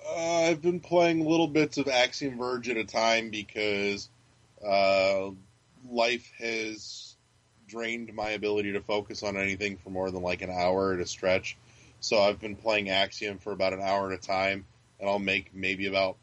Uh, 0.09 0.45
I've 0.49 0.63
been 0.63 0.81
playing 0.81 1.25
little 1.25 1.49
bits 1.49 1.77
of 1.77 1.87
Axiom 1.87 2.39
Verge 2.39 2.71
at 2.71 2.77
a 2.79 2.85
time 2.85 3.31
because 3.31 4.09
uh, 4.67 5.31
life 5.89 6.33
has 6.39 7.17
drained 7.69 8.13
my 8.15 8.31
ability 8.31 8.73
to 8.73 8.81
focus 8.81 9.23
on 9.23 9.37
anything 9.37 9.77
for 9.77 9.91
more 9.91 10.11
than 10.11 10.23
like 10.23 10.43
an 10.43 10.51
hour 10.51 10.95
at 10.95 11.01
a 11.01 11.07
stretch. 11.07 11.57
So 12.01 12.19
I've 12.19 12.41
been 12.41 12.57
playing 12.57 12.89
Axiom 12.89 13.39
for 13.39 13.53
about 13.53 13.73
an 13.73 13.81
hour 13.81 14.11
at 14.11 14.19
a 14.19 14.23
time, 14.23 14.65
and 14.99 15.09
I'll 15.09 15.19
make 15.19 15.55
maybe 15.55 15.87
about 15.87 16.17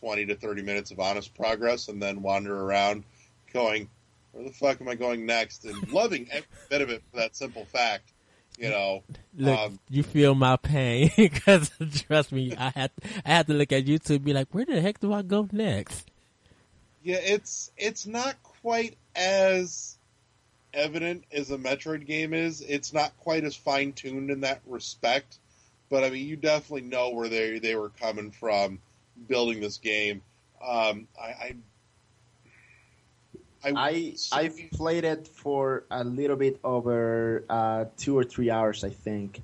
20 0.00 0.26
to 0.26 0.36
30 0.36 0.62
minutes 0.62 0.90
of 0.90 1.00
honest 1.00 1.34
progress 1.34 1.88
and 1.88 2.00
then 2.00 2.22
wander 2.22 2.56
around 2.56 3.04
going, 3.52 3.88
where 4.32 4.44
the 4.44 4.52
fuck 4.52 4.80
am 4.80 4.88
I 4.88 4.94
going 4.94 5.26
next? 5.26 5.64
And 5.64 5.88
loving 5.92 6.28
every 6.30 6.46
bit 6.68 6.80
of 6.80 6.90
it 6.90 7.02
for 7.10 7.18
that 7.18 7.36
simple 7.36 7.64
fact. 7.64 8.12
You 8.58 8.70
know, 8.70 9.02
Look, 9.36 9.58
um, 9.58 9.78
you 9.90 10.02
feel 10.02 10.34
my 10.34 10.56
pain 10.56 11.10
because 11.16 11.70
trust 12.06 12.32
me, 12.32 12.54
I 12.56 12.70
had 12.70 12.90
I 13.24 13.30
had 13.30 13.46
to 13.48 13.52
look 13.52 13.70
at 13.70 13.84
YouTube 13.84 14.16
and 14.16 14.24
be 14.24 14.32
like, 14.32 14.48
where 14.52 14.64
the 14.64 14.80
heck 14.80 14.98
do 14.98 15.12
I 15.12 15.20
go 15.20 15.46
next? 15.52 16.10
Yeah, 17.02 17.18
it's 17.22 17.70
it's 17.76 18.06
not 18.06 18.42
quite 18.42 18.96
as 19.14 19.95
evident 20.76 21.24
as 21.32 21.50
a 21.50 21.58
Metroid 21.58 22.06
game 22.06 22.34
is. 22.34 22.60
It's 22.60 22.92
not 22.92 23.16
quite 23.18 23.44
as 23.44 23.56
fine 23.56 23.92
tuned 23.92 24.30
in 24.30 24.42
that 24.42 24.60
respect, 24.66 25.38
but 25.88 26.04
I 26.04 26.10
mean, 26.10 26.26
you 26.26 26.36
definitely 26.36 26.82
know 26.82 27.10
where 27.10 27.28
they 27.28 27.58
they 27.58 27.74
were 27.74 27.88
coming 27.88 28.30
from 28.30 28.80
building 29.28 29.60
this 29.60 29.78
game. 29.78 30.22
Um, 30.64 31.08
I, 31.20 31.54
I, 33.64 33.72
I 33.74 34.14
I've 34.32 34.58
played 34.72 35.04
it 35.04 35.28
for 35.28 35.84
a 35.90 36.04
little 36.04 36.36
bit 36.36 36.60
over 36.62 37.44
uh, 37.48 37.86
two 37.96 38.16
or 38.16 38.24
three 38.24 38.50
hours, 38.50 38.84
I 38.84 38.90
think, 38.90 39.42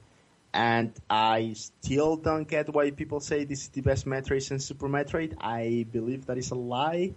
and 0.53 0.93
I 1.09 1.55
still 1.55 2.17
don't 2.17 2.47
get 2.47 2.73
why 2.73 2.91
people 2.91 3.21
say 3.21 3.45
this 3.45 3.63
is 3.63 3.69
the 3.69 3.81
best 3.81 4.07
Metroid 4.07 4.43
since 4.43 4.65
Super 4.65 4.89
Metroid. 4.89 5.35
I 5.41 5.87
believe 5.91 6.27
that 6.27 6.39
is 6.39 6.51
a 6.51 6.55
lie. 6.57 7.15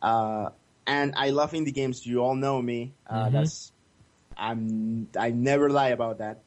Uh, 0.00 0.50
and 0.88 1.12
I 1.16 1.30
love 1.30 1.52
indie 1.52 1.72
games. 1.74 2.04
You 2.06 2.20
all 2.24 2.34
know 2.34 2.60
me. 2.60 2.94
Uh, 3.06 3.26
Mhm. 3.28 3.32
That's 3.32 3.72
I'm 4.36 5.08
I 5.18 5.30
never 5.30 5.68
lie 5.70 5.88
about 5.88 6.18
that. 6.18 6.42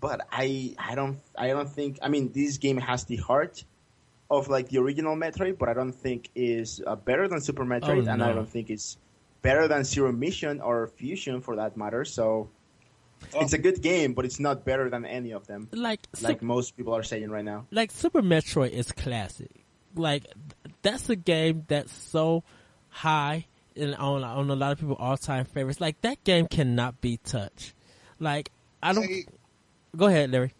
But 0.00 0.26
I 0.30 0.74
I 0.78 0.94
don't 0.94 1.18
I 1.36 1.48
don't 1.48 1.68
think 1.68 1.98
I 2.02 2.08
mean 2.08 2.32
this 2.32 2.58
game 2.58 2.76
has 2.78 3.04
the 3.04 3.16
heart 3.16 3.64
of 4.30 4.48
like 4.48 4.68
the 4.68 4.78
original 4.78 5.14
Metroid, 5.16 5.58
but 5.58 5.68
I 5.68 5.74
don't 5.74 5.92
think 5.94 6.30
is 6.34 6.80
uh, 6.86 6.96
better 6.96 7.28
than 7.28 7.40
Super 7.40 7.64
Metroid, 7.64 8.08
and 8.10 8.22
I 8.22 8.32
don't 8.32 8.48
think 8.48 8.70
it's 8.70 8.96
better 9.42 9.68
than 9.68 9.84
Zero 9.84 10.10
Mission 10.12 10.60
or 10.60 10.86
Fusion 10.86 11.40
for 11.40 11.56
that 11.56 11.76
matter. 11.76 12.04
So 12.04 12.48
Oh. 13.34 13.40
it's 13.42 13.52
a 13.52 13.58
good 13.58 13.80
game, 13.82 14.14
but 14.14 14.24
it's 14.24 14.40
not 14.40 14.64
better 14.64 14.90
than 14.90 15.04
any 15.06 15.30
of 15.30 15.46
them, 15.46 15.68
Like, 15.70 16.00
like 16.20 16.40
Sup- 16.40 16.42
most 16.42 16.76
people 16.76 16.92
are 16.96 17.04
saying 17.04 17.30
right 17.30 17.44
now. 17.44 17.66
like 17.70 17.92
Super 17.92 18.20
Metroid 18.20 18.70
is 18.70 18.90
classic. 18.90 19.50
Like 19.94 20.26
that's 20.82 21.08
a 21.08 21.14
game 21.14 21.62
that's 21.68 21.92
so 21.92 22.42
high 22.88 23.46
and 23.76 23.94
on 23.96 24.22
on 24.24 24.50
a 24.50 24.54
lot 24.56 24.72
of 24.72 24.78
people 24.80 24.96
all 24.96 25.16
time 25.16 25.44
favorites. 25.44 25.80
Like 25.80 26.00
that 26.02 26.22
game 26.24 26.46
cannot 26.46 27.00
be 27.00 27.18
touched. 27.18 27.74
Like 28.18 28.50
I 28.82 28.92
don't. 28.92 29.04
I- 29.04 29.24
Go 29.94 30.06
ahead, 30.06 30.30
Larry. 30.30 30.54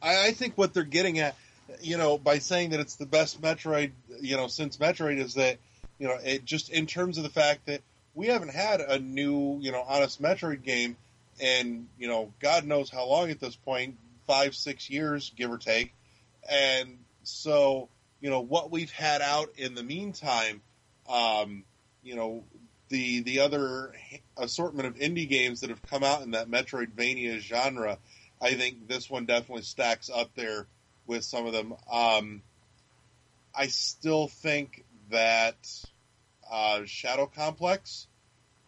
I, 0.00 0.28
I 0.28 0.30
think 0.30 0.56
what 0.56 0.72
they're 0.72 0.84
getting 0.84 1.18
at, 1.18 1.34
you 1.80 1.96
know, 1.96 2.18
by 2.18 2.38
saying 2.38 2.70
that 2.70 2.78
it's 2.78 2.94
the 2.94 3.04
best 3.06 3.40
Metroid, 3.42 3.90
you 4.20 4.36
know, 4.36 4.46
since 4.46 4.76
Metroid 4.76 5.18
is 5.18 5.34
that, 5.34 5.58
you 5.98 6.06
know, 6.06 6.16
it 6.22 6.44
just 6.44 6.70
in 6.70 6.86
terms 6.86 7.16
of 7.18 7.24
the 7.24 7.30
fact 7.30 7.66
that 7.66 7.80
we 8.14 8.28
haven't 8.28 8.52
had 8.52 8.80
a 8.80 9.00
new, 9.00 9.58
you 9.60 9.72
know, 9.72 9.82
honest 9.86 10.22
Metroid 10.22 10.62
game 10.62 10.96
and 11.40 11.88
you 11.98 12.06
know, 12.06 12.32
God 12.38 12.64
knows 12.64 12.90
how 12.90 13.06
long 13.06 13.30
at 13.30 13.40
this 13.40 13.56
point, 13.56 13.96
five, 14.28 14.54
six 14.54 14.88
years, 14.88 15.32
give 15.36 15.50
or 15.50 15.58
take. 15.58 15.92
And 16.48 16.98
so, 17.24 17.88
you 18.20 18.30
know, 18.30 18.40
what 18.40 18.70
we've 18.70 18.92
had 18.92 19.20
out 19.20 19.50
in 19.56 19.74
the 19.74 19.82
meantime, 19.82 20.62
um, 21.08 21.64
you 22.02 22.16
know, 22.16 22.44
the 22.88 23.20
the 23.22 23.40
other 23.40 23.92
assortment 24.36 24.86
of 24.88 24.96
indie 24.96 25.28
games 25.28 25.60
that 25.60 25.70
have 25.70 25.82
come 25.86 26.02
out 26.02 26.22
in 26.22 26.32
that 26.32 26.50
Metroidvania 26.50 27.38
genre 27.38 27.98
I 28.40 28.54
think 28.54 28.88
this 28.88 29.10
one 29.10 29.26
definitely 29.26 29.62
stacks 29.62 30.08
up 30.08 30.34
there 30.34 30.66
with 31.06 31.24
some 31.24 31.46
of 31.46 31.52
them. 31.52 31.74
Um, 31.90 32.42
I 33.54 33.66
still 33.66 34.28
think 34.28 34.84
that 35.10 35.56
uh, 36.50 36.84
Shadow 36.86 37.26
Complex 37.26 38.06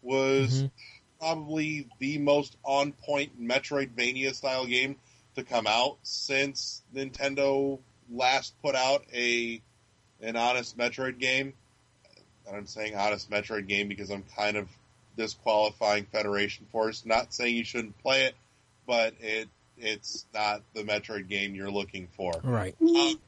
was 0.03 0.65
Mhm. 0.65 0.71
probably 1.19 1.89
the 1.99 2.19
most 2.19 2.57
on 2.65 2.93
point 2.93 3.41
Metroidvania 3.41 4.35
style 4.35 4.67
game 4.67 5.01
to 5.37 5.43
come 5.45 5.67
out 5.67 5.99
since 6.03 6.83
Nintendo 6.95 7.81
last 8.11 8.61
put 8.61 8.75
out 8.75 9.05
a 9.13 9.63
an 10.21 10.37
honest 10.37 10.77
Metroid 10.77 11.19
game. 11.19 11.55
And 12.47 12.57
I'm 12.57 12.67
saying 12.67 12.95
honest 12.97 13.31
Metroid 13.31 13.67
game 13.69 13.89
because 13.89 14.11
I'm 14.11 14.25
kind 14.37 14.57
of 14.57 14.69
disqualifying 15.17 16.07
Federation 16.07 16.67
Force. 16.73 17.05
Not 17.05 17.33
saying 17.33 17.57
you 17.57 17.65
shouldn't 17.65 17.99
play 17.99 18.25
it, 18.25 18.35
but 18.87 19.15
it 19.21 19.49
it's 19.79 20.27
not 20.35 20.63
the 20.75 20.83
Metroid 20.83 21.29
game 21.29 21.55
you're 21.55 21.71
looking 21.71 22.09
for. 22.17 22.33
Right. 22.43 22.75
Um, 22.81 23.19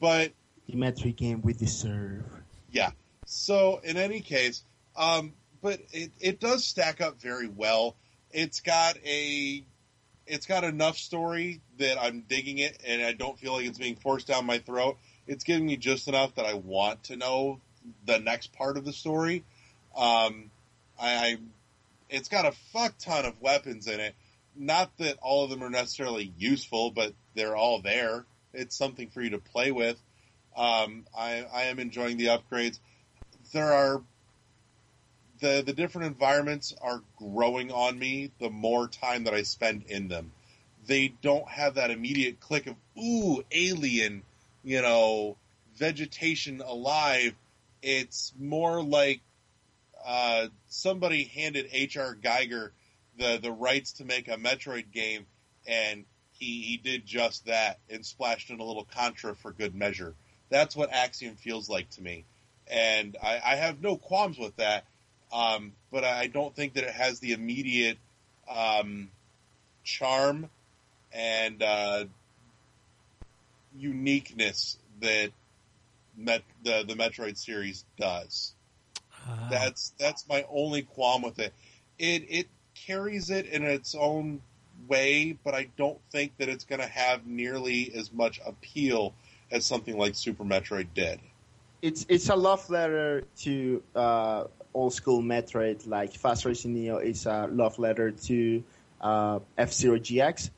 but 0.00 0.32
The 0.68 0.74
Metroid 0.76 1.16
game 1.16 1.40
we 1.42 1.52
deserve. 1.52 2.24
yeah. 2.70 2.90
So 3.26 3.80
in 3.84 3.96
any 3.98 4.20
case, 4.20 4.62
um, 4.96 5.34
but 5.60 5.80
it, 5.92 6.12
it 6.18 6.40
does 6.40 6.64
stack 6.64 7.00
up 7.02 7.20
very 7.20 7.46
well. 7.48 7.94
It's 8.30 8.60
got 8.60 8.96
a 9.04 9.64
it's 10.26 10.46
got 10.46 10.64
enough 10.64 10.96
story 10.98 11.60
that 11.78 12.00
I'm 12.00 12.22
digging 12.28 12.58
it 12.58 12.78
and 12.86 13.02
I 13.02 13.12
don't 13.12 13.38
feel 13.38 13.54
like 13.54 13.66
it's 13.66 13.78
being 13.78 13.96
forced 13.96 14.26
down 14.26 14.46
my 14.46 14.58
throat. 14.58 14.98
It's 15.26 15.44
giving 15.44 15.66
me 15.66 15.76
just 15.76 16.08
enough 16.08 16.34
that 16.36 16.46
I 16.46 16.54
want 16.54 17.04
to 17.04 17.16
know 17.16 17.60
the 18.06 18.18
next 18.18 18.52
part 18.52 18.76
of 18.76 18.84
the 18.84 18.92
story. 18.92 19.44
Um, 19.96 20.50
I, 21.00 21.16
I 21.16 21.36
it's 22.10 22.28
got 22.28 22.46
a 22.46 22.52
fuck 22.72 22.96
ton 22.98 23.24
of 23.24 23.40
weapons 23.40 23.86
in 23.86 24.00
it. 24.00 24.14
Not 24.56 24.96
that 24.98 25.18
all 25.22 25.44
of 25.44 25.50
them 25.50 25.62
are 25.62 25.70
necessarily 25.70 26.32
useful, 26.38 26.90
but 26.90 27.12
they're 27.34 27.56
all 27.56 27.80
there. 27.80 28.24
It's 28.52 28.76
something 28.76 29.10
for 29.10 29.22
you 29.22 29.30
to 29.30 29.38
play 29.38 29.70
with. 29.70 30.00
Um, 30.56 31.06
I, 31.16 31.46
I 31.52 31.62
am 31.64 31.78
enjoying 31.78 32.16
the 32.16 32.26
upgrades. 32.26 32.80
There 33.52 33.72
are 33.72 34.02
the 35.40 35.62
the 35.64 35.72
different 35.72 36.08
environments 36.08 36.74
are 36.80 37.02
growing 37.16 37.70
on 37.70 37.98
me 37.98 38.32
the 38.40 38.50
more 38.50 38.88
time 38.88 39.24
that 39.24 39.34
I 39.34 39.42
spend 39.42 39.84
in 39.88 40.08
them. 40.08 40.32
They 40.86 41.14
don't 41.22 41.48
have 41.48 41.74
that 41.74 41.90
immediate 41.90 42.40
click 42.40 42.66
of 42.66 42.74
ooh 42.98 43.44
alien, 43.52 44.22
you 44.64 44.82
know, 44.82 45.36
vegetation 45.76 46.60
alive. 46.60 47.34
It's 47.82 48.32
more 48.38 48.82
like 48.82 49.20
uh, 50.04 50.48
somebody 50.68 51.24
handed 51.24 51.68
H.R. 51.72 52.16
Giger 52.16 52.70
the 53.18 53.38
the 53.42 53.52
rights 53.52 53.92
to 53.94 54.04
make 54.04 54.28
a 54.28 54.36
Metroid 54.36 54.92
game, 54.92 55.26
and 55.66 56.04
he 56.32 56.62
he 56.62 56.76
did 56.76 57.04
just 57.04 57.46
that 57.46 57.78
and 57.90 58.06
splashed 58.06 58.50
in 58.50 58.60
a 58.60 58.64
little 58.64 58.84
Contra 58.84 59.34
for 59.34 59.52
good 59.52 59.74
measure. 59.74 60.14
That's 60.48 60.74
what 60.74 60.92
Axiom 60.92 61.36
feels 61.36 61.68
like 61.68 61.90
to 61.90 62.02
me, 62.02 62.24
and 62.66 63.16
I, 63.22 63.40
I 63.44 63.56
have 63.56 63.82
no 63.82 63.96
qualms 63.96 64.38
with 64.38 64.56
that. 64.56 64.84
Um, 65.30 65.72
but 65.92 66.04
I 66.04 66.28
don't 66.28 66.56
think 66.56 66.74
that 66.74 66.84
it 66.84 66.94
has 66.94 67.20
the 67.20 67.32
immediate 67.32 67.98
um, 68.48 69.10
charm 69.84 70.48
and 71.12 71.62
uh, 71.62 72.04
uniqueness 73.76 74.78
that 75.00 75.30
Met, 76.18 76.42
the 76.64 76.84
the 76.86 76.94
Metroid 76.94 77.38
series 77.38 77.84
does. 77.98 78.54
Uh, 79.28 79.48
That's 79.50 79.92
that's 79.98 80.28
my 80.28 80.44
only 80.50 80.82
qualm 80.82 81.22
with 81.22 81.38
it. 81.38 81.52
It 81.98 82.26
it 82.28 82.48
carries 82.86 83.30
it 83.30 83.46
in 83.46 83.62
its 83.64 83.94
own 83.94 84.40
way, 84.88 85.36
but 85.44 85.54
I 85.54 85.68
don't 85.76 85.98
think 86.10 86.36
that 86.38 86.48
it's 86.48 86.64
going 86.64 86.80
to 86.80 86.86
have 86.86 87.26
nearly 87.26 87.92
as 87.94 88.12
much 88.12 88.40
appeal 88.44 89.14
as 89.50 89.66
something 89.66 89.96
like 89.96 90.14
Super 90.14 90.44
Metroid 90.44 90.88
did. 90.94 91.20
It's 91.82 92.06
it's 92.08 92.28
a 92.28 92.36
love 92.36 92.68
letter 92.70 93.24
to 93.40 93.82
uh, 93.94 94.44
old 94.74 94.94
school 94.94 95.22
Metroid, 95.22 95.86
like 95.86 96.14
Fast 96.14 96.44
Racing 96.44 96.74
Neo 96.74 96.98
is 96.98 97.26
a 97.26 97.48
love 97.50 97.78
letter 97.78 98.10
to 98.10 98.62
uh, 99.00 99.38
F 99.56 99.72
Zero 99.72 99.98
GX. 99.98 100.50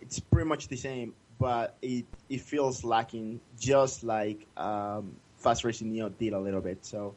It's 0.00 0.20
pretty 0.20 0.48
much 0.48 0.68
the 0.68 0.76
same, 0.76 1.14
but 1.40 1.74
it 1.82 2.04
it 2.28 2.42
feels 2.42 2.84
lacking, 2.84 3.40
just 3.58 4.04
like 4.04 4.46
um, 4.56 5.16
Fast 5.38 5.64
Racing 5.64 5.90
Neo 5.90 6.10
did 6.10 6.34
a 6.34 6.38
little 6.38 6.60
bit. 6.60 6.84
So 6.84 7.14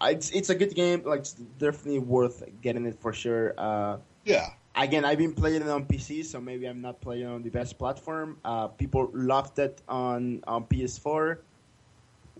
uh, 0.00 0.08
it's 0.12 0.30
it's 0.30 0.48
a 0.48 0.54
good 0.54 0.74
game. 0.74 1.02
Like 1.04 1.20
it's 1.20 1.34
definitely 1.34 1.98
worth 1.98 2.42
getting 2.62 2.86
it 2.86 2.98
for 3.00 3.12
sure. 3.12 3.52
Uh, 3.58 3.98
Yeah, 4.24 4.48
again, 4.74 5.04
I've 5.04 5.18
been 5.18 5.34
playing 5.34 5.62
it 5.62 5.68
on 5.68 5.84
PC, 5.84 6.24
so 6.24 6.40
maybe 6.40 6.66
I'm 6.66 6.80
not 6.80 7.00
playing 7.02 7.26
on 7.26 7.42
the 7.42 7.50
best 7.50 7.76
platform. 7.76 8.38
Uh, 8.44 8.68
people 8.68 9.10
loved 9.12 9.58
it 9.58 9.82
on 9.88 10.42
on 10.46 10.64
PS4. 10.64 11.38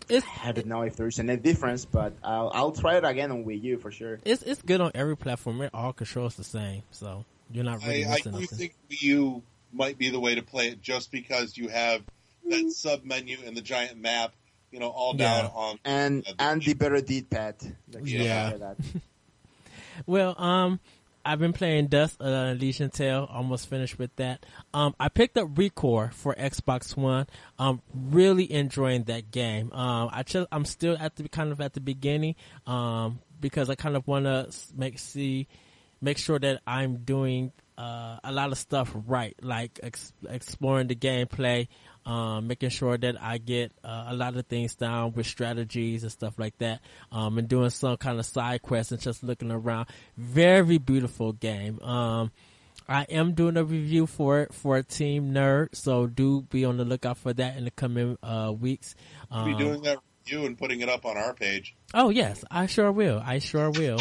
it's 0.08 0.26
I 0.44 0.52
don't 0.52 0.66
know 0.66 0.82
if 0.82 0.96
there's 0.96 1.18
any 1.18 1.36
difference, 1.36 1.84
but 1.84 2.12
I'll, 2.22 2.50
I'll 2.54 2.72
try 2.72 2.96
it 2.96 3.04
again 3.04 3.30
on 3.32 3.44
Wii 3.44 3.62
U 3.62 3.78
for 3.78 3.90
sure. 3.90 4.20
it's 4.24 4.42
it's 4.42 4.62
good 4.62 4.80
on 4.80 4.92
every 4.94 5.16
platform. 5.16 5.60
It 5.62 5.70
all 5.74 5.92
controls 5.92 6.36
the 6.36 6.44
same, 6.44 6.82
so 6.90 7.24
you're 7.52 7.64
not 7.64 7.82
really 7.84 8.04
I, 8.04 8.12
I 8.12 8.14
missing 8.14 8.32
do 8.32 8.40
nothing. 8.40 8.58
think 8.58 8.74
Wii 8.90 9.02
U 9.02 9.42
might 9.74 9.98
be 9.98 10.08
the 10.10 10.20
way 10.20 10.34
to 10.34 10.42
play 10.42 10.68
it, 10.68 10.80
just 10.80 11.10
because 11.12 11.56
you 11.56 11.68
have 11.68 12.02
that 12.48 12.70
sub 12.72 13.04
menu 13.04 13.38
and 13.44 13.56
the 13.56 13.60
giant 13.62 13.98
map, 13.98 14.32
you 14.70 14.78
know, 14.80 14.88
all 14.90 15.14
down 15.14 15.44
Yeah. 15.44 15.50
on. 15.54 15.78
And 15.84 16.26
Uh, 16.26 16.32
the- 16.36 16.42
and 16.44 16.62
the 16.62 16.74
better 16.74 17.00
D 17.00 17.22
pad. 17.22 17.56
Yeah. 18.02 18.56
That. 18.56 18.76
Well, 20.06 20.34
um, 20.40 20.80
I've 21.24 21.38
been 21.38 21.52
playing 21.52 21.86
Dust 21.86 22.20
uh, 22.20 22.52
Elysian 22.56 22.90
Tail. 22.90 23.28
Almost 23.30 23.68
finished 23.68 23.98
with 23.98 24.14
that. 24.16 24.44
Um, 24.74 24.94
I 24.98 25.08
picked 25.08 25.38
up 25.38 25.48
Recore 25.54 26.12
for 26.12 26.34
Xbox 26.34 26.96
One. 26.96 27.26
I'm 27.58 27.80
really 27.94 28.50
enjoying 28.52 29.04
that 29.04 29.30
game. 29.30 29.72
Um, 29.72 30.10
I 30.12 30.22
just 30.24 30.48
I'm 30.52 30.64
still 30.64 30.96
at 30.98 31.16
the 31.16 31.28
kind 31.28 31.52
of 31.52 31.60
at 31.60 31.74
the 31.74 31.80
beginning. 31.80 32.34
Um, 32.66 33.20
because 33.40 33.70
I 33.70 33.74
kind 33.76 33.94
of 33.96 34.06
want 34.08 34.24
to 34.24 34.50
make 34.76 34.98
see 34.98 35.46
make 36.04 36.18
sure 36.18 36.38
that 36.38 36.60
I'm 36.66 36.98
doing 36.98 37.50
uh, 37.78 38.18
a 38.22 38.30
lot 38.30 38.52
of 38.52 38.58
stuff 38.58 38.92
right, 39.06 39.34
like 39.42 39.80
ex- 39.82 40.12
exploring 40.28 40.86
the 40.86 40.94
gameplay, 40.94 41.66
um, 42.06 42.46
making 42.46 42.68
sure 42.68 42.96
that 42.96 43.20
I 43.20 43.38
get 43.38 43.72
uh, 43.82 44.04
a 44.08 44.14
lot 44.14 44.36
of 44.36 44.46
things 44.46 44.74
down 44.76 45.14
with 45.14 45.26
strategies 45.26 46.02
and 46.02 46.12
stuff 46.12 46.34
like 46.38 46.56
that, 46.58 46.80
um, 47.10 47.38
and 47.38 47.48
doing 47.48 47.70
some 47.70 47.96
kind 47.96 48.18
of 48.20 48.26
side 48.26 48.62
quests 48.62 48.92
and 48.92 49.00
just 49.00 49.24
looking 49.24 49.50
around. 49.50 49.88
Very 50.16 50.78
beautiful 50.78 51.32
game. 51.32 51.80
Um, 51.82 52.30
I 52.86 53.04
am 53.04 53.32
doing 53.32 53.56
a 53.56 53.64
review 53.64 54.06
for 54.06 54.40
it 54.42 54.52
for 54.52 54.82
Team 54.82 55.32
Nerd, 55.32 55.74
so 55.74 56.06
do 56.06 56.42
be 56.42 56.66
on 56.66 56.76
the 56.76 56.84
lookout 56.84 57.16
for 57.16 57.32
that 57.32 57.56
in 57.56 57.64
the 57.64 57.70
coming 57.70 58.18
uh, 58.22 58.52
weeks. 58.56 58.94
We'll 59.32 59.44
be 59.46 59.52
Um, 59.52 59.58
doing 59.58 59.82
that 59.82 59.98
review 60.26 60.44
and 60.46 60.58
putting 60.58 60.80
it 60.82 60.88
up 60.90 61.06
on 61.06 61.16
our 61.16 61.32
page. 61.32 61.74
Oh 61.94 62.10
yes, 62.10 62.44
I 62.50 62.66
sure 62.66 62.92
will. 62.92 63.22
I 63.24 63.38
sure 63.38 63.70
will. 63.70 63.98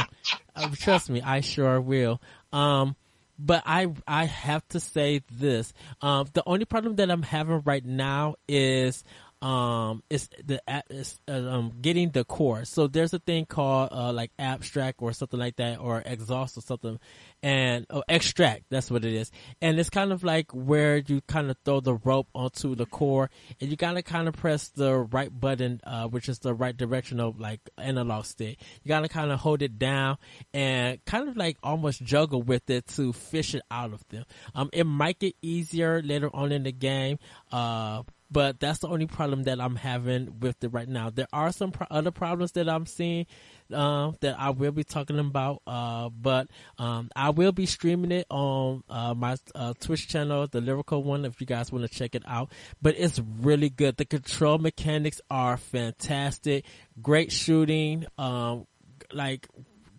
Uh, 0.55 0.69
trust 0.75 1.09
me, 1.09 1.21
I 1.21 1.41
sure 1.41 1.79
will. 1.81 2.21
Um, 2.51 2.95
but 3.39 3.63
I 3.65 3.87
I 4.07 4.25
have 4.25 4.67
to 4.69 4.79
say 4.79 5.21
this. 5.31 5.73
Um, 6.01 6.27
the 6.33 6.43
only 6.45 6.65
problem 6.65 6.95
that 6.97 7.09
I'm 7.09 7.23
having 7.23 7.61
right 7.65 7.83
now 7.83 8.35
is 8.47 9.03
um 9.43 10.01
is 10.09 10.29
the 10.45 10.61
is 10.89 11.19
uh, 11.27 11.33
um 11.33 11.73
getting 11.81 12.11
the 12.11 12.23
core. 12.23 12.63
So 12.63 12.87
there's 12.87 13.13
a 13.13 13.19
thing 13.19 13.45
called 13.45 13.89
uh 13.91 14.13
like 14.13 14.31
abstract 14.39 15.01
or 15.01 15.11
something 15.11 15.39
like 15.39 15.57
that 15.57 15.79
or 15.79 16.01
exhaust 16.05 16.57
or 16.57 16.61
something 16.61 16.97
and 17.41 17.85
oh, 17.89 18.03
extract 18.07 18.63
that's 18.69 18.89
what 18.89 19.03
it 19.03 19.13
is. 19.13 19.31
And 19.61 19.77
it's 19.77 19.89
kind 19.89 20.13
of 20.13 20.23
like 20.23 20.49
where 20.51 20.97
you 20.97 21.19
kind 21.27 21.51
of 21.51 21.57
throw 21.65 21.81
the 21.81 21.95
rope 21.95 22.29
onto 22.33 22.73
the 22.73 22.85
core 22.85 23.29
and 23.59 23.69
you 23.69 23.75
gotta 23.75 24.01
kind 24.01 24.29
of 24.29 24.33
press 24.33 24.69
the 24.69 24.95
right 24.97 25.29
button 25.29 25.81
uh 25.83 26.07
which 26.07 26.29
is 26.29 26.39
the 26.39 26.53
right 26.53 26.75
direction 26.75 27.19
of 27.19 27.37
like 27.37 27.59
analog 27.77 28.23
stick. 28.23 28.57
You 28.83 28.89
gotta 28.89 29.09
kind 29.09 29.29
of 29.29 29.41
hold 29.41 29.61
it 29.61 29.77
down 29.77 30.19
and 30.53 31.03
kind 31.03 31.27
of 31.27 31.35
like 31.35 31.57
almost 31.61 32.01
juggle 32.01 32.41
with 32.41 32.69
it 32.69 32.87
to 32.95 33.11
fish 33.11 33.55
it 33.55 33.61
out 33.69 33.91
of 33.91 34.07
them. 34.07 34.23
Um 34.55 34.69
it 34.71 34.85
might 34.85 35.19
get 35.19 35.35
easier 35.41 36.01
later 36.01 36.29
on 36.33 36.53
in 36.53 36.63
the 36.63 36.71
game 36.71 37.19
uh 37.51 38.03
but 38.33 38.59
that's 38.59 38.79
the 38.79 38.87
only 38.87 39.05
problem 39.05 39.43
that 39.43 39.61
I'm 39.61 39.75
having 39.75 40.39
with 40.39 40.63
it 40.63 40.69
right 40.69 40.89
now. 40.89 41.11
There 41.11 41.27
are 41.31 41.51
some 41.51 41.71
pro- 41.71 41.87
other 41.91 42.09
problems 42.09 42.53
that 42.53 42.67
I'm 42.67 42.87
seeing 42.87 43.27
uh, 43.71 44.11
that 44.21 44.39
I 44.39 44.49
will 44.49 44.71
be 44.71 44.83
talking 44.83 45.19
about, 45.19 45.61
uh, 45.67 46.09
but 46.09 46.47
um, 46.79 47.11
I 47.15 47.29
will 47.29 47.51
be 47.51 47.67
streaming 47.67 48.11
it 48.11 48.25
on 48.29 48.83
uh, 48.89 49.13
my 49.13 49.35
uh, 49.53 49.73
Twitch 49.79 50.07
channel, 50.07 50.47
the 50.47 50.61
Lyrical 50.61 51.03
one, 51.03 51.25
if 51.25 51.39
you 51.39 51.47
guys 51.47 51.71
want 51.71 51.89
to 51.89 51.95
check 51.95 52.15
it 52.15 52.23
out. 52.27 52.51
But 52.81 52.95
it's 52.97 53.19
really 53.39 53.69
good. 53.69 53.97
The 53.97 54.05
control 54.05 54.57
mechanics 54.57 55.21
are 55.29 55.57
fantastic. 55.57 56.65
Great 57.01 57.31
shooting. 57.31 58.05
Um, 58.17 58.65
like 59.13 59.47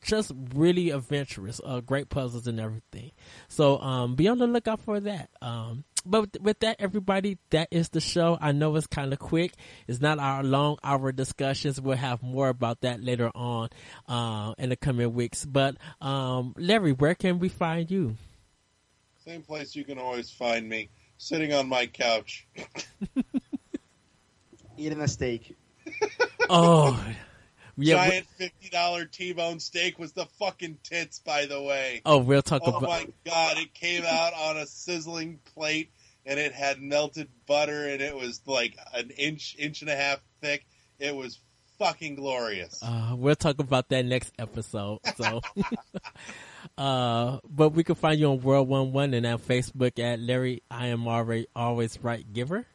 just 0.05 0.32
really 0.55 0.90
adventurous, 0.90 1.61
uh, 1.64 1.80
great 1.80 2.09
puzzles 2.09 2.46
and 2.46 2.61
everything. 2.61 3.11
So, 3.48 3.78
um, 3.78 4.14
be 4.14 4.28
on 4.28 4.38
the 4.38 4.46
lookout 4.46 4.80
for 4.80 5.00
that. 5.00 5.30
Um, 5.42 5.84
but 6.07 6.40
with 6.40 6.61
that, 6.61 6.76
everybody, 6.78 7.38
that 7.50 7.68
is 7.70 7.88
the 7.88 8.00
show. 8.00 8.38
I 8.40 8.52
know 8.52 8.76
it's 8.76 8.86
kind 8.86 9.12
of 9.12 9.18
quick. 9.18 9.55
It's 9.88 10.00
not 10.00 10.18
our 10.18 10.44
long 10.44 10.78
hour 10.84 11.12
discussions. 11.12 11.80
We'll 11.80 11.96
have 11.96 12.22
more 12.22 12.48
about 12.48 12.82
that 12.82 13.02
later 13.02 13.30
on, 13.34 13.70
uh, 14.07 14.55
in 14.59 14.68
the 14.68 14.76
coming 14.76 15.14
weeks. 15.14 15.44
But, 15.44 15.76
um, 16.00 16.55
Larry, 16.59 16.92
where 16.92 17.14
can 17.14 17.38
we 17.38 17.48
find 17.48 17.90
you? 17.90 18.16
Same 19.24 19.42
place 19.42 19.74
you 19.74 19.84
can 19.84 19.98
always 19.98 20.30
find 20.30 20.68
me, 20.68 20.90
sitting 21.16 21.55
on 21.55 21.68
my 21.68 21.86
couch. 21.86 22.46
Eating 24.76 25.00
a 25.00 25.09
steak. 25.09 25.57
Oh, 26.50 27.02
yeah. 27.77 28.05
we- 28.05 28.11
Giant 28.11 28.27
fifty 28.39 28.68
dollar 28.70 29.05
T 29.05 29.33
bone 29.33 29.61
steak 29.61 29.99
was 29.99 30.12
the 30.12 30.27
fucking 30.39 30.79
tits, 30.83 31.18
by 31.20 31.47
the 31.47 31.62
way. 31.62 32.03
oh, 32.05 32.18
we'll 32.18 32.43
talk 32.43 32.62
Oh 32.64 32.70
about. 32.77 32.83
Oh 32.83 32.87
my 32.87 33.07
god, 33.25 33.59
it 33.59 33.75
came 33.75 34.05
out 34.05 34.33
on 34.35 34.57
a 34.57 34.66
sizzling 34.66 35.39
plate 35.55 35.91
and 36.27 36.39
it 36.41 36.53
had 36.53 36.81
melted 36.81 37.29
butter 37.47 37.89
and 37.89 38.01
it 38.01 38.16
was 38.16 38.41
like 38.47 38.77
an 38.95 39.11
inch, 39.11 39.57
inch 39.59 39.83
and 39.83 39.91
a 39.91 39.97
half 39.97 40.20
thick. 40.41 40.64
It 40.99 41.14
was 41.14 41.39
fucking 41.79 42.14
glorious. 42.14 42.81
Uh, 42.83 43.14
we'll 43.16 43.35
talk 43.35 43.59
about 43.59 43.89
that 43.91 44.05
next 44.05 44.33
episode. 44.39 45.01
So, 45.16 45.41
uh, 46.79 47.39
but 47.49 47.70
we 47.70 47.85
can 47.85 47.95
find 47.95 48.18
you 48.18 48.31
on 48.31 48.41
World 48.41 48.68
One 48.68 48.93
One 48.93 49.12
and 49.14 49.27
on 49.27 49.39
Facebook 49.39 49.99
at 49.99 50.20
Larry. 50.20 50.62
I 50.70 50.87
am 50.89 51.07
already 51.09 51.47
always 51.55 51.99
right 52.03 52.25
giver. 52.33 52.66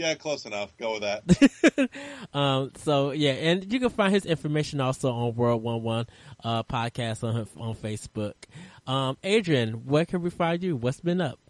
Yeah, 0.00 0.14
close 0.14 0.46
enough. 0.46 0.74
Go 0.78 0.94
with 0.94 1.02
that. 1.02 1.90
Um, 2.32 2.70
so 2.76 3.10
yeah, 3.10 3.32
and 3.32 3.70
you 3.70 3.80
can 3.80 3.90
find 3.90 4.14
his 4.14 4.24
information 4.24 4.80
also 4.80 5.10
on 5.10 5.34
World 5.34 5.62
One 5.64 5.82
One 5.82 6.06
uh 6.44 6.62
podcast 6.62 7.24
on 7.24 7.46
on 7.58 7.74
Facebook. 7.74 8.34
Um, 8.86 9.18
Adrian, 9.24 9.84
where 9.84 10.06
can 10.06 10.22
we 10.22 10.30
find 10.30 10.62
you? 10.62 10.76
What's 10.76 11.00
been 11.00 11.20
up? 11.20 11.40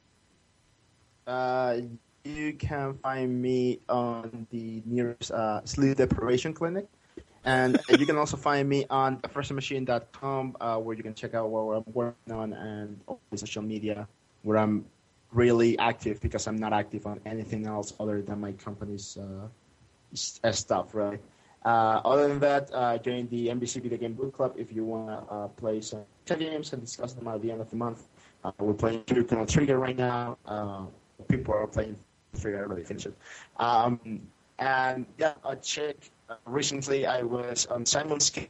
Uh, 1.27 1.81
you 2.25 2.55
can 2.55 2.95
find 2.95 3.41
me 3.41 3.81
on 3.89 4.47
the 4.51 4.83
nearest 4.87 5.31
uh, 5.31 5.65
sleep 5.65 5.99
deprivation 5.99 6.55
clinic. 6.55 6.87
And 7.45 7.79
you 7.91 8.07
can 8.07 8.17
also 8.17 8.37
find 8.37 8.69
me 8.69 8.87
on 8.91 9.19
firstmachine.com 9.21 10.57
uh, 10.61 10.79
where 10.79 10.97
you 10.97 11.03
can 11.03 11.15
check 11.15 11.35
out 11.35 11.51
what 11.51 11.77
I'm 11.77 11.93
working 11.93 12.33
on 12.33 12.53
and 12.55 13.01
all 13.07 13.21
the 13.31 13.39
social 13.39 13.63
media 13.63 14.09
where 14.43 14.59
I'm 14.59 14.87
really 15.33 15.79
active 15.79 16.21
because 16.21 16.47
I'm 16.47 16.57
not 16.57 16.73
active 16.73 17.07
on 17.07 17.21
anything 17.27 17.67
else 17.67 17.95
other 18.01 18.23
than 18.23 18.41
my 18.41 18.53
company's 18.53 19.17
uh, 19.17 19.49
uh, 20.45 20.53
stuff, 20.53 20.95
right? 20.95 21.21
Uh, 21.65 22.01
other 22.05 22.29
than 22.29 22.41
that, 22.41 22.71
uh, 22.73 22.99
join 22.99 23.29
the 23.29 23.49
NBC 23.49 23.83
Video 23.83 23.99
Game 23.99 24.15
Book 24.15 24.33
Club 24.35 24.55
if 24.57 24.73
you 24.73 24.85
want 24.85 25.09
to 25.09 25.33
uh, 25.33 25.49
play 25.49 25.81
some 25.81 26.05
games 26.27 26.73
and 26.73 26.83
discuss 26.83 27.13
them 27.13 27.29
at 27.29 27.43
the 27.43 27.51
end 27.53 27.61
of 27.61 27.69
the 27.71 27.77
month. 27.77 28.09
Uh, 28.45 28.51
we're 28.59 28.73
playing 28.73 29.05
Chrono 29.05 29.45
Trigger 29.45 29.79
right 29.79 29.97
now. 29.97 30.39
Uh, 30.47 30.85
people 31.29 31.55
are 31.55 31.67
playing 31.67 31.97
Trigger. 32.41 32.61
I 32.61 32.63
already 32.63 32.85
finished 32.85 33.07
it. 33.07 33.15
Um, 33.59 34.23
and 34.59 35.05
yeah, 35.19 35.35
I 35.45 35.57
checked. 35.57 36.11
Recently, 36.47 37.07
I 37.07 37.23
was 37.23 37.67
on 37.67 37.85
Simon's 37.85 38.31
Case 38.31 38.49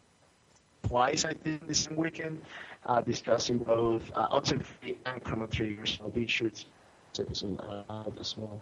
twice, 0.87 1.25
I 1.25 1.35
think, 1.35 1.67
this 1.67 1.91
weekend, 1.91 2.43
uh, 2.87 3.01
discussing 3.01 3.59
both 3.59 4.03
uh, 4.15 4.41
Free 4.41 4.99
and 5.07 5.23
Chrono 5.23 5.47
Trigger. 5.47 5.87
So 5.87 6.09
be 6.09 6.27
sure 6.27 6.51
to 6.51 6.65
check 7.13 7.29
this 7.29 7.43
uh, 7.43 8.05
as 8.19 8.37
well. 8.37 8.61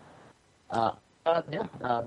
Uh, 0.71 0.93
uh, 1.27 1.43
yeah, 1.51 1.67
uh. 1.83 2.03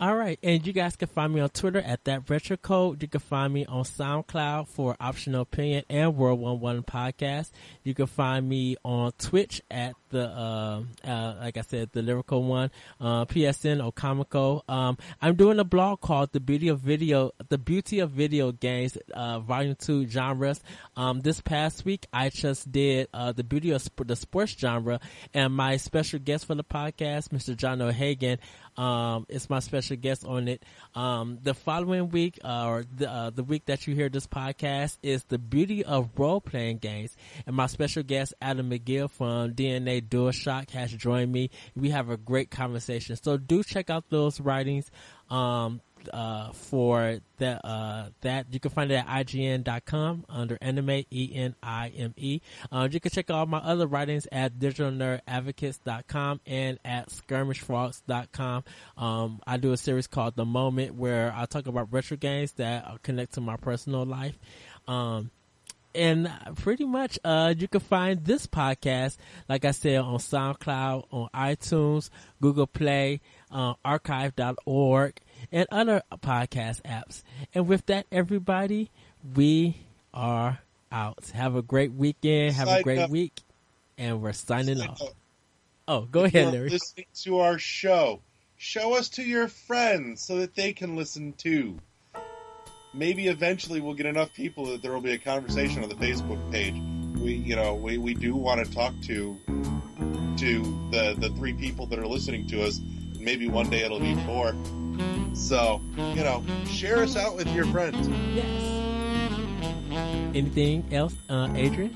All 0.00 0.16
right, 0.16 0.40
and 0.42 0.66
you 0.66 0.72
guys 0.72 0.96
can 0.96 1.06
find 1.06 1.32
me 1.32 1.40
on 1.40 1.50
Twitter 1.50 1.78
at 1.78 2.02
that 2.06 2.28
retro 2.28 2.56
code. 2.56 3.00
You 3.00 3.06
can 3.06 3.20
find 3.20 3.54
me 3.54 3.64
on 3.64 3.84
SoundCloud 3.84 4.66
for 4.66 4.96
Optional 4.98 5.42
Opinion 5.42 5.84
and 5.88 6.16
World 6.16 6.40
One 6.40 6.58
One 6.58 6.82
Podcast. 6.82 7.52
You 7.84 7.94
can 7.94 8.06
find 8.06 8.48
me 8.48 8.76
on 8.82 9.12
Twitch 9.18 9.62
at 9.70 9.94
the 10.10 10.26
uh, 10.26 10.82
uh, 11.06 11.34
like 11.40 11.56
I 11.56 11.60
said, 11.60 11.90
the 11.92 12.02
lyrical 12.02 12.42
one, 12.42 12.72
uh, 13.00 13.24
PSN 13.26 13.84
or 13.84 13.92
Comico. 13.92 14.62
Um, 14.68 14.98
I'm 15.22 15.36
doing 15.36 15.60
a 15.60 15.64
blog 15.64 16.00
called 16.00 16.32
"The 16.32 16.40
Beauty 16.40 16.66
of 16.68 16.80
Video," 16.80 17.30
the 17.48 17.58
Beauty 17.58 18.00
of 18.00 18.10
Video 18.10 18.50
Games, 18.50 18.98
uh, 19.12 19.38
Volume 19.38 19.76
Two 19.76 20.08
genres. 20.08 20.60
Um, 20.96 21.20
this 21.20 21.40
past 21.40 21.84
week, 21.84 22.06
I 22.12 22.30
just 22.30 22.70
did 22.72 23.08
uh, 23.14 23.30
the 23.30 23.44
beauty 23.44 23.70
of 23.70 23.80
sp- 23.86 24.06
the 24.06 24.16
sports 24.16 24.56
genre, 24.58 24.98
and 25.32 25.54
my 25.54 25.76
special 25.76 26.18
guest 26.18 26.46
for 26.46 26.56
the 26.56 26.64
podcast, 26.64 27.28
Mr. 27.28 27.56
John 27.56 27.80
O'Hagan, 27.80 28.38
um, 28.76 29.26
is 29.28 29.48
my 29.48 29.60
special 29.60 29.96
guest 29.96 30.24
on 30.24 30.48
it. 30.48 30.62
Um, 30.94 31.38
the 31.42 31.54
following 31.54 32.10
week, 32.10 32.38
uh, 32.44 32.66
or 32.66 32.84
the, 32.96 33.10
uh, 33.10 33.30
the 33.30 33.44
week 33.44 33.66
that 33.66 33.86
you 33.86 33.94
hear 33.94 34.08
this 34.08 34.26
podcast, 34.26 34.98
is 35.02 35.24
the 35.24 35.38
beauty 35.38 35.84
of 35.84 36.10
role 36.16 36.40
playing 36.40 36.78
games. 36.78 37.16
And 37.46 37.56
my 37.56 37.66
special 37.66 38.02
guest, 38.02 38.34
Adam 38.40 38.70
McGill 38.70 39.10
from 39.10 39.54
DNA 39.54 40.06
DualShock, 40.06 40.70
has 40.70 40.92
joined 40.92 41.32
me. 41.32 41.50
We 41.76 41.90
have 41.90 42.10
a 42.10 42.16
great 42.16 42.50
conversation. 42.50 43.16
So 43.16 43.36
do 43.36 43.62
check 43.62 43.90
out 43.90 44.10
those 44.10 44.40
writings. 44.40 44.90
Um, 45.30 45.80
uh, 46.12 46.52
for 46.52 47.18
that, 47.38 47.60
uh, 47.64 48.08
that 48.20 48.46
you 48.52 48.60
can 48.60 48.70
find 48.70 48.90
it 48.90 48.96
at 48.96 49.06
IGN.com 49.06 50.24
under 50.28 50.58
anime, 50.60 51.04
E-N-I-M-E. 51.10 52.40
Uh, 52.70 52.88
you 52.90 53.00
can 53.00 53.10
check 53.10 53.30
out 53.30 53.48
my 53.48 53.58
other 53.58 53.86
writings 53.86 54.26
at 54.32 54.58
digitalnerdadvocates.com 54.58 56.40
and 56.46 56.78
at 56.84 57.08
skirmishfrogs.com. 57.10 58.64
Um, 58.96 59.40
I 59.46 59.56
do 59.56 59.72
a 59.72 59.76
series 59.76 60.06
called 60.06 60.36
The 60.36 60.44
Moment 60.44 60.94
where 60.94 61.32
I 61.36 61.46
talk 61.46 61.66
about 61.66 61.92
retro 61.92 62.16
games 62.16 62.52
that 62.52 63.02
connect 63.02 63.34
to 63.34 63.40
my 63.40 63.56
personal 63.56 64.04
life. 64.04 64.38
Um, 64.86 65.30
and 65.94 66.30
pretty 66.56 66.84
much 66.84 67.18
uh 67.24 67.54
you 67.56 67.68
can 67.68 67.80
find 67.80 68.24
this 68.24 68.46
podcast 68.46 69.16
like 69.48 69.64
i 69.64 69.70
said 69.70 69.98
on 69.98 70.18
soundcloud 70.18 71.04
on 71.10 71.28
itunes 71.34 72.10
google 72.40 72.66
play 72.66 73.20
uh, 73.50 73.74
archive.org 73.84 75.14
and 75.54 75.66
other 75.70 76.02
podcast 76.12 76.82
apps. 76.82 77.22
And 77.54 77.66
with 77.66 77.86
that 77.86 78.06
everybody 78.12 78.90
we 79.34 79.76
are 80.12 80.58
out. 80.92 81.24
Have 81.32 81.56
a 81.56 81.62
great 81.62 81.92
weekend. 81.92 82.54
Have 82.56 82.68
a 82.68 82.82
great 82.82 82.98
note- 82.98 83.10
week. 83.10 83.40
And 83.96 84.20
we're 84.20 84.32
signing 84.32 84.78
Side 84.78 84.88
off. 84.90 85.00
note, 85.00 85.14
oh 85.86 86.00
go 86.02 86.24
if 86.24 86.34
ahead 86.34 86.52
larry. 86.52 86.68
listening 86.68 87.06
to 87.22 87.38
our 87.38 87.58
show, 87.58 88.20
show 88.56 88.96
us 88.96 89.08
to 89.10 89.22
your 89.22 89.46
friends 89.46 90.20
so 90.20 90.38
that 90.38 90.56
they 90.56 90.72
can 90.72 90.96
listen 90.96 91.32
too. 91.34 91.78
Maybe 92.92 93.28
eventually 93.28 93.80
we'll 93.80 93.94
get 93.94 94.06
enough 94.06 94.34
people 94.34 94.66
that 94.66 94.82
there 94.82 94.92
will 94.92 95.00
be 95.00 95.12
a 95.12 95.18
conversation 95.18 95.82
on 95.82 95.88
the 95.88 95.94
Facebook 95.94 96.50
page. 96.52 96.74
We, 97.20 97.34
you 97.34 97.54
know, 97.56 97.74
we, 97.74 97.98
we 97.98 98.14
do 98.14 98.34
want 98.36 98.64
to 98.66 98.72
talk 98.72 98.92
to 99.04 99.36
to 100.38 100.62
the 100.90 101.14
the 101.18 101.30
three 101.36 101.52
people 101.54 101.86
that 101.86 101.98
are 101.98 102.06
listening 102.06 102.46
to 102.48 102.64
us. 102.64 102.80
Maybe 103.24 103.48
one 103.48 103.70
day 103.70 103.80
it'll 103.82 103.98
be 104.00 104.14
four. 104.26 104.54
So, 105.34 105.80
you 105.96 106.22
know, 106.22 106.44
share 106.66 106.98
us 106.98 107.16
out 107.16 107.34
with 107.36 107.48
your 107.54 107.64
friends. 107.66 108.06
yes 108.34 108.60
anything 110.36 110.84
else 110.92 111.14
uh 111.28 111.48
adrian 111.54 111.92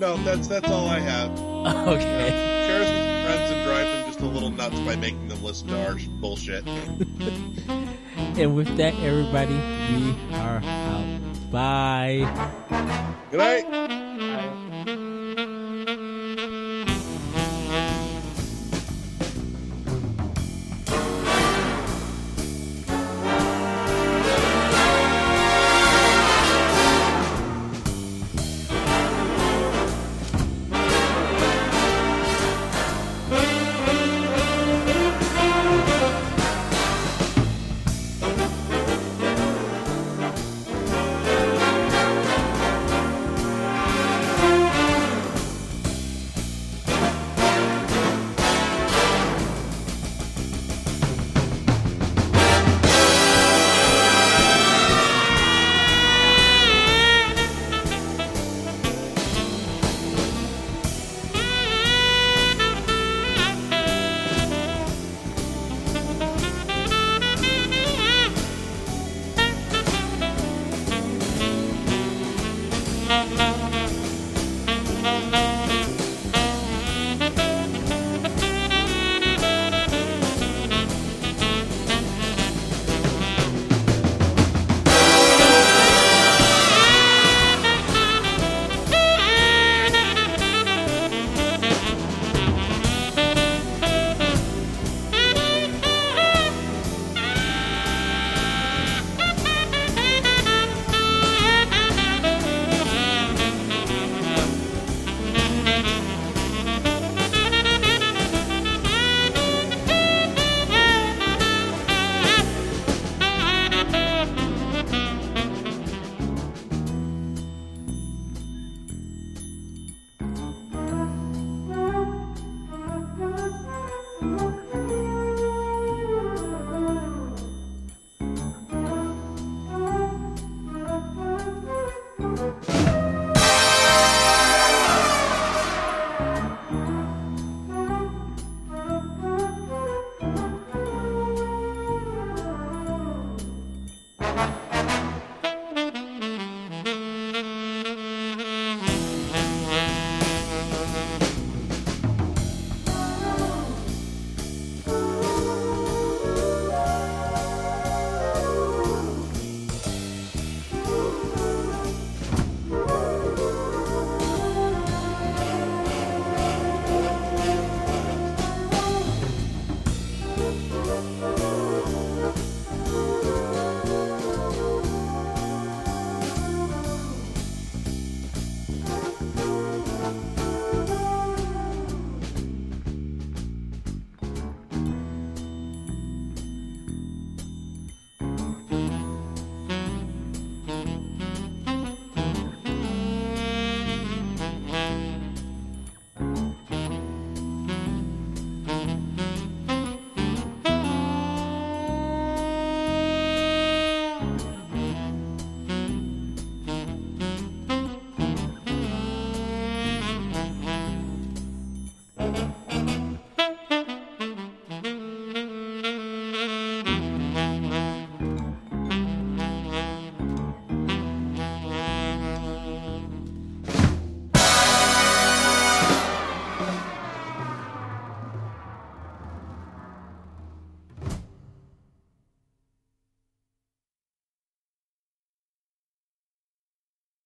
No, 0.00 0.16
that's 0.24 0.46
that's 0.48 0.68
all 0.68 0.88
I 0.88 0.98
have. 0.98 1.30
okay 1.88 2.28
Share 2.66 2.82
us 2.82 2.90
with 2.90 3.06
your 3.06 3.24
friends 3.24 3.50
and 3.52 3.64
drive 3.64 3.86
them 3.86 4.06
just 4.06 4.20
a 4.20 4.26
little 4.26 4.50
nuts 4.50 4.78
by 4.80 4.96
making 4.96 5.28
them 5.28 5.42
listen 5.44 5.68
to 5.68 5.86
our 5.86 5.96
sh- 5.98 6.06
bullshit. 6.06 6.66
and 8.36 8.54
with 8.56 8.76
that 8.76 8.94
everybody 8.94 9.54
we 9.54 10.14
are 10.34 10.60
out 10.64 11.20
bye 11.52 12.26
Good 13.30 13.38
night. 13.38 13.64
Uh, 13.64 14.65